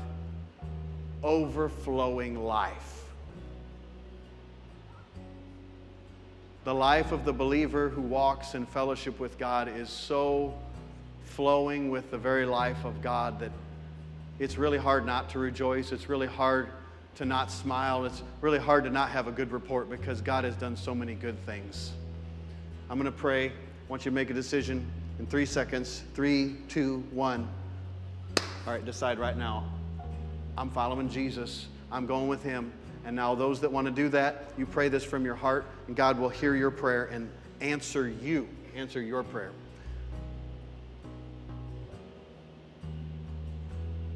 overflowing 1.22 2.44
life. 2.44 3.04
The 6.64 6.74
life 6.74 7.12
of 7.12 7.24
the 7.24 7.32
believer 7.32 7.88
who 7.88 8.02
walks 8.02 8.54
in 8.54 8.66
fellowship 8.66 9.18
with 9.18 9.38
God 9.38 9.68
is 9.68 9.88
so 9.88 10.52
flowing 11.24 11.90
with 11.90 12.10
the 12.10 12.18
very 12.18 12.44
life 12.44 12.84
of 12.84 13.00
God 13.00 13.40
that 13.40 13.52
it's 14.38 14.58
really 14.58 14.78
hard 14.78 15.06
not 15.06 15.30
to 15.30 15.38
rejoice. 15.38 15.92
It's 15.92 16.08
really 16.08 16.26
hard 16.26 16.68
to 17.16 17.24
not 17.24 17.50
smile. 17.50 18.04
It's 18.04 18.22
really 18.40 18.58
hard 18.58 18.84
to 18.84 18.90
not 18.90 19.10
have 19.10 19.26
a 19.26 19.32
good 19.32 19.50
report 19.50 19.88
because 19.88 20.20
God 20.20 20.44
has 20.44 20.54
done 20.56 20.76
so 20.76 20.94
many 20.94 21.14
good 21.14 21.38
things. 21.46 21.92
I'm 22.90 22.98
going 22.98 23.10
to 23.10 23.16
pray. 23.16 23.48
I 23.48 23.52
want 23.88 24.04
you 24.04 24.10
to 24.10 24.14
make 24.14 24.30
a 24.30 24.34
decision 24.34 24.86
in 25.18 25.26
three 25.26 25.46
seconds. 25.46 26.04
Three, 26.14 26.56
two, 26.68 27.04
one. 27.10 27.48
All 28.38 28.72
right, 28.72 28.84
decide 28.84 29.18
right 29.18 29.36
now. 29.36 29.72
I'm 30.58 30.70
following 30.70 31.08
Jesus. 31.08 31.66
I'm 31.90 32.06
going 32.06 32.28
with 32.28 32.42
him. 32.42 32.72
And 33.04 33.14
now, 33.14 33.34
those 33.36 33.60
that 33.60 33.70
want 33.70 33.86
to 33.86 33.92
do 33.92 34.08
that, 34.10 34.50
you 34.58 34.66
pray 34.66 34.88
this 34.88 35.04
from 35.04 35.24
your 35.24 35.36
heart, 35.36 35.64
and 35.86 35.94
God 35.94 36.18
will 36.18 36.28
hear 36.28 36.56
your 36.56 36.72
prayer 36.72 37.04
and 37.04 37.30
answer 37.60 38.08
you, 38.08 38.48
answer 38.74 39.00
your 39.00 39.22
prayer. 39.22 39.52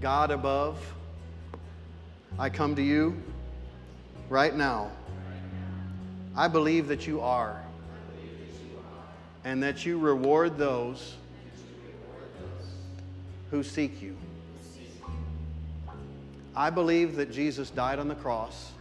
God 0.01 0.31
above, 0.31 0.79
I 2.39 2.49
come 2.49 2.75
to 2.77 2.83
you 2.83 3.23
right 4.31 4.57
now. 4.57 4.91
I 6.35 6.49
believe 6.49 6.89
that 6.89 7.07
you 7.07 7.21
are 7.21 7.63
and 9.45 9.63
that 9.63 9.85
you 9.85 9.99
reward 9.99 10.57
those 10.57 11.17
who 13.51 13.63
seek 13.63 14.01
you. 14.01 14.17
I 16.57 16.71
believe 16.71 17.17
that 17.17 17.31
Jesus 17.31 17.69
died 17.69 17.99
on 17.99 18.09
the 18.09 18.15
cross 18.15 18.73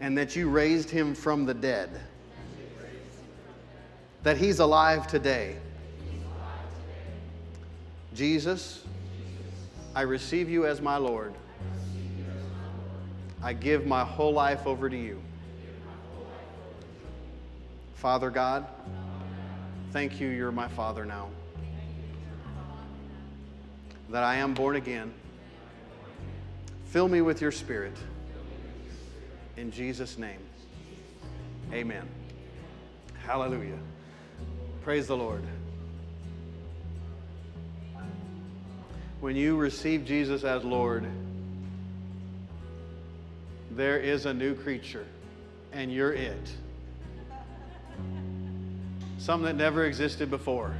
and 0.00 0.16
that 0.16 0.36
you 0.36 0.48
raised 0.48 0.88
him 0.88 1.14
from 1.14 1.44
the 1.44 1.54
dead, 1.54 1.90
that 4.22 4.38
he's 4.38 4.58
alive 4.58 5.06
today. 5.06 5.56
Jesus, 8.16 8.82
I 9.94 10.00
receive 10.00 10.48
you 10.48 10.64
as 10.64 10.80
my 10.80 10.96
Lord. 10.96 11.34
I 13.42 13.52
give 13.52 13.86
my 13.86 14.04
whole 14.04 14.32
life 14.32 14.66
over 14.66 14.88
to 14.88 14.96
you. 14.96 15.20
Father 17.94 18.30
God, 18.30 18.66
thank 19.92 20.18
you, 20.18 20.28
you're 20.28 20.50
my 20.50 20.66
Father 20.66 21.04
now. 21.04 21.28
That 24.08 24.24
I 24.24 24.36
am 24.36 24.54
born 24.54 24.76
again. 24.76 25.12
Fill 26.86 27.08
me 27.08 27.20
with 27.20 27.42
your 27.42 27.52
Spirit. 27.52 27.96
In 29.58 29.70
Jesus' 29.70 30.16
name, 30.16 30.40
amen. 31.70 32.08
Hallelujah. 33.26 33.78
Praise 34.82 35.06
the 35.06 35.16
Lord. 35.16 35.42
When 39.20 39.34
you 39.34 39.56
receive 39.56 40.04
Jesus 40.04 40.44
as 40.44 40.62
Lord, 40.62 41.06
there 43.70 43.98
is 43.98 44.26
a 44.26 44.34
new 44.34 44.54
creature, 44.54 45.06
and 45.72 45.92
you're 45.92 46.12
it. 46.12 46.52
Something 49.18 49.46
that 49.46 49.56
never 49.56 49.84
existed 49.84 50.30
before. 50.30 50.74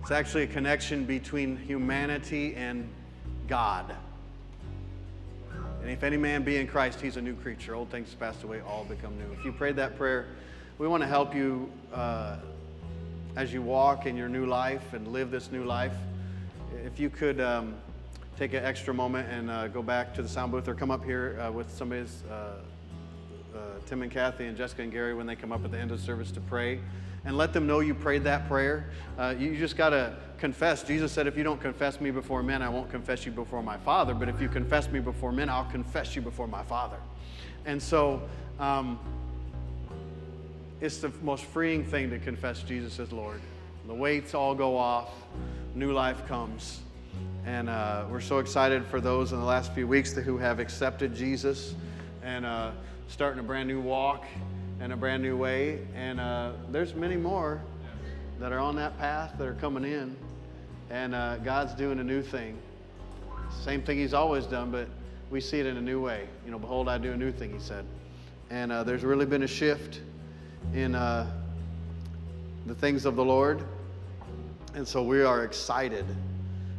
It's 0.00 0.10
actually 0.10 0.44
a 0.44 0.46
connection 0.46 1.04
between 1.04 1.56
humanity 1.56 2.54
and 2.54 2.88
God. 3.48 3.94
And 5.82 5.90
if 5.90 6.02
any 6.02 6.16
man 6.16 6.42
be 6.42 6.56
in 6.56 6.66
Christ, 6.66 7.00
he's 7.00 7.16
a 7.16 7.22
new 7.22 7.34
creature. 7.34 7.74
Old 7.74 7.90
things 7.90 8.14
passed 8.14 8.42
away, 8.42 8.60
all 8.60 8.84
become 8.84 9.16
new. 9.18 9.32
If 9.38 9.44
you 9.44 9.52
prayed 9.52 9.76
that 9.76 9.96
prayer, 9.96 10.26
we 10.78 10.88
want 10.88 11.02
to 11.02 11.06
help 11.06 11.34
you 11.34 11.70
uh, 11.92 12.36
as 13.36 13.52
you 13.52 13.62
walk 13.62 14.06
in 14.06 14.16
your 14.16 14.28
new 14.28 14.46
life 14.46 14.94
and 14.94 15.08
live 15.08 15.30
this 15.30 15.52
new 15.52 15.64
life. 15.64 15.92
If 16.84 17.00
you 17.00 17.10
could 17.10 17.40
um, 17.40 17.74
take 18.36 18.52
an 18.52 18.64
extra 18.64 18.92
moment 18.92 19.28
and 19.30 19.50
uh, 19.50 19.68
go 19.68 19.82
back 19.82 20.14
to 20.14 20.22
the 20.22 20.28
sound 20.28 20.52
booth 20.52 20.68
or 20.68 20.74
come 20.74 20.90
up 20.90 21.04
here 21.04 21.40
uh, 21.40 21.50
with 21.50 21.70
somebody's, 21.70 22.22
uh, 22.30 22.58
uh, 23.54 23.58
Tim 23.86 24.02
and 24.02 24.10
Kathy 24.10 24.46
and 24.46 24.56
Jessica 24.56 24.82
and 24.82 24.92
Gary, 24.92 25.14
when 25.14 25.26
they 25.26 25.36
come 25.36 25.52
up 25.52 25.64
at 25.64 25.70
the 25.70 25.78
end 25.78 25.90
of 25.90 26.00
service 26.00 26.30
to 26.32 26.40
pray 26.40 26.80
and 27.24 27.36
let 27.36 27.52
them 27.52 27.66
know 27.66 27.80
you 27.80 27.94
prayed 27.94 28.24
that 28.24 28.46
prayer. 28.48 28.90
Uh, 29.18 29.34
you 29.38 29.56
just 29.56 29.76
got 29.76 29.90
to 29.90 30.16
confess. 30.38 30.82
Jesus 30.82 31.12
said, 31.12 31.26
If 31.26 31.36
you 31.36 31.44
don't 31.44 31.60
confess 31.60 32.00
me 32.00 32.10
before 32.10 32.42
men, 32.42 32.62
I 32.62 32.68
won't 32.68 32.90
confess 32.90 33.26
you 33.26 33.32
before 33.32 33.62
my 33.62 33.76
Father. 33.78 34.14
But 34.14 34.28
if 34.28 34.40
you 34.40 34.48
confess 34.48 34.88
me 34.90 35.00
before 35.00 35.32
men, 35.32 35.48
I'll 35.48 35.70
confess 35.70 36.14
you 36.14 36.22
before 36.22 36.46
my 36.46 36.62
Father. 36.62 36.98
And 37.64 37.82
so, 37.82 38.22
um, 38.60 38.98
it's 40.80 40.98
the 40.98 41.10
most 41.22 41.44
freeing 41.44 41.84
thing 41.84 42.10
to 42.10 42.18
confess 42.18 42.62
Jesus 42.62 42.98
as 43.00 43.12
Lord. 43.12 43.40
The 43.86 43.94
weights 43.94 44.34
all 44.34 44.54
go 44.54 44.76
off, 44.76 45.10
new 45.76 45.92
life 45.92 46.26
comes. 46.26 46.80
And 47.44 47.68
uh, 47.68 48.06
we're 48.10 48.22
so 48.22 48.38
excited 48.38 48.86
for 48.86 48.98
those 48.98 49.32
in 49.32 49.38
the 49.38 49.44
last 49.44 49.74
few 49.74 49.86
weeks 49.86 50.14
who 50.14 50.38
have 50.38 50.58
accepted 50.58 51.14
Jesus 51.14 51.74
and 52.22 52.46
uh, 52.46 52.70
starting 53.08 53.40
a 53.40 53.42
brand 53.42 53.68
new 53.68 53.82
walk 53.82 54.24
and 54.80 54.90
a 54.90 54.96
brand 54.96 55.22
new 55.22 55.36
way. 55.36 55.86
And 55.94 56.18
uh, 56.18 56.52
there's 56.70 56.94
many 56.94 57.16
more 57.16 57.60
that 58.40 58.52
are 58.52 58.58
on 58.58 58.74
that 58.76 58.98
path 58.98 59.34
that 59.36 59.46
are 59.46 59.54
coming 59.54 59.84
in. 59.84 60.16
And 60.88 61.14
uh, 61.14 61.36
God's 61.38 61.74
doing 61.74 61.98
a 61.98 62.04
new 62.04 62.22
thing. 62.22 62.56
Same 63.62 63.82
thing 63.82 63.98
He's 63.98 64.14
always 64.14 64.46
done, 64.46 64.70
but 64.70 64.88
we 65.30 65.42
see 65.42 65.60
it 65.60 65.66
in 65.66 65.76
a 65.76 65.82
new 65.82 66.00
way. 66.00 66.26
You 66.46 66.52
know, 66.52 66.58
behold, 66.58 66.88
I 66.88 66.96
do 66.96 67.12
a 67.12 67.16
new 67.18 67.32
thing, 67.32 67.52
He 67.52 67.60
said. 67.60 67.84
And 68.48 68.72
uh, 68.72 68.82
there's 68.82 69.04
really 69.04 69.26
been 69.26 69.42
a 69.42 69.48
shift 69.48 70.00
in 70.72 70.94
uh, 70.94 71.30
the 72.64 72.74
things 72.74 73.04
of 73.04 73.14
the 73.14 73.24
Lord. 73.24 73.62
And 74.76 74.86
so 74.86 75.02
we 75.02 75.22
are 75.22 75.42
excited 75.42 76.04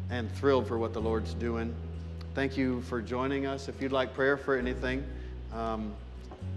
and 0.10 0.32
thrilled 0.36 0.68
for 0.68 0.78
what 0.78 0.94
the 0.94 1.02
Lord's 1.02 1.34
doing. 1.34 1.76
Thank 2.34 2.56
you 2.56 2.82
for 2.84 3.02
joining 3.02 3.46
us. 3.46 3.68
If 3.68 3.82
you'd 3.82 3.92
like 3.92 4.14
prayer 4.14 4.38
for 4.38 4.56
anything, 4.56 5.04
um, 5.54 5.94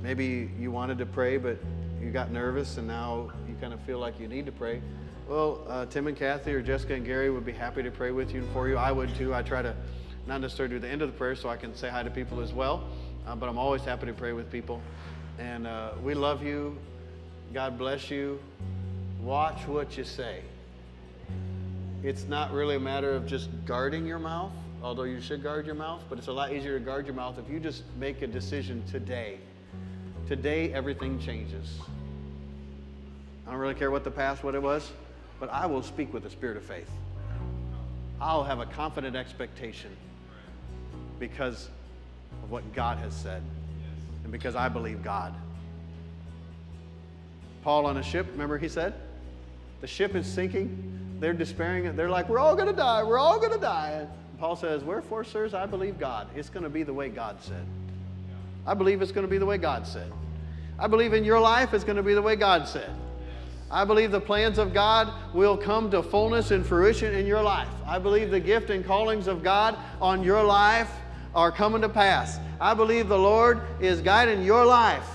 Maybe 0.03 0.51
you 0.59 0.71
wanted 0.71 0.99
to 0.99 1.07
pray, 1.07 1.37
but 1.37 1.59
you 2.01 2.11
got 2.11 2.31
nervous 2.31 2.79
and 2.79 2.87
now 2.87 3.31
you 3.47 3.55
kind 3.61 3.75
of 3.75 3.81
feel 3.83 3.99
like 3.99 4.19
you 4.19 4.29
need 4.29 4.47
to 4.47 4.53
pray. 4.53 4.81
Well, 5.29 5.63
uh, 5.69 5.87
Tim 5.87 6.07
and 6.07 6.17
Kathy 6.17 6.55
or 6.55 6.63
Jessica 6.63 6.95
and 6.95 7.05
Gary 7.05 7.31
would 7.31 7.45
be 7.45 7.53
happy 7.53 7.83
to 7.83 7.91
pray 7.91 8.11
with 8.11 8.33
you 8.33 8.41
and 8.41 8.53
for 8.53 8.69
you. 8.69 8.77
I 8.77 8.93
would 8.93 9.15
too. 9.15 9.35
I 9.35 9.43
try 9.43 9.61
to 9.63 9.75
not 10.27 10.41
necessarily 10.41 10.75
do 10.75 10.81
the 10.81 10.89
end 10.89 11.03
of 11.03 11.13
the 11.13 11.17
prayer 11.17 11.37
so 11.37 11.49
I 11.49 11.57
can 11.57 11.75
say 11.77 11.91
hi 11.91 12.03
to 12.03 12.11
people 12.11 12.41
as 12.41 12.53
well, 12.53 12.85
uh, 13.27 13.37
but 13.37 13.49
I'm 13.49 13.59
always 13.59 13.83
happy 13.83 14.07
to 14.07 14.13
pray 14.13 14.33
with 14.33 14.51
people. 14.51 14.81
And 15.39 15.67
uh, 15.67 15.93
we 16.03 16.15
love 16.15 16.43
you. 16.43 16.79
God 17.53 17.77
bless 17.79 18.11
you. 18.11 18.41
Watch 19.21 19.67
what 19.69 19.99
you 19.99 20.05
say. 20.05 20.41
It's 22.03 22.25
not 22.25 22.53
really 22.53 22.77
a 22.77 22.81
matter 22.81 23.13
of 23.13 23.27
just 23.27 23.49
guarding 23.67 24.07
your 24.07 24.19
mouth, 24.19 24.53
although 24.83 25.05
you 25.05 25.21
should 25.21 25.43
guard 25.43 25.67
your 25.67 25.75
mouth, 25.75 26.03
but 26.09 26.19
it's 26.19 26.29
a 26.29 26.33
lot 26.33 26.53
easier 26.53 26.79
to 26.79 26.85
guard 26.85 27.07
your 27.07 27.15
mouth 27.15 27.39
if 27.39 27.51
you 27.53 27.61
just 27.61 27.83
make 27.99 28.23
a 28.23 28.27
decision 28.27 28.83
today 28.91 29.39
Today, 30.31 30.73
everything 30.73 31.19
changes. 31.19 31.81
I 33.45 33.51
don't 33.51 33.59
really 33.59 33.75
care 33.75 33.91
what 33.91 34.05
the 34.05 34.13
past, 34.13 34.45
what 34.45 34.55
it 34.55 34.63
was, 34.63 34.89
but 35.41 35.51
I 35.51 35.67
will 35.67 35.83
speak 35.83 36.15
with 36.15 36.23
the 36.23 36.31
spirit 36.31 36.57
of 36.57 36.63
faith. 36.63 36.89
I'll 38.21 38.45
have 38.45 38.61
a 38.61 38.67
confident 38.67 39.17
expectation 39.17 39.91
because 41.19 41.69
of 42.45 42.53
what 42.53 42.73
God 42.73 42.99
has 42.99 43.13
said 43.13 43.43
and 44.23 44.31
because 44.31 44.55
I 44.55 44.69
believe 44.69 45.03
God. 45.03 45.35
Paul 47.65 47.87
on 47.87 47.97
a 47.97 48.03
ship, 48.05 48.29
remember 48.31 48.57
he 48.57 48.69
said? 48.69 48.95
The 49.81 49.87
ship 49.87 50.15
is 50.15 50.27
sinking. 50.27 51.19
They're 51.21 51.33
despairing. 51.33 51.95
They're 51.97 52.09
like, 52.09 52.29
we're 52.29 52.39
all 52.39 52.55
going 52.55 52.69
to 52.69 52.75
die. 52.75 53.03
We're 53.03 53.19
all 53.19 53.39
going 53.39 53.53
to 53.53 53.59
die. 53.59 53.91
And 53.91 54.09
Paul 54.39 54.57
says, 54.57 54.83
Wherefore, 54.83 55.25
sirs, 55.25 55.55
I 55.55 55.67
believe 55.67 55.99
God. 55.99 56.29
It's 56.35 56.49
going 56.49 56.63
to 56.63 56.71
be 56.71 56.83
the 56.83 56.95
way 56.95 57.09
God 57.09 57.37
said. 57.41 57.65
I 58.67 58.75
believe 58.75 59.03
it's 59.03 59.13
going 59.13 59.27
to 59.27 59.31
be 59.31 59.39
the 59.39 59.47
way 59.47 59.59
God 59.59 59.87
said. 59.87 60.13
I 60.79 60.87
believe 60.87 61.13
in 61.13 61.25
your 61.25 61.41
life 61.41 61.75
it's 61.75 61.85
going 61.85 61.97
to 61.97 62.03
be 62.03 62.15
the 62.15 62.23
way 62.23 62.37
God 62.37 62.67
said. 62.67 62.91
I 63.71 63.85
believe 63.85 64.11
the 64.11 64.21
plans 64.21 64.59
of 64.59 64.75
God 64.75 65.13
will 65.33 65.57
come 65.57 65.91
to 65.93 66.03
fullness 66.03 66.51
and 66.51 66.67
fruition 66.67 67.15
in 67.15 67.27
your 67.27 67.43
life. 67.43 67.69
I 67.87 67.99
believe 67.99 68.31
the 68.31 68.41
gift 68.41 68.71
and 68.71 68.85
callings 68.85 69.29
of 69.29 69.45
God 69.45 69.77
on 70.01 70.25
your 70.25 70.43
life 70.43 70.91
are 71.35 71.53
coming 71.53 71.81
to 71.83 71.89
pass. 71.89 72.41
I 72.61 72.75
believe 72.75 73.09
the 73.09 73.19
Lord 73.19 73.61
is 73.81 74.01
guiding 74.01 74.43
your 74.43 74.65
life. 74.65 75.09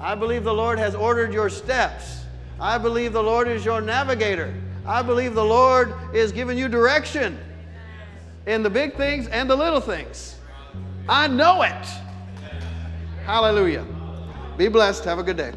I 0.00 0.14
believe 0.14 0.42
the 0.42 0.54
Lord 0.54 0.78
has 0.78 0.94
ordered 0.94 1.32
your 1.32 1.48
steps. 1.48 2.24
I 2.60 2.78
believe 2.78 3.12
the 3.12 3.22
Lord 3.22 3.48
is 3.48 3.64
your 3.64 3.80
navigator. 3.80 4.52
I 4.86 5.02
believe 5.02 5.34
the 5.34 5.44
Lord 5.44 5.94
is 6.12 6.32
giving 6.32 6.58
you 6.58 6.68
direction 6.68 7.38
in 8.46 8.62
the 8.62 8.70
big 8.70 8.96
things 8.96 9.28
and 9.28 9.48
the 9.48 9.56
little 9.56 9.80
things. 9.80 10.36
I 11.08 11.28
know 11.28 11.62
it. 11.62 11.86
Hallelujah. 13.24 13.86
Be 14.56 14.68
blessed. 14.68 15.04
Have 15.04 15.18
a 15.18 15.22
good 15.22 15.36
day. 15.36 15.52